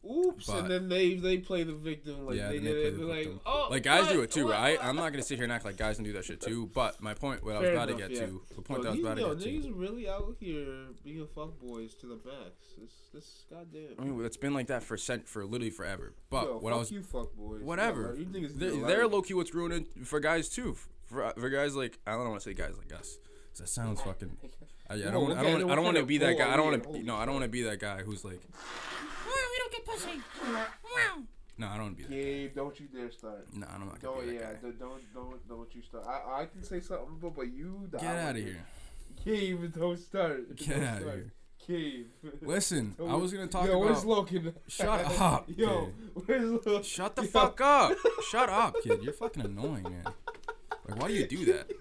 Oops, 0.08 0.46
But- 0.46 0.60
and 0.60 0.70
then 0.70 0.88
they 0.88 1.14
they 1.16 1.36
play 1.38 1.62
the 1.62 1.74
victim 1.74 2.24
like 2.24 2.36
yeah, 2.36 2.48
they 2.48 2.58
they 2.58 2.70
it. 2.70 2.96
the 2.98 3.04
like, 3.04 3.16
victim. 3.24 3.40
oh, 3.44 3.68
like 3.70 3.82
guys 3.82 4.08
do 4.08 4.22
it 4.22 4.30
too, 4.30 4.46
What? 4.46 4.54
right? 4.54 4.78
I'm 4.82 4.96
not 4.96 5.10
gonna 5.12 5.22
sit 5.22 5.36
here 5.36 5.44
and 5.44 5.52
act 5.52 5.66
like 5.66 5.76
guys 5.76 5.98
don't 5.98 6.04
do 6.04 6.12
that 6.14 6.24
shit 6.24 6.40
too. 6.40 6.70
But 6.72 7.02
my 7.02 7.12
point, 7.12 7.44
what 7.44 7.54
I 7.56 7.58
was 7.58 7.66
Fair 7.66 7.74
about 7.74 7.88
to 7.88 7.94
get 7.94 8.10
yeah. 8.10 8.20
to, 8.20 8.42
the 8.56 8.62
point 8.62 8.82
that 8.82 8.88
I 8.88 8.92
was 8.92 9.00
about 9.00 9.14
to 9.16 9.20
yo, 9.20 9.34
get 9.34 9.44
to. 9.44 9.50
niggas 9.50 9.72
really 9.78 10.08
out 10.08 10.36
here 10.40 10.66
being 11.04 11.26
fuckboys 11.36 11.98
to 12.00 12.06
the 12.06 12.14
max. 12.24 12.52
This 12.78 12.92
this 13.12 13.44
goddamn. 13.50 13.96
I 13.98 14.04
mean, 14.04 14.24
it's 14.24 14.38
been 14.38 14.54
like 14.54 14.68
that 14.68 14.82
for 14.82 14.96
cent 14.96 15.28
for 15.28 15.44
literally 15.44 15.68
forever. 15.70 16.14
But 16.30 16.44
Yo, 16.44 16.52
what 16.60 16.70
fuck 16.70 16.72
I 16.72 16.78
was 16.78 16.90
you 16.90 17.00
fuckboys. 17.02 17.60
whatever. 17.62 18.14
No, 18.16 18.38
you 18.38 18.48
they're, 18.48 18.70
they're 18.86 19.06
low 19.06 19.20
key 19.20 19.34
what's 19.34 19.52
ruining 19.54 19.84
for 20.04 20.18
guys 20.18 20.48
too. 20.48 20.76
For, 21.08 21.30
for 21.36 21.50
guys 21.50 21.76
like 21.76 21.98
I 22.06 22.12
don't 22.12 22.26
want 22.26 22.40
to 22.40 22.48
say 22.48 22.54
guys 22.54 22.72
like 22.78 22.98
us. 22.98 23.18
That 23.58 23.68
sounds 23.68 24.00
fucking. 24.04 24.34
I, 24.88 24.94
I 24.94 24.98
don't. 25.10 25.28
what 25.28 25.36
I 25.36 25.42
don't. 25.42 25.70
I 25.70 25.74
don't 25.74 25.84
want 25.84 25.98
to 25.98 26.04
be 26.06 26.16
that 26.18 26.38
guy. 26.38 26.50
I 26.50 26.56
don't 26.56 26.70
want 26.70 26.84
to. 26.84 27.02
No, 27.02 27.16
I 27.16 27.26
don't 27.26 27.34
want 27.34 27.44
to 27.44 27.50
be 27.50 27.62
that 27.64 27.80
guy 27.80 27.98
who's 28.02 28.24
like. 28.24 28.40
We 29.26 29.58
don't 29.58 29.72
get 29.72 29.84
pussy. 29.86 30.20
No, 31.58 31.66
I 31.66 31.74
don't 31.76 31.82
want 31.82 31.98
to 31.98 32.02
be 32.08 32.14
that. 32.14 32.22
Gabe, 32.24 32.54
don't 32.54 32.80
you 32.80 32.86
dare 32.86 33.10
start. 33.10 33.46
No, 33.54 33.66
I'm 33.72 33.80
not 33.80 34.00
gonna 34.00 34.14
Don't 34.16 34.26
be 34.26 34.32
that 34.38 34.40
yeah, 34.40 34.52
guy. 34.52 34.58
don't 34.62 34.78
don't 34.78 35.14
don't 35.14 35.48
don't 35.48 35.74
you 35.74 35.82
start. 35.82 36.06
I 36.06 36.42
I 36.42 36.46
can 36.46 36.62
say 36.62 36.80
something, 36.80 37.18
but 37.20 37.34
but 37.36 37.52
you 37.52 37.88
Get 37.92 38.02
out 38.02 38.30
of 38.36 38.42
here. 38.42 38.64
Gabe, 39.24 39.74
don't 39.74 39.98
start. 39.98 40.56
Get 40.56 40.68
Don't 40.68 40.82
out 40.84 40.96
of 40.96 41.02
start. 41.02 41.14
here. 41.16 41.32
Gabe. 41.66 42.06
Listen, 42.42 42.94
I 43.06 43.14
was 43.16 43.32
gonna 43.34 43.46
talk 43.46 43.64
about. 43.64 43.72
Yo, 43.74 43.78
where's. 43.80 44.04
Logan? 44.06 44.54
Shut 44.68 44.88
up, 45.20 45.44
Yo, 45.54 45.84
kid. 45.86 45.94
where's 46.26 46.50
Logan? 46.66 46.82
Shut 46.82 47.14
the 47.16 47.22
Yo. 47.22 47.28
fuck 47.28 47.60
up. 47.60 47.92
Shut 48.30 48.48
up, 48.48 48.76
kid. 48.82 49.02
You're 49.02 49.12
fucking 49.12 49.44
annoying, 49.44 49.82
man. 49.82 50.04
Like, 50.90 51.00
why 51.00 51.08
do 51.08 51.14
you 51.14 51.26
do 51.26 51.44
that? 51.52 51.70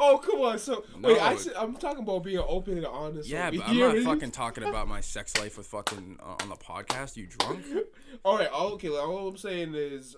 Oh 0.00 0.18
come 0.18 0.40
on! 0.40 0.58
So 0.58 0.84
wait, 1.00 1.20
I 1.22 1.34
No. 1.34 1.40
I'm 1.56 1.76
talking 1.76 2.02
about 2.02 2.24
being 2.24 2.42
open 2.46 2.76
and 2.76 2.86
honest. 2.86 3.28
Yeah, 3.28 3.48
over 3.48 3.58
but 3.58 3.66
I'm 3.68 3.74
here. 3.74 3.92
not 3.94 4.14
fucking 4.14 4.32
talking 4.32 4.64
about 4.64 4.88
my 4.88 5.00
sex 5.14 5.36
life 5.38 5.56
with 5.56 5.66
fucking 5.68 6.18
uh, 6.20 6.42
on 6.42 6.48
the 6.48 6.56
podcast. 6.56 7.16
You 7.16 7.26
drunk? 7.26 7.64
All 8.24 8.38
right, 8.38 8.48
all, 8.48 8.72
okay. 8.72 8.88
Like, 8.88 9.06
all 9.06 9.28
I'm 9.28 9.36
saying 9.36 9.74
is, 9.76 10.16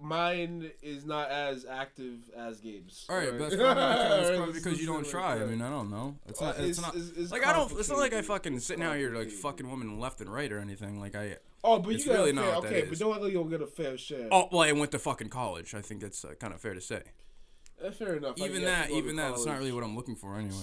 mine 0.00 0.70
is 0.82 1.04
not 1.04 1.30
as 1.30 1.64
active 1.64 2.30
as 2.36 2.60
Gabe's. 2.60 3.06
All 3.08 3.16
right, 3.16 3.30
but 3.30 3.38
that's 3.38 3.54
probably 3.54 3.74
because, 3.74 4.26
that's 4.26 4.36
probably 4.36 4.54
because 4.54 4.80
you 4.80 4.86
don't 4.86 5.00
just 5.00 5.12
say 5.12 5.18
it 5.18 5.22
try. 5.22 5.42
I 5.42 5.46
mean, 5.46 5.62
I 5.62 5.70
don't 5.70 5.90
know. 5.90 6.16
It's 6.26 6.40
not. 6.40 6.58
It's, 6.58 6.80
not. 6.80 6.96
like 7.30 7.46
I 7.46 7.52
don't. 7.52 7.72
It's 7.78 7.88
not 7.88 7.98
like 7.98 8.14
I 8.14 8.22
fucking 8.22 8.58
sitting 8.60 8.84
out 8.84 8.96
here 8.96 9.14
like 9.14 9.30
fucking 9.30 9.70
women 9.70 10.00
left 10.00 10.20
and 10.20 10.32
right 10.32 10.50
or 10.50 10.58
anything. 10.58 11.00
Like 11.00 11.14
I. 11.14 11.36
Oh, 11.64 11.78
but 11.78 11.94
It's 11.94 12.04
you 12.04 12.12
got 12.12 12.18
really 12.18 12.32
not 12.32 12.44
fair, 12.44 12.54
what 12.54 12.62
that 12.62 12.68
okay, 12.68 12.82
is. 12.82 12.88
but 12.90 12.98
don't 12.98 13.12
act 13.12 13.22
like 13.22 13.32
you 13.32 13.38
don't 13.38 13.50
get 13.50 13.62
a 13.62 13.66
fair 13.66 13.96
share. 13.96 14.28
Oh 14.30 14.48
well, 14.52 14.62
I 14.62 14.72
went 14.72 14.90
to 14.92 14.98
fucking 14.98 15.30
college. 15.30 15.74
I 15.74 15.80
think 15.80 16.00
that's 16.00 16.24
uh, 16.24 16.34
kind 16.38 16.52
of 16.52 16.60
fair 16.60 16.74
to 16.74 16.80
say. 16.80 17.02
Eh, 17.84 17.90
fair 17.90 18.16
enough. 18.16 18.38
Even 18.38 18.64
that, 18.64 18.88
you 18.88 18.94
go 18.96 19.00
to 19.00 19.04
even 19.04 19.16
that, 19.16 19.32
it's 19.32 19.46
not 19.46 19.58
really 19.58 19.72
what 19.72 19.84
I'm 19.84 19.96
looking 19.96 20.16
for 20.16 20.36
anyway. 20.36 20.54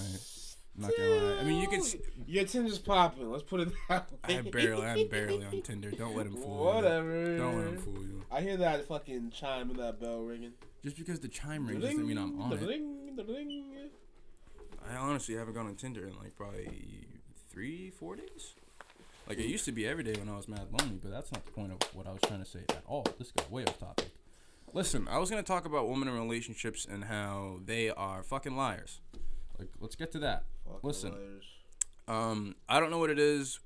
I'm 0.76 0.82
not 0.82 0.91
gonna 0.97 1.10
lie. 1.10 1.39
I 1.39 1.43
mean, 1.43 1.62
you 1.62 1.67
can. 1.67 1.84
Your 2.26 2.45
Tinder's 2.45 2.80
popping. 2.80 3.32
Let's 3.32 3.43
put 3.43 3.60
it 3.62 3.69
that 3.89 4.10
way. 4.28 4.38
I 4.38 4.41
barely, 4.41 4.86
I'm 4.86 5.08
barely 5.08 5.45
on 5.45 5.62
Tinder. 5.62 5.91
Don't 5.91 6.15
let 6.15 6.26
him 6.26 6.36
fool 6.36 6.58
you. 6.58 6.76
Whatever. 6.76 7.38
Don't 7.38 7.58
let 7.58 7.67
him 7.67 7.78
fool 7.78 8.02
you. 8.02 8.26
I 8.32 8.41
hear 8.41 8.58
that 8.58 8.88
fucking 8.88 9.32
chime 9.32 9.69
of 9.69 9.78
that 9.78 9.99
bell 9.99 10.21
ringing. 10.21 10.54
Just 10.84 10.97
because 10.97 11.19
the 11.19 11.28
chime 11.28 11.67
rings 11.67 11.84
doesn't 11.84 12.08
mean 12.08 12.17
I'm 12.17 12.41
on 12.41 12.54
it. 12.54 12.82
I 14.91 14.95
honestly 14.95 15.36
haven't 15.36 15.54
gone 15.54 15.67
on 15.67 15.76
Tinder 15.76 16.08
in 16.08 16.17
like 16.17 16.36
probably 16.36 17.08
three, 17.49 17.91
four 17.91 18.15
days. 18.15 18.56
Like 19.28 19.38
it 19.38 19.45
used 19.45 19.65
to 19.65 19.71
be 19.71 19.88
every 19.88 20.04
day 20.04 20.13
when 20.19 20.28
I 20.28 20.36
was 20.36 20.47
mad 20.47 20.67
lonely, 20.71 20.99
but 21.02 21.12
that's 21.12 21.32
not 21.32 21.45
the 21.45 21.52
point 21.52 21.71
of 21.71 21.78
what 21.95 22.08
I 22.08 22.12
was 22.12 22.19
trying 22.23 22.43
to 22.43 22.49
say 22.49 22.62
at 22.69 22.84
all. 22.88 23.06
This 23.17 23.32
got 23.32 23.49
way 23.49 23.63
off 23.63 23.80
topic. 23.80 24.10
Listen, 24.73 25.07
I 25.07 25.19
was 25.19 25.29
gonna 25.29 25.43
talk 25.43 25.65
about 25.65 25.88
women 25.88 26.07
in 26.07 26.15
relationships 26.15 26.88
and 26.89 27.03
how 27.03 27.59
they 27.63 27.91
are 27.91 28.23
fucking 28.23 28.55
liars. 28.55 29.01
Like, 29.59 29.69
let's 29.79 29.95
get 29.95 30.12
to 30.13 30.19
that. 30.19 30.45
Fucking 30.65 30.79
Listen. 30.81 31.12
liars. 31.12 31.45
Um, 32.07 32.55
I 32.67 32.79
don't 32.79 32.89
know 32.89 32.97
what 32.97 33.12
it 33.12 33.19
is. 33.19 33.59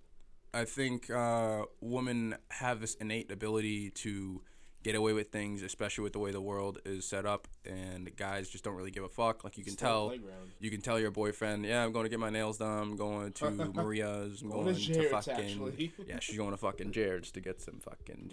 I 0.53 0.65
think 0.65 1.09
uh, 1.09 1.63
women 1.79 2.35
have 2.49 2.81
this 2.81 2.95
innate 2.95 3.31
ability 3.31 3.91
to 3.91 4.41
get 4.83 4.95
away 4.95 5.13
with 5.13 5.31
things, 5.31 5.61
especially 5.63 6.03
with 6.03 6.13
the 6.13 6.19
way 6.19 6.31
the 6.31 6.41
world 6.41 6.79
is 6.85 7.05
set 7.05 7.25
up, 7.25 7.47
and 7.65 8.15
guys 8.15 8.49
just 8.49 8.63
don't 8.63 8.75
really 8.75 8.91
give 8.91 9.03
a 9.03 9.09
fuck. 9.09 9.43
Like 9.43 9.57
you 9.57 9.63
can 9.63 9.73
It's 9.73 9.81
tell, 9.81 10.13
you 10.59 10.69
can 10.71 10.81
tell 10.81 10.99
your 10.99 11.11
boyfriend, 11.11 11.65
yeah, 11.65 11.83
I'm 11.83 11.91
going 11.91 12.05
to 12.05 12.09
get 12.09 12.19
my 12.19 12.29
nails 12.29 12.57
done. 12.57 12.79
I'm 12.79 12.95
going 12.95 13.33
to 13.33 13.51
Maria's. 13.73 14.41
I'm 14.41 14.49
Going 14.49 14.63
going 14.65 14.75
to 14.75 14.93
to 14.93 15.09
fucking 15.09 15.33
actually. 15.33 15.93
yeah, 16.07 16.19
she's 16.19 16.37
going 16.37 16.51
to 16.51 16.57
fucking 16.57 16.91
Jared's 16.91 17.31
to 17.31 17.41
get 17.41 17.61
some 17.61 17.79
fucking 17.79 18.31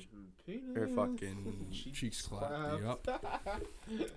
her 0.74 0.86
fucking 0.88 1.68
cheeks 1.92 2.22
clapped. 2.22 2.82
clapped. 2.82 3.08
Yep. 3.88 4.08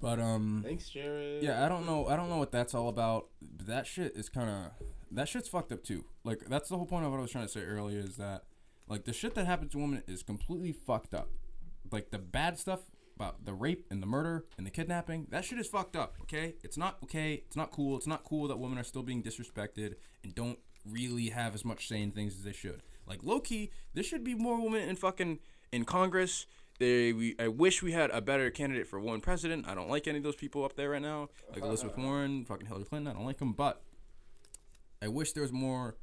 But 0.00 0.18
um, 0.18 0.62
Thanks, 0.66 0.90
Jared. 0.90 1.44
yeah, 1.44 1.64
I 1.64 1.68
don't 1.68 1.86
know. 1.86 2.08
I 2.08 2.16
don't 2.16 2.28
know 2.28 2.38
what 2.38 2.50
that's 2.50 2.74
all 2.74 2.88
about. 2.88 3.28
That 3.66 3.86
shit 3.86 4.16
is 4.16 4.28
kind 4.28 4.50
of 4.50 4.86
that 5.12 5.28
shit's 5.28 5.46
fucked 5.48 5.70
up 5.70 5.84
too. 5.84 6.04
Like 6.24 6.40
that's 6.48 6.68
the 6.68 6.76
whole 6.76 6.86
point 6.86 7.04
of 7.04 7.12
what 7.12 7.18
I 7.18 7.22
was 7.22 7.30
trying 7.30 7.44
to 7.46 7.50
say 7.52 7.60
earlier 7.62 8.00
is 8.00 8.16
that 8.16 8.42
like 8.92 9.04
the 9.04 9.12
shit 9.14 9.34
that 9.34 9.46
happens 9.46 9.72
to 9.72 9.78
women 9.78 10.02
is 10.06 10.22
completely 10.22 10.70
fucked 10.70 11.14
up. 11.14 11.30
Like 11.90 12.10
the 12.10 12.18
bad 12.18 12.58
stuff 12.58 12.80
about 13.16 13.46
the 13.46 13.54
rape 13.54 13.86
and 13.90 14.02
the 14.02 14.06
murder 14.06 14.44
and 14.58 14.66
the 14.66 14.70
kidnapping, 14.70 15.28
that 15.30 15.46
shit 15.46 15.58
is 15.58 15.66
fucked 15.66 15.96
up. 15.96 16.16
Okay, 16.20 16.56
it's 16.62 16.76
not 16.76 16.98
okay. 17.02 17.42
It's 17.46 17.56
not 17.56 17.70
cool. 17.70 17.96
It's 17.96 18.06
not 18.06 18.22
cool 18.22 18.48
that 18.48 18.58
women 18.58 18.76
are 18.76 18.84
still 18.84 19.02
being 19.02 19.22
disrespected 19.22 19.94
and 20.22 20.34
don't 20.34 20.58
really 20.86 21.30
have 21.30 21.54
as 21.54 21.64
much 21.64 21.88
say 21.88 22.02
in 22.02 22.10
things 22.10 22.34
as 22.36 22.42
they 22.42 22.52
should. 22.52 22.82
Like 23.06 23.20
low 23.22 23.40
key, 23.40 23.70
there 23.94 24.04
should 24.04 24.24
be 24.24 24.34
more 24.34 24.62
women 24.62 24.86
in 24.86 24.96
fucking 24.96 25.38
in 25.72 25.86
Congress. 25.86 26.46
They, 26.78 27.14
we, 27.14 27.34
I 27.38 27.48
wish 27.48 27.82
we 27.82 27.92
had 27.92 28.10
a 28.10 28.20
better 28.20 28.50
candidate 28.50 28.88
for 28.88 29.00
one 29.00 29.22
president. 29.22 29.66
I 29.68 29.74
don't 29.74 29.88
like 29.88 30.06
any 30.06 30.18
of 30.18 30.24
those 30.24 30.36
people 30.36 30.64
up 30.66 30.76
there 30.76 30.90
right 30.90 31.02
now, 31.02 31.30
like 31.50 31.62
Elizabeth 31.62 31.96
Warren, 31.96 32.44
fucking 32.44 32.66
Hillary 32.66 32.84
Clinton. 32.84 33.10
I 33.10 33.16
don't 33.16 33.24
like 33.24 33.38
them, 33.38 33.52
but 33.52 33.82
I 35.00 35.08
wish 35.08 35.32
there 35.32 35.42
was 35.42 35.52
more 35.52 35.96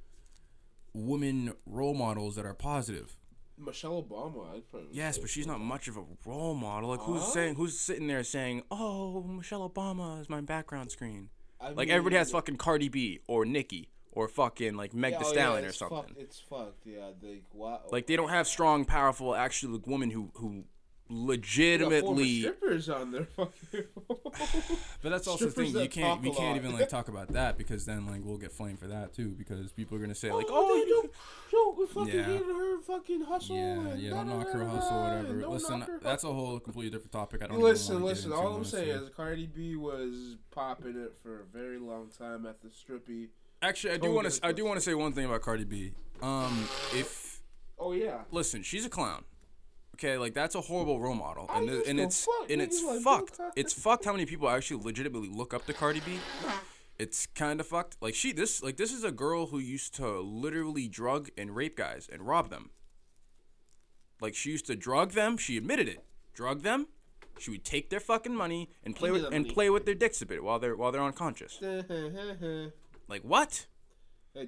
women 0.93 1.54
role 1.65 1.93
models 1.93 2.36
that 2.36 2.45
are 2.45 2.54
positive. 2.54 3.15
Michelle 3.58 4.02
Obama. 4.02 4.56
I'd 4.56 4.69
probably 4.69 4.88
Yes, 4.91 5.17
but 5.17 5.30
she's 5.30 5.45
not 5.47 5.60
much 5.60 5.88
of 5.88 5.97
a 5.97 6.04
role 6.25 6.56
model. 6.56 6.89
Like 6.89 7.02
who's 7.02 7.21
Huh? 7.23 7.32
saying, 7.32 7.56
who's 7.56 7.78
sitting 7.78 8.08
there 8.08 8.23
saying, 8.23 8.63
"Oh, 8.71 9.21
Michelle 9.23 9.69
Obama 9.69 10.21
is 10.21 10.30
my 10.30 10.39
background 10.41 10.91
screen." 10.91 11.30
I 11.60 11.69
Like 11.71 11.88
mean, 11.88 11.89
everybody 11.91 12.15
has 12.15 12.32
fucking 12.32 12.56
Cardi 12.56 12.88
B 12.88 13.19
or 13.28 13.43
Nicki 13.45 13.89
or 14.13 14.30
fucking 14.30 14.75
like 14.75 14.93
Meg 14.93 15.13
Yeah, 15.13 15.19
the 15.19 15.25
oh, 15.25 15.32
Stallion 15.32 15.65
or 15.65 15.69
it's 15.69 15.78
something. 15.78 16.15
It's 16.17 16.39
fucked. 16.39 16.86
Yeah, 16.86 17.12
they 17.21 17.41
wow. 17.54 17.82
Like 17.91 18.08
they 18.08 18.15
don't 18.15 18.30
have 18.30 18.47
strong, 18.47 18.86
powerful, 18.86 19.36
actually 19.36 19.73
like, 19.73 19.88
women 19.88 20.12
who 20.12 20.32
who 20.36 20.47
They 20.47 20.54
got 20.54 20.63
former 20.63 20.78
legitimately. 21.09 22.41
strippers 22.41 22.89
on 22.89 23.11
their 23.11 23.23
fucking. 23.35 23.83
But 25.01 25.09
that's 25.09 25.27
also 25.27 25.45
the 25.45 25.51
thing. 25.51 25.75
You 25.75 25.89
can't 25.89 26.21
we 26.21 26.31
can't 26.31 26.55
even 26.57 26.73
like 26.73 26.89
talk 26.89 27.07
about 27.07 27.29
that 27.33 27.57
because 27.57 27.85
then 27.85 28.05
like 28.05 28.21
we'll 28.23 28.37
get 28.37 28.51
flamed 28.51 28.79
for 28.79 28.87
that 28.87 29.13
too 29.13 29.29
because 29.29 29.71
people 29.71 29.97
are 29.97 29.99
gonna 30.01 30.15
say 30.15 30.31
like 30.31 30.45
oh, 30.49 30.67
oh 30.69 30.79
they 30.79 30.89
don't, 30.89 31.11
don't 31.51 31.77
we 31.77 31.85
fucking 31.87 32.13
Yeah. 32.15 32.23
hated 32.25 32.45
her 32.47 32.79
fucking 32.81 33.21
hustle. 33.21 33.55
yeah 33.55 33.61
and 33.63 33.99
yeah 34.01 34.09
da, 34.11 34.15
don't 34.17 34.29
knock 34.29 34.49
her 34.51 34.65
hustle 34.65 34.89
da, 34.97 35.15
whatever. 35.17 35.47
Listen, 35.47 35.85
that's 36.01 36.23
a 36.23 36.31
whole 36.33 36.59
completely 36.59 36.91
different 36.91 37.11
topic. 37.11 37.43
I 37.43 37.47
don't 37.47 37.59
Listen, 37.59 37.95
even 37.95 38.05
listen. 38.07 38.31
All 38.33 38.55
I'm 38.55 38.63
saying 38.65 38.89
honestly. 38.91 39.07
is 39.09 39.15
Cardi 39.15 39.47
B 39.47 39.75
was 39.75 40.37
popping 40.51 40.95
it 40.97 41.13
for 41.23 41.41
a 41.41 41.45
very 41.45 41.79
long 41.79 42.09
time 42.17 42.45
at 42.45 42.61
the 42.61 42.69
strippy. 42.69 43.29
Actually, 43.61 43.93
I 43.93 43.97
do 43.97 44.11
want 44.13 44.29
to 44.31 44.45
I 44.45 44.51
do 44.51 44.63
want 44.65 44.77
to 44.77 44.81
say 44.81 44.93
one 44.93 45.11
thing 45.13 45.25
about 45.25 45.41
Cardi 45.41 45.65
B. 45.65 45.91
Um, 46.21 46.67
if 46.93 47.41
Oh 47.77 47.93
yeah. 47.93 48.19
listen, 48.31 48.61
she's 48.63 48.85
a 48.85 48.89
clown. 48.89 49.23
Okay, 49.99 50.17
like 50.17 50.33
that's 50.33 50.55
a 50.55 50.62
horrible 50.62 50.97
role 51.01 51.13
model, 51.13 51.49
and 51.53 51.67
the, 51.67 51.83
and 51.85 51.99
it's 51.99 52.23
fuck 52.23 52.49
and 52.49 52.62
it's 52.62 52.81
like 52.81 53.01
fucked. 53.01 53.38
It's 53.57 53.73
fucked 53.73 54.05
how 54.05 54.13
many 54.13 54.25
people 54.25 54.49
actually 54.49 54.81
legitimately 54.81 55.27
look 55.27 55.53
up 55.53 55.65
to 55.65 55.73
Cardi 55.73 55.99
B. 55.99 56.19
It's 56.97 57.25
kind 57.27 57.59
of 57.59 57.67
fucked. 57.67 57.97
Like 57.99 58.15
she 58.15 58.31
this 58.31 58.63
like 58.63 58.77
this 58.77 58.93
is 58.93 59.03
a 59.03 59.12
girl 59.12 59.47
who 59.47 59.59
used 59.59 59.93
to 59.95 60.21
literally 60.21 60.88
drug 60.88 61.27
and 61.38 61.53
rape 61.53 61.75
guys 61.75 62.07
and 62.09 62.25
rob 62.25 62.49
them. 62.49 62.69
Like 64.21 64.35
she 64.35 64.51
used 64.51 64.67
to 64.67 64.75
drug 64.77 65.12
them. 65.12 65.35
She 65.35 65.57
admitted 65.57 65.89
it. 65.89 66.05
Drug 66.33 66.62
them. 66.62 66.88
She 67.38 67.51
would 67.51 67.65
take 67.65 67.89
their 67.89 67.99
fucking 67.99 68.33
money 68.33 68.69
and 68.85 68.95
play 68.95 69.12
with 69.12 69.23
the 69.23 69.29
and 69.29 69.49
play 69.49 69.69
with 69.69 69.85
their 69.85 69.95
dicks 69.95 70.21
a 70.21 70.25
bit 70.25 70.45
while 70.45 70.59
they're 70.59 70.77
while 70.77 70.93
they're 70.93 71.03
unconscious. 71.03 71.59
Like 73.09 73.23
what? 73.23 73.65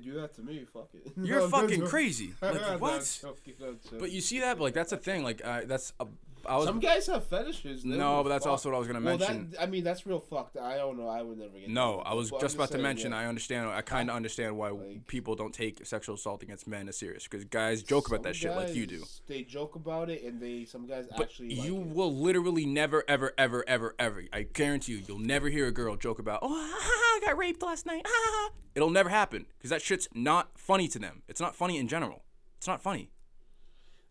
Do 0.03 0.13
that 0.13 0.33
to 0.35 0.41
me, 0.41 0.65
fuck 0.71 0.89
it. 0.93 1.11
You're 1.17 1.39
No, 1.41 1.49
fucking 1.49 1.85
crazy. 1.85 2.33
Like 2.41 2.81
what? 2.81 3.19
joking. 3.21 3.53
But 3.99 4.11
you 4.11 4.21
see 4.21 4.39
that? 4.39 4.59
Like 4.59 4.73
that's 4.73 4.91
a 4.91 4.97
thing. 4.97 5.23
Like 5.23 5.41
uh, 5.43 5.61
that's 5.65 5.93
a, 5.99 6.07
I 6.47 6.57
was 6.57 6.65
Some 6.65 6.79
guys 6.79 7.07
have 7.07 7.25
fetishes. 7.27 7.83
they 7.83 7.89
no, 7.97 8.23
but 8.23 8.29
that's 8.29 8.45
fuck. 8.45 8.51
also 8.51 8.69
what 8.69 8.75
I 8.75 8.79
was 8.79 8.87
gonna 8.87 9.01
Well, 9.01 9.17
mention. 9.17 9.51
that 9.51 9.61
I 9.61 9.65
mean, 9.65 9.83
that's 9.83 10.05
real 10.05 10.19
fucked. 10.19 10.57
I 10.57 10.77
don't 10.77 10.97
know. 10.97 11.07
I 11.07 11.21
would 11.21 11.37
never 11.37 11.57
get. 11.57 11.69
No, 11.69 11.97
that. 11.97 12.07
I 12.07 12.13
was 12.13 12.31
But 12.31 12.41
just 12.41 12.55
about 12.55 12.71
to 12.71 12.77
mention. 12.77 13.11
yeah. 13.11 13.19
I 13.19 13.25
understand. 13.27 13.69
I 13.69 13.81
kind 13.81 14.09
of 14.09 14.15
understand 14.15 14.57
why 14.57 14.69
Like- 14.69 15.07
people 15.07 15.35
don't 15.35 15.53
take 15.53 15.85
sexual 15.85 16.15
assault 16.15 16.43
against 16.43 16.67
men 16.67 16.87
as 16.89 16.97
serious 16.97 17.23
because 17.23 17.43
guys 17.45 17.83
joke 17.83 18.07
about 18.07 18.23
that 18.23 18.35
shit 18.35 18.55
like 18.55 18.73
you 18.75 18.85
do. 18.87 19.03
They 19.27 19.43
joke 19.43 19.75
about 19.75 20.09
it, 20.09 20.23
and 20.23 20.41
they 20.41 20.65
some 20.65 20.87
guys 20.87 21.05
But 21.15 21.23
actually. 21.27 21.53
you 21.53 21.75
like 21.77 21.95
will 21.95 22.13
literally 22.15 22.65
never, 22.65 23.03
ever, 23.07 23.33
ever, 23.37 23.63
ever, 23.67 23.95
ever. 23.99 24.23
I 24.33 24.43
guarantee 24.43 24.93
you, 24.93 25.03
you'll 25.07 25.19
never 25.19 25.49
hear 25.49 25.67
a 25.67 25.71
girl 25.71 25.95
joke 25.95 26.19
about, 26.19 26.39
"Oh, 26.41 26.51
I 26.53 27.19
got 27.25 27.37
raped 27.37 27.61
last 27.61 27.85
night." 27.85 28.01
Ha, 28.05 28.11
ha, 28.13 28.47
ha." 28.49 28.53
It'll 28.73 28.89
never 28.89 29.09
happen 29.09 29.45
because 29.57 29.69
that 29.69 29.81
shit's 29.81 30.07
not 30.13 30.57
funny 30.57 30.87
to 30.87 30.97
them. 30.99 31.23
It's 31.27 31.41
not 31.41 31.55
funny 31.55 31.77
in 31.77 31.87
general. 31.87 32.23
It's 32.57 32.67
not 32.67 32.81
funny. 32.81 33.11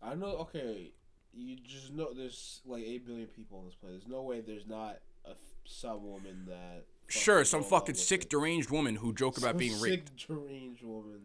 I 0.01 0.15
know. 0.15 0.37
Okay, 0.37 0.91
you 1.33 1.57
just 1.63 1.91
know 1.93 2.13
there's 2.13 2.61
like 2.65 2.83
eight 2.83 3.05
billion 3.05 3.27
people 3.27 3.59
on 3.59 3.65
this 3.65 3.75
planet. 3.75 3.99
There's 3.99 4.11
no 4.11 4.21
way 4.23 4.41
there's 4.41 4.67
not 4.67 4.99
a 5.25 5.31
some 5.65 6.03
woman 6.05 6.45
that. 6.47 6.85
Sure, 7.07 7.43
some 7.43 7.63
fucking 7.63 7.95
sick, 7.95 8.29
deranged 8.29 8.69
woman 8.69 8.95
who 8.95 9.13
joke 9.13 9.37
about 9.37 9.51
Some 9.51 9.57
being 9.57 9.79
raped. 9.81 10.09
Sick, 10.19 10.27
deranged 10.29 10.83
woman. 10.83 11.19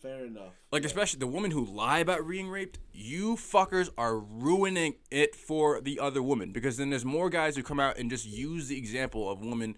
Fair 0.00 0.26
enough. 0.26 0.52
Like 0.70 0.82
Yeah. 0.82 0.86
especially 0.88 1.18
the 1.20 1.26
women 1.26 1.50
who 1.50 1.64
lie 1.64 2.00
about 2.00 2.28
being 2.28 2.48
raped, 2.48 2.78
you 2.92 3.36
fuckers 3.36 3.88
are 3.96 4.18
ruining 4.18 4.96
it 5.10 5.34
for 5.34 5.80
the 5.80 5.98
other 6.00 6.22
woman 6.22 6.52
because 6.52 6.76
then 6.76 6.90
there's 6.90 7.04
more 7.06 7.30
guys 7.30 7.56
who 7.56 7.62
come 7.62 7.80
out 7.80 7.96
and 7.96 8.10
just 8.10 8.26
use 8.26 8.68
the 8.68 8.76
example 8.76 9.30
of 9.30 9.40
women 9.40 9.76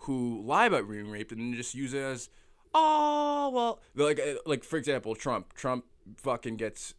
who 0.00 0.42
lie 0.42 0.66
about 0.66 0.88
being 0.88 1.10
raped 1.10 1.32
and 1.32 1.40
then 1.40 1.54
just 1.54 1.74
use 1.74 1.92
it 1.94 2.02
as, 2.02 2.28
oh 2.74 3.50
well, 3.50 3.80
like 3.96 4.20
uh, 4.20 4.34
like 4.46 4.62
for 4.64 4.76
example, 4.76 5.14
Trump. 5.14 5.54
Trump 5.54 5.84
fucking 6.18 6.56
gets 6.56 6.94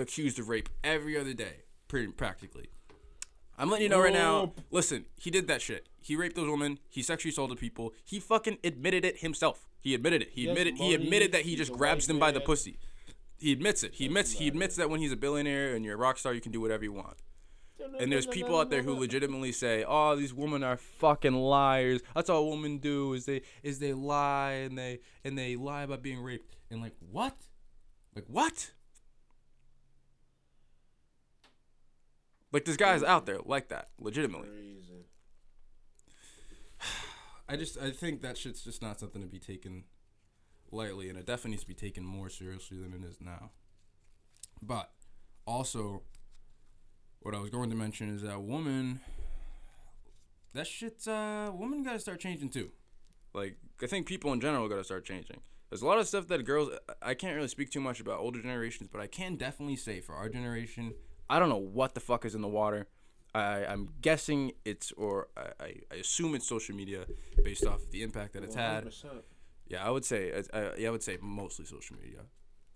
accused 0.00 0.38
of 0.38 0.48
rape 0.48 0.68
every 0.82 1.18
other 1.18 1.34
day, 1.34 1.64
pretty 1.88 2.08
practically. 2.08 2.68
I'm 3.56 3.70
letting 3.70 3.84
you 3.84 3.88
know 3.88 4.00
right 4.00 4.12
now. 4.12 4.52
Listen, 4.70 5.04
he 5.16 5.30
did 5.30 5.46
that 5.48 5.62
shit. 5.62 5.88
He 6.00 6.16
raped 6.16 6.36
those 6.36 6.50
women. 6.50 6.78
He 6.88 7.02
sexually 7.02 7.30
assaulted 7.30 7.58
people. 7.58 7.94
He 8.04 8.18
fucking 8.20 8.58
admitted 8.64 9.04
it 9.04 9.18
himself. 9.18 9.68
He 9.78 9.94
admitted 9.94 10.22
it. 10.22 10.30
He 10.32 10.48
admitted. 10.48 10.74
He 10.76 10.90
money, 10.90 10.94
admitted 10.94 11.32
that 11.32 11.42
he 11.42 11.50
he's 11.50 11.58
just 11.58 11.70
a 11.72 11.74
grabs 11.74 12.04
white 12.04 12.08
them 12.08 12.18
by 12.18 12.30
the 12.32 12.40
man. 12.40 12.46
pussy. 12.46 12.78
He 13.38 13.52
admits 13.52 13.82
it. 13.82 13.94
He 13.94 14.06
admits. 14.06 14.32
He 14.32 14.48
admits 14.48 14.76
that 14.76 14.90
when 14.90 15.00
he's 15.00 15.12
a 15.12 15.16
billionaire 15.16 15.74
and 15.74 15.84
you're 15.84 15.94
a 15.94 15.98
rock 15.98 16.18
star, 16.18 16.34
you 16.34 16.40
can 16.40 16.52
do 16.52 16.60
whatever 16.60 16.84
you 16.84 16.92
want. 16.92 17.16
And 18.00 18.10
there's 18.10 18.26
people 18.26 18.58
out 18.58 18.70
there 18.70 18.82
who 18.82 18.94
legitimately 18.94 19.52
say, 19.52 19.84
"Oh, 19.86 20.16
these 20.16 20.32
women 20.32 20.62
are 20.62 20.76
fucking 20.76 21.34
liars. 21.34 22.00
That's 22.14 22.30
all 22.30 22.50
women 22.50 22.78
do 22.78 23.12
is 23.12 23.26
they 23.26 23.42
is 23.62 23.78
they 23.78 23.92
lie 23.92 24.52
and 24.52 24.78
they 24.78 25.00
and 25.22 25.36
they 25.36 25.56
lie 25.56 25.82
about 25.82 26.02
being 26.02 26.22
raped." 26.22 26.56
And 26.70 26.80
like, 26.80 26.94
what? 26.98 27.36
Like 28.14 28.24
what? 28.28 28.72
Like 32.54 32.64
there's 32.64 32.76
guys 32.76 33.02
out 33.02 33.26
there 33.26 33.38
like 33.44 33.70
that, 33.70 33.88
legitimately. 33.98 34.46
Crazy. 34.46 35.06
I 37.48 37.56
just 37.56 37.76
I 37.76 37.90
think 37.90 38.22
that 38.22 38.38
shit's 38.38 38.62
just 38.62 38.80
not 38.80 39.00
something 39.00 39.20
to 39.20 39.26
be 39.26 39.40
taken 39.40 39.82
lightly, 40.70 41.08
and 41.08 41.18
it 41.18 41.26
definitely 41.26 41.50
needs 41.50 41.62
to 41.62 41.68
be 41.68 41.74
taken 41.74 42.04
more 42.04 42.28
seriously 42.28 42.78
than 42.78 42.92
it 42.92 43.04
is 43.04 43.16
now. 43.20 43.50
But 44.62 44.92
also, 45.48 46.02
what 47.22 47.34
I 47.34 47.40
was 47.40 47.50
going 47.50 47.70
to 47.70 47.76
mention 47.76 48.14
is 48.14 48.22
that 48.22 48.40
woman, 48.40 49.00
that 50.52 50.68
shit's 50.68 51.08
uh, 51.08 51.50
women 51.52 51.82
gotta 51.82 51.98
start 51.98 52.20
changing 52.20 52.50
too. 52.50 52.70
Like 53.32 53.56
I 53.82 53.88
think 53.88 54.06
people 54.06 54.32
in 54.32 54.40
general 54.40 54.68
got 54.68 54.76
to 54.76 54.84
start 54.84 55.04
changing. 55.04 55.40
There's 55.70 55.82
a 55.82 55.86
lot 55.86 55.98
of 55.98 56.06
stuff 56.06 56.28
that 56.28 56.44
girls. 56.44 56.70
I 57.02 57.14
can't 57.14 57.34
really 57.34 57.48
speak 57.48 57.72
too 57.72 57.80
much 57.80 57.98
about 57.98 58.20
older 58.20 58.40
generations, 58.40 58.88
but 58.92 59.00
I 59.00 59.08
can 59.08 59.34
definitely 59.34 59.74
say 59.74 60.00
for 60.00 60.14
our 60.14 60.28
generation, 60.28 60.94
I 61.28 61.38
don't 61.38 61.48
know 61.48 61.56
what 61.56 61.94
the 61.94 62.00
fuck 62.00 62.24
is 62.24 62.34
in 62.34 62.42
the 62.42 62.48
water. 62.48 62.86
I, 63.34 63.64
I'm 63.66 63.88
guessing 64.00 64.52
it's, 64.64 64.92
or 64.92 65.28
I, 65.36 65.40
I, 65.64 65.74
I 65.92 65.94
assume 65.96 66.34
it's 66.36 66.46
social 66.46 66.74
media, 66.76 67.04
based 67.42 67.66
off 67.66 67.82
of 67.82 67.90
the 67.90 68.02
impact 68.02 68.34
that 68.34 68.44
it's 68.44 68.54
had. 68.54 68.84
100%. 68.84 69.22
Yeah, 69.66 69.84
I 69.84 69.90
would 69.90 70.04
say, 70.04 70.30
uh, 70.32 70.42
uh, 70.56 70.70
yeah, 70.78 70.88
I 70.88 70.90
would 70.92 71.02
say 71.02 71.18
mostly 71.20 71.64
social 71.64 71.96
media, 71.96 72.20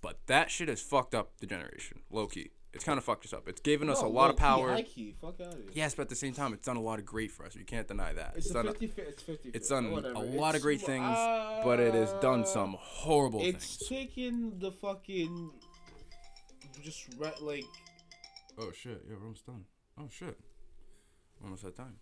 but 0.00 0.18
that 0.26 0.50
shit 0.50 0.68
has 0.68 0.80
fucked 0.80 1.14
up 1.14 1.32
the 1.38 1.46
generation, 1.46 2.00
low 2.10 2.26
key. 2.26 2.50
It's 2.74 2.84
kind 2.84 2.98
of 2.98 3.04
fucked 3.04 3.24
us 3.24 3.32
up. 3.32 3.48
It's 3.48 3.60
given 3.62 3.88
us 3.88 4.02
a 4.02 4.06
lot 4.06 4.30
of 4.30 4.36
power. 4.36 4.70
high-key, 4.72 5.14
Fuck 5.20 5.40
out 5.40 5.54
of 5.54 5.58
here. 5.58 5.70
Yes, 5.72 5.94
but 5.94 6.02
at 6.02 6.08
the 6.10 6.14
same 6.14 6.34
time, 6.34 6.52
it's 6.52 6.66
done 6.66 6.76
a 6.76 6.82
lot 6.82 6.98
of 6.98 7.06
great 7.06 7.30
for 7.30 7.46
us. 7.46 7.56
You 7.56 7.64
can't 7.64 7.86
deny 7.88 8.12
that. 8.12 8.34
It's, 8.36 8.50
a 8.50 8.54
done 8.54 8.68
a- 8.68 8.72
50 8.72 8.86
fi- 8.88 9.02
it's 9.02 9.22
50 9.22 9.50
it's 9.54 9.68
done 9.68 9.90
whatever. 9.90 10.14
a 10.14 10.18
lot 10.18 10.54
of 10.54 10.60
great 10.62 10.80
things, 10.82 11.06
but 11.64 11.80
it 11.80 11.94
has 11.94 12.12
done 12.20 12.42
uh, 12.42 12.46
some 12.46 12.76
horrible 12.78 13.40
It's 13.42 13.76
things. 13.76 13.88
taken 13.88 14.58
the 14.58 14.70
fucking 14.70 15.50
just 16.82 17.06
re- 17.18 17.32
like 17.40 17.64
Oh 18.60 18.72
shit! 18.72 19.04
Yeah, 19.08 19.14
we're 19.18 19.24
almost 19.24 19.46
done. 19.46 19.64
Oh 19.98 20.08
shit, 20.10 20.38
almost 21.42 21.62
that 21.62 21.76
time. 21.76 21.96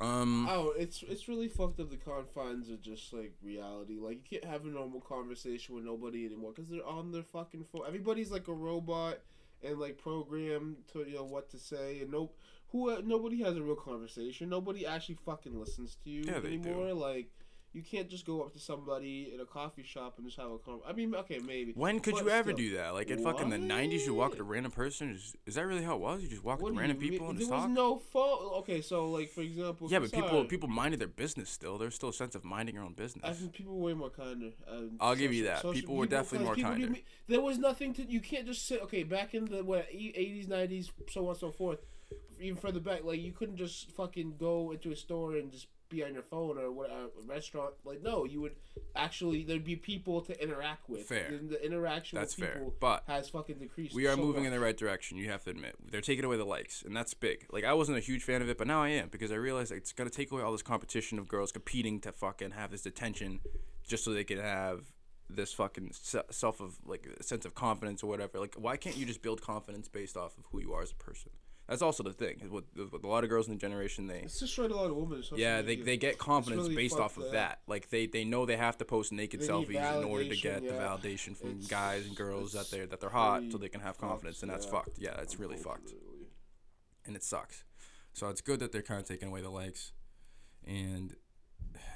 Um, 0.00 0.46
oh, 0.50 0.74
it's 0.76 1.02
it's 1.08 1.26
really 1.26 1.48
fucked 1.48 1.80
up 1.80 1.90
the 1.90 1.96
confines 1.96 2.68
of 2.68 2.82
just 2.82 3.12
like 3.12 3.32
reality. 3.42 3.98
Like 3.98 4.18
you 4.30 4.38
can't 4.38 4.50
have 4.50 4.64
a 4.64 4.68
normal 4.68 5.00
conversation 5.00 5.74
with 5.74 5.84
nobody 5.84 6.26
anymore 6.26 6.52
because 6.54 6.70
they're 6.70 6.86
on 6.86 7.12
their 7.12 7.22
fucking 7.22 7.64
phone. 7.64 7.82
Everybody's 7.86 8.30
like 8.30 8.48
a 8.48 8.52
robot 8.52 9.18
and 9.64 9.78
like 9.78 9.96
programmed 9.98 10.76
to 10.92 11.00
you 11.08 11.14
know 11.16 11.24
what 11.24 11.50
to 11.50 11.58
say 11.58 12.00
and 12.00 12.10
no 12.10 12.30
who 12.72 13.00
nobody 13.02 13.42
has 13.42 13.56
a 13.56 13.62
real 13.62 13.74
conversation. 13.74 14.48
Nobody 14.50 14.86
actually 14.86 15.18
fucking 15.24 15.58
listens 15.58 15.96
to 16.04 16.10
you 16.10 16.24
Yeah, 16.26 16.40
they 16.40 16.56
do. 16.56 16.68
anymore. 16.68 16.92
Like. 16.92 17.30
You 17.76 17.82
can't 17.82 18.08
just 18.08 18.24
go 18.24 18.40
up 18.40 18.54
to 18.54 18.58
somebody 18.58 19.32
in 19.34 19.40
a 19.40 19.44
coffee 19.44 19.82
shop 19.82 20.14
and 20.16 20.24
just 20.26 20.38
have 20.38 20.50
a 20.50 20.56
conversation. 20.56 20.88
I 20.88 20.94
mean, 20.94 21.14
okay, 21.14 21.40
maybe. 21.40 21.72
when 21.72 22.00
could 22.00 22.14
but 22.14 22.24
you 22.24 22.30
ever 22.30 22.52
still. 22.52 22.56
do 22.56 22.76
that? 22.78 22.94
Like 22.94 23.10
in 23.10 23.22
fucking 23.22 23.50
the 23.50 23.58
'90s, 23.58 24.06
you 24.06 24.14
walk 24.14 24.30
with 24.30 24.40
a 24.40 24.44
random 24.44 24.72
person. 24.72 25.10
Is, 25.10 25.36
is 25.44 25.56
that 25.56 25.66
really 25.66 25.82
how 25.82 25.96
it 25.96 26.00
was? 26.00 26.22
You 26.22 26.28
just 26.30 26.42
walk 26.42 26.62
What 26.62 26.72
with 26.72 26.80
random 26.80 26.96
people 26.96 27.26
mean? 27.26 27.30
and 27.32 27.38
there 27.38 27.48
just 27.48 27.68
was 27.68 27.68
no 27.68 27.98
phone. 27.98 28.38
Okay, 28.60 28.80
so 28.80 29.10
like 29.10 29.28
for 29.28 29.42
example, 29.42 29.88
yeah, 29.90 29.98
but 29.98 30.10
people 30.10 30.30
sorry, 30.30 30.44
people 30.46 30.70
minded 30.70 31.00
their 31.00 31.08
business 31.08 31.50
still. 31.50 31.76
There's 31.76 31.94
still 31.94 32.08
a 32.08 32.14
sense 32.14 32.34
of 32.34 32.44
minding 32.46 32.76
your 32.76 32.84
own 32.84 32.94
business. 32.94 33.22
I 33.22 33.34
think 33.34 33.52
people 33.52 33.74
were 33.76 33.88
way 33.88 33.92
more 33.92 34.08
kinder. 34.08 34.52
Uh, 34.66 34.84
I'll 34.98 35.14
give 35.14 35.34
you 35.34 35.44
that. 35.44 35.60
social- 35.60 35.74
People 35.74 35.96
were 35.96 36.06
definitely 36.06 36.46
more 36.46 36.56
kinder. 36.56 36.98
There 37.28 37.42
was 37.42 37.58
nothing 37.58 37.92
to. 37.92 38.10
You 38.10 38.20
can't 38.20 38.46
just 38.46 38.66
sit. 38.66 38.80
Okay, 38.84 39.02
back 39.02 39.34
in 39.34 39.44
the 39.44 39.62
what 39.62 39.86
eighties, 39.92 40.48
nineties, 40.48 40.90
so 41.10 41.24
on 41.24 41.28
and 41.32 41.38
so 41.38 41.50
forth. 41.50 41.80
Even 42.40 42.56
further 42.56 42.80
back, 42.80 43.04
like 43.04 43.20
you 43.20 43.32
couldn't 43.32 43.58
just 43.58 43.90
fucking 43.90 44.36
go 44.38 44.70
into 44.70 44.92
a 44.92 44.96
store 44.96 45.36
and 45.36 45.52
just 45.52 45.66
be 45.88 46.04
on 46.04 46.14
your 46.14 46.22
phone 46.22 46.58
or 46.58 46.70
what 46.70 46.90
uh, 46.90 47.08
a 47.20 47.26
restaurant. 47.26 47.74
Like 47.84 48.02
no, 48.02 48.24
you 48.24 48.40
would 48.40 48.54
actually 48.94 49.44
there'd 49.44 49.64
be 49.64 49.76
people 49.76 50.20
to 50.22 50.42
interact 50.42 50.88
with. 50.88 51.06
Fair. 51.06 51.26
And 51.26 51.50
the 51.50 51.64
interaction 51.64 52.18
That's 52.18 52.36
with 52.36 52.48
fair, 52.48 52.62
but 52.80 53.04
has 53.06 53.28
fucking 53.28 53.58
decreased. 53.58 53.94
we 53.94 54.06
are 54.06 54.14
so 54.14 54.22
moving 54.22 54.42
much. 54.42 54.48
in 54.48 54.52
the 54.52 54.60
right 54.60 54.76
direction. 54.76 55.18
You 55.18 55.30
have 55.30 55.44
to 55.44 55.50
admit 55.50 55.76
they're 55.90 56.00
taking 56.00 56.24
away 56.24 56.36
the 56.36 56.44
likes, 56.44 56.82
and 56.82 56.96
that's 56.96 57.14
big. 57.14 57.46
Like 57.50 57.64
I 57.64 57.72
wasn't 57.74 57.98
a 57.98 58.00
huge 58.00 58.22
fan 58.24 58.42
of 58.42 58.48
it, 58.48 58.58
but 58.58 58.66
now 58.66 58.82
I 58.82 58.88
am 58.88 59.08
because 59.08 59.32
I 59.32 59.36
realize 59.36 59.70
it's 59.70 59.92
gonna 59.92 60.10
take 60.10 60.30
away 60.30 60.42
all 60.42 60.52
this 60.52 60.62
competition 60.62 61.18
of 61.18 61.28
girls 61.28 61.52
competing 61.52 62.00
to 62.00 62.12
fucking 62.12 62.52
have 62.52 62.70
this 62.70 62.86
attention, 62.86 63.40
just 63.86 64.04
so 64.04 64.12
they 64.12 64.24
can 64.24 64.38
have 64.38 64.84
this 65.28 65.52
fucking 65.52 65.90
self 65.92 66.60
of 66.60 66.76
like 66.84 67.08
sense 67.20 67.44
of 67.44 67.54
confidence 67.54 68.02
or 68.02 68.06
whatever. 68.06 68.38
Like 68.38 68.54
why 68.56 68.76
can't 68.76 68.96
you 68.96 69.06
just 69.06 69.22
build 69.22 69.42
confidence 69.42 69.88
based 69.88 70.16
off 70.16 70.38
of 70.38 70.44
who 70.52 70.60
you 70.60 70.72
are 70.72 70.82
as 70.82 70.92
a 70.92 70.96
person? 70.96 71.30
That's 71.68 71.82
also 71.82 72.04
the 72.04 72.12
thing. 72.12 72.48
With, 72.48 72.64
with 72.92 73.02
a 73.02 73.08
lot 73.08 73.24
of 73.24 73.30
girls 73.30 73.48
in 73.48 73.54
the 73.54 73.58
generation, 73.58 74.06
they 74.06 74.20
It's 74.20 74.38
destroyed 74.38 74.70
a 74.70 74.76
lot 74.76 74.88
of 74.90 74.96
women. 74.96 75.22
yeah, 75.34 75.62
they, 75.62 75.70
media. 75.70 75.84
they 75.84 75.96
get 75.96 76.16
confidence 76.18 76.62
really 76.64 76.76
based 76.76 76.96
off 76.98 77.16
of 77.16 77.24
fucked 77.24 77.32
that. 77.32 77.60
Like 77.66 77.90
they, 77.90 78.06
they 78.06 78.24
know 78.24 78.46
they 78.46 78.56
have 78.56 78.78
to 78.78 78.84
post 78.84 79.10
naked 79.12 79.40
They 79.40 79.48
selfies 79.48 79.98
in 79.98 80.04
order 80.04 80.28
to 80.28 80.36
get 80.36 80.62
the 80.62 80.74
validation 80.74 81.36
from 81.36 81.50
It's- 81.50 81.66
guys 81.66 82.06
and 82.06 82.14
girls 82.16 82.52
that 82.52 82.60
it's 82.60 82.70
they 82.70 82.84
that 82.86 83.00
they're 83.00 83.10
hot, 83.10 83.42
so 83.50 83.58
they 83.58 83.68
can 83.68 83.80
have 83.80 83.96
fucked, 83.96 84.08
confidence, 84.10 84.42
and 84.42 84.50
that's 84.52 84.64
yeah. 84.66 84.70
fucked. 84.72 84.98
Yeah, 84.98 85.20
it's 85.20 85.40
really 85.40 85.56
fucked, 85.56 85.92
and 87.04 87.16
it 87.16 87.24
sucks. 87.24 87.64
So 88.12 88.28
it's 88.28 88.40
good 88.40 88.60
that 88.60 88.70
they're 88.70 88.82
kind 88.82 89.00
of 89.00 89.06
taking 89.08 89.28
away 89.28 89.40
the 89.42 89.50
likes, 89.50 89.92
and 90.64 91.16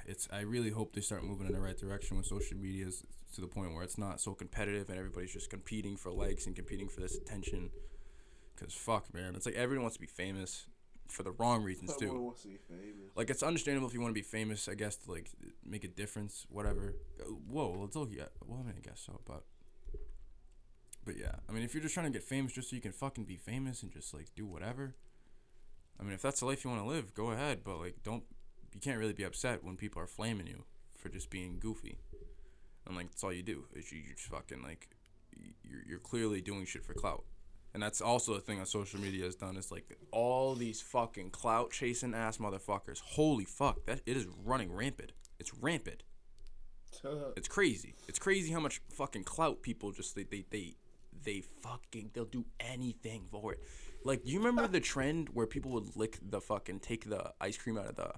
it's 0.04 0.26
I 0.32 0.40
really 0.40 0.70
hope 0.70 0.94
they 0.94 1.00
start 1.00 1.22
moving 1.24 1.46
in 1.46 1.52
the 1.52 1.60
right 1.60 1.78
direction 1.78 2.16
with 2.16 2.26
social 2.26 2.56
media 2.58 2.88
s- 2.88 3.04
to 3.34 3.40
the 3.40 3.46
point 3.46 3.72
where 3.74 3.84
it's 3.84 3.98
not 3.98 4.20
so 4.20 4.34
competitive 4.34 4.88
and 4.90 4.98
everybody's 4.98 5.32
just 5.32 5.48
competing 5.48 5.96
for 5.96 6.10
likes 6.10 6.46
and 6.46 6.56
competing 6.56 6.88
for 6.88 7.00
this 7.00 7.16
attention. 7.16 7.70
Cause 8.60 8.74
fuck, 8.74 9.12
man, 9.14 9.34
it's 9.34 9.46
like 9.46 9.54
everyone 9.54 9.84
wants 9.84 9.96
to 9.96 10.00
be 10.00 10.06
famous 10.06 10.66
for 11.08 11.22
the 11.22 11.32
wrong 11.32 11.62
reasons 11.62 11.96
too. 11.96 12.06
Someone 12.06 12.24
wants 12.24 12.42
to 12.42 12.48
be 12.48 12.58
famous. 12.68 13.16
Like 13.16 13.30
it's 13.30 13.42
understandable 13.42 13.88
if 13.88 13.94
you 13.94 14.00
want 14.00 14.10
to 14.10 14.20
be 14.20 14.22
famous, 14.22 14.68
I 14.68 14.74
guess, 14.74 14.96
to 14.96 15.10
like 15.10 15.30
make 15.64 15.82
a 15.82 15.88
difference, 15.88 16.46
whatever. 16.50 16.94
Uh, 17.18 17.24
Whoa, 17.24 17.74
let's 17.80 17.96
look 17.96 18.12
at. 18.12 18.32
Well, 18.44 18.60
I 18.62 18.66
mean, 18.66 18.74
I 18.76 18.86
guess 18.86 19.02
so, 19.06 19.20
but. 19.26 19.44
But 21.02 21.16
yeah, 21.16 21.36
I 21.48 21.52
mean, 21.52 21.62
if 21.62 21.72
you're 21.72 21.82
just 21.82 21.94
trying 21.94 22.12
to 22.12 22.12
get 22.12 22.22
famous 22.22 22.52
just 22.52 22.68
so 22.68 22.76
you 22.76 22.82
can 22.82 22.92
fucking 22.92 23.24
be 23.24 23.36
famous 23.36 23.82
and 23.82 23.90
just 23.90 24.12
like 24.12 24.26
do 24.36 24.46
whatever, 24.46 24.94
I 25.98 26.02
mean, 26.02 26.12
if 26.12 26.20
that's 26.20 26.40
the 26.40 26.46
life 26.46 26.62
you 26.62 26.70
want 26.70 26.82
to 26.82 26.88
live, 26.88 27.14
go 27.14 27.30
ahead. 27.30 27.60
But 27.64 27.78
like, 27.78 28.02
don't. 28.04 28.24
You 28.74 28.80
can't 28.80 28.98
really 28.98 29.14
be 29.14 29.24
upset 29.24 29.64
when 29.64 29.76
people 29.76 30.00
are 30.02 30.06
flaming 30.06 30.46
you 30.46 30.64
for 30.96 31.08
just 31.08 31.30
being 31.30 31.58
goofy. 31.58 31.98
And 32.86 32.94
like, 32.94 33.08
that's 33.08 33.24
all 33.24 33.32
you 33.32 33.42
do 33.42 33.64
is 33.74 33.90
you, 33.90 33.98
you 33.98 34.14
just 34.14 34.28
fucking 34.28 34.62
like, 34.62 34.90
you're 35.64 35.82
you're 35.88 35.98
clearly 35.98 36.40
doing 36.42 36.66
shit 36.66 36.84
for 36.84 36.94
clout. 36.94 37.24
And 37.72 37.82
that's 37.82 38.00
also 38.00 38.34
a 38.34 38.40
thing 38.40 38.58
that 38.58 38.68
social 38.68 39.00
media 39.00 39.24
has 39.24 39.36
done 39.36 39.56
is 39.56 39.70
like 39.70 39.96
all 40.10 40.54
these 40.54 40.80
fucking 40.80 41.30
clout 41.30 41.70
chasing 41.70 42.14
ass 42.14 42.38
motherfuckers. 42.38 43.00
Holy 43.00 43.44
fuck, 43.44 43.86
that 43.86 44.00
it 44.06 44.16
is 44.16 44.26
running 44.44 44.72
rampant. 44.72 45.12
It's 45.38 45.54
rampant. 45.54 46.02
It's 47.36 47.48
crazy. 47.48 47.94
It's 48.08 48.18
crazy 48.18 48.52
how 48.52 48.60
much 48.60 48.82
fucking 48.90 49.22
clout 49.22 49.62
people 49.62 49.92
just 49.92 50.16
they 50.16 50.24
they 50.24 50.44
they, 50.50 50.74
they 51.24 51.40
fucking 51.40 52.10
they'll 52.12 52.24
do 52.24 52.44
anything 52.58 53.26
for 53.30 53.52
it. 53.52 53.60
Like, 54.04 54.24
do 54.24 54.32
you 54.32 54.38
remember 54.38 54.66
the 54.68 54.80
trend 54.80 55.28
where 55.32 55.46
people 55.46 55.70
would 55.70 55.96
lick 55.96 56.18
the 56.20 56.40
fucking 56.40 56.80
take 56.80 57.08
the 57.08 57.32
ice 57.40 57.56
cream 57.56 57.78
out 57.78 57.86
of 57.86 57.96
the 57.96 58.12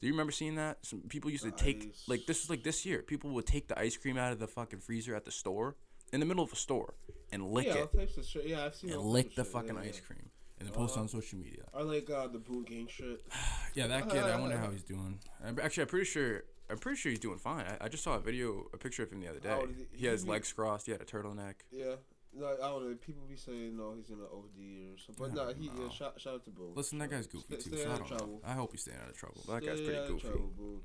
do 0.00 0.06
you 0.06 0.12
remember 0.12 0.32
seeing 0.32 0.56
that? 0.56 0.78
Some 0.82 1.02
people 1.02 1.30
used 1.30 1.44
to 1.44 1.50
take 1.50 1.94
like 2.08 2.26
this 2.26 2.42
was 2.42 2.50
like 2.50 2.64
this 2.64 2.84
year. 2.84 3.02
People 3.02 3.30
would 3.30 3.46
take 3.46 3.68
the 3.68 3.78
ice 3.78 3.96
cream 3.96 4.18
out 4.18 4.32
of 4.32 4.38
the 4.38 4.48
fucking 4.48 4.80
freezer 4.80 5.14
at 5.14 5.24
the 5.24 5.30
store 5.30 5.76
in 6.12 6.20
the 6.20 6.26
middle 6.26 6.42
of 6.42 6.52
a 6.52 6.56
store 6.56 6.94
and 7.32 7.44
lick 7.50 7.66
yeah, 7.66 7.72
all 7.74 7.82
it 7.84 7.92
types 7.96 8.16
of 8.16 8.24
shit. 8.26 8.46
Yeah, 8.46 8.64
I've 8.64 8.74
seen 8.74 8.90
and 8.90 9.00
lick 9.02 9.34
the 9.34 9.44
shit, 9.44 9.52
fucking 9.52 9.74
yeah, 9.74 9.80
ice 9.82 10.00
cream 10.00 10.30
and 10.58 10.68
then 10.68 10.74
post 10.74 10.96
Uh, 10.96 11.00
on 11.00 11.08
social 11.08 11.38
media. 11.38 11.62
I 11.74 11.82
like 11.82 12.08
uh, 12.10 12.26
the 12.28 12.38
Boonk 12.38 12.66
Gang 12.66 12.86
shit. 12.88 13.22
Yeah, 13.74 13.86
that 13.86 14.08
kid. 14.10 14.22
I 14.24 14.38
wonder 14.40 14.58
how 14.64 14.70
he's 14.70 14.82
doing. 14.82 15.18
I'm- 15.44 15.58
Actually, 15.62 15.82
I'm 15.82 15.88
pretty 15.88 16.06
sure. 16.06 16.42
I'm 16.68 16.78
pretty 16.78 16.98
sure 16.98 17.10
he's 17.10 17.18
doing 17.20 17.38
fine. 17.38 17.64
I, 17.66 17.84
I 17.86 17.88
just 17.88 18.04
saw 18.04 18.14
a 18.14 18.20
video, 18.20 18.66
a 18.72 18.76
picture 18.76 19.02
of 19.02 19.10
him 19.12 19.20
the 19.20 19.28
other 19.28 19.40
day. 19.40 19.50
Oh, 19.50 19.66
did 19.66 19.76
he- 19.92 19.98
he 20.00 20.06
has 20.06 20.22
he 20.22 20.26
be- 20.26 20.32
legs 20.32 20.52
crossed. 20.52 20.86
He 20.86 20.92
had 20.92 21.00
a 21.00 21.04
turtleneck. 21.04 21.54
Yeah. 21.72 21.94
No, 22.32 22.46
I 22.46 22.56
don't 22.68 22.88
know. 22.88 22.94
People 23.04 23.22
be 23.28 23.34
saying 23.36 23.76
no, 23.76 23.92
he's 23.96 24.08
in 24.10 24.14
an 24.16 24.26
OD 24.32 24.92
or 24.94 24.98
something. 24.98 25.34
But 25.34 25.34
no, 25.34 25.52
he 25.52 25.66
no. 25.66 25.82
yeah, 25.84 25.88
shout, 25.90 26.20
shout 26.20 26.34
out 26.34 26.44
to 26.44 26.50
Boonk. 26.52 26.76
Listen, 26.76 26.98
that 26.98 27.10
guy's 27.10 27.26
goofy 27.26 27.44
Stay- 27.44 27.56
too. 27.56 27.76
stay 27.76 27.82
So 27.84 27.90
I 27.90 27.92
out 27.94 28.00
of 28.02 28.08
don't 28.08 28.20
know. 28.30 28.40
I 28.46 28.52
hope 28.52 28.70
he's 28.70 28.82
staying 28.82 28.98
out 29.02 29.08
of 29.10 29.16
trouble. 29.16 29.42
That 29.48 29.66
guy's 29.66 29.80
pretty 29.80 30.06
goofy. 30.06 30.20
trouble, 30.28 30.52
Boonk. 30.60 30.80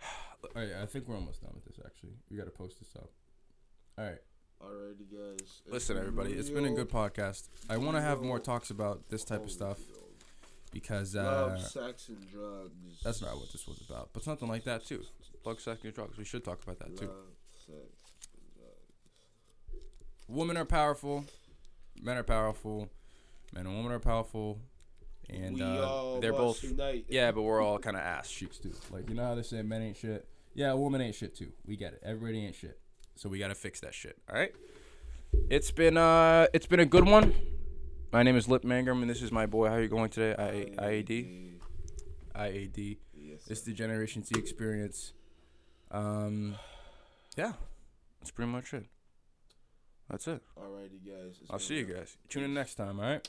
All 0.56 0.62
right, 0.62 0.72
I 0.82 0.86
think 0.86 1.06
we're 1.06 1.16
almost 1.16 1.42
done 1.42 1.52
with 1.54 1.64
this. 1.66 1.78
Actually, 1.84 2.12
we 2.30 2.36
got 2.38 2.44
to 2.44 2.50
post 2.50 2.78
this 2.78 2.94
up. 2.96 3.10
All 3.98 4.04
right. 4.06 4.18
Alrighty, 4.64 5.10
guys. 5.10 5.40
It's 5.64 5.72
Listen, 5.72 5.98
everybody, 5.98 6.32
it's 6.32 6.50
been 6.50 6.64
a 6.64 6.70
good 6.72 6.88
podcast. 6.88 7.48
I 7.68 7.76
want 7.78 7.96
to 7.96 8.00
have 8.02 8.22
more 8.22 8.38
talks 8.38 8.70
about 8.70 9.08
this 9.08 9.24
type 9.24 9.42
of 9.42 9.50
stuff 9.50 9.78
shit. 9.78 9.88
because 10.72 11.16
uh, 11.16 11.22
Love, 11.22 11.60
sex, 11.66 12.08
and 12.08 12.30
drugs. 12.30 12.70
that's 13.02 13.20
not 13.22 13.36
what 13.36 13.50
this 13.50 13.66
was 13.66 13.80
about. 13.88 14.10
But 14.12 14.22
something 14.22 14.48
like 14.48 14.64
that 14.64 14.84
too. 14.84 15.02
Love, 15.44 15.60
sex, 15.60 15.82
and 15.82 15.92
drugs. 15.92 16.16
We 16.16 16.24
should 16.24 16.44
talk 16.44 16.62
about 16.62 16.78
that 16.78 16.96
too. 16.96 17.06
Love, 17.06 17.16
sex, 17.66 17.68
drugs. 18.56 19.82
Women 20.28 20.56
are 20.56 20.64
powerful. 20.64 21.24
Men 22.00 22.16
are 22.16 22.22
powerful. 22.22 22.88
Men 23.52 23.66
and 23.66 23.76
women 23.76 23.92
are 23.92 23.98
powerful. 24.00 24.60
And 25.28 25.60
uh, 25.60 26.18
they're 26.20 26.32
both. 26.32 26.62
unite. 26.62 27.06
Yeah, 27.08 27.32
but 27.32 27.42
we're 27.42 27.60
all 27.60 27.78
kind 27.78 27.96
of 27.96 28.02
ass 28.02 28.30
cheeks 28.30 28.58
too. 28.58 28.74
Like 28.90 29.08
you 29.08 29.14
know 29.16 29.24
how 29.24 29.34
they 29.34 29.42
say 29.42 29.62
men 29.62 29.82
ain't 29.82 29.96
shit. 29.96 30.28
Yeah, 30.54 30.70
a 30.70 30.76
woman 30.76 31.00
ain't 31.00 31.14
shit 31.14 31.34
too. 31.34 31.52
We 31.66 31.76
get 31.76 31.94
it. 31.94 32.02
Everybody 32.04 32.44
ain't 32.46 32.54
shit. 32.54 32.78
So 33.16 33.28
we 33.28 33.38
gotta 33.38 33.54
fix 33.54 33.80
that 33.80 33.94
shit. 33.94 34.16
All 34.30 34.36
right. 34.38 34.52
It's 35.50 35.70
been 35.70 35.96
uh, 35.96 36.46
it's 36.52 36.66
been 36.66 36.80
a 36.80 36.86
good 36.86 37.06
one. 37.06 37.34
My 38.12 38.22
name 38.22 38.36
is 38.36 38.48
Lip 38.48 38.62
Mangrum, 38.62 39.00
and 39.00 39.08
this 39.08 39.22
is 39.22 39.32
my 39.32 39.46
boy. 39.46 39.68
How 39.68 39.76
you 39.76 39.88
going 39.88 40.10
today? 40.10 40.34
I 40.78 40.92
IAD. 41.02 41.52
IAD. 42.34 42.96
Yes, 43.14 43.40
It's 43.48 43.60
the 43.62 43.72
Generation 43.72 44.24
Z 44.24 44.34
experience. 44.38 45.12
Um, 45.90 46.56
yeah, 47.36 47.52
that's 48.20 48.30
pretty 48.30 48.50
much 48.50 48.74
it. 48.74 48.84
That's 50.10 50.26
it. 50.26 50.42
Alrighty, 50.58 51.06
guys. 51.06 51.36
I'll 51.48 51.58
see 51.58 51.76
you 51.78 51.84
guys. 51.84 52.16
Tune 52.28 52.44
in 52.44 52.52
next 52.52 52.74
time. 52.74 53.00
All 53.00 53.06
right. 53.06 53.28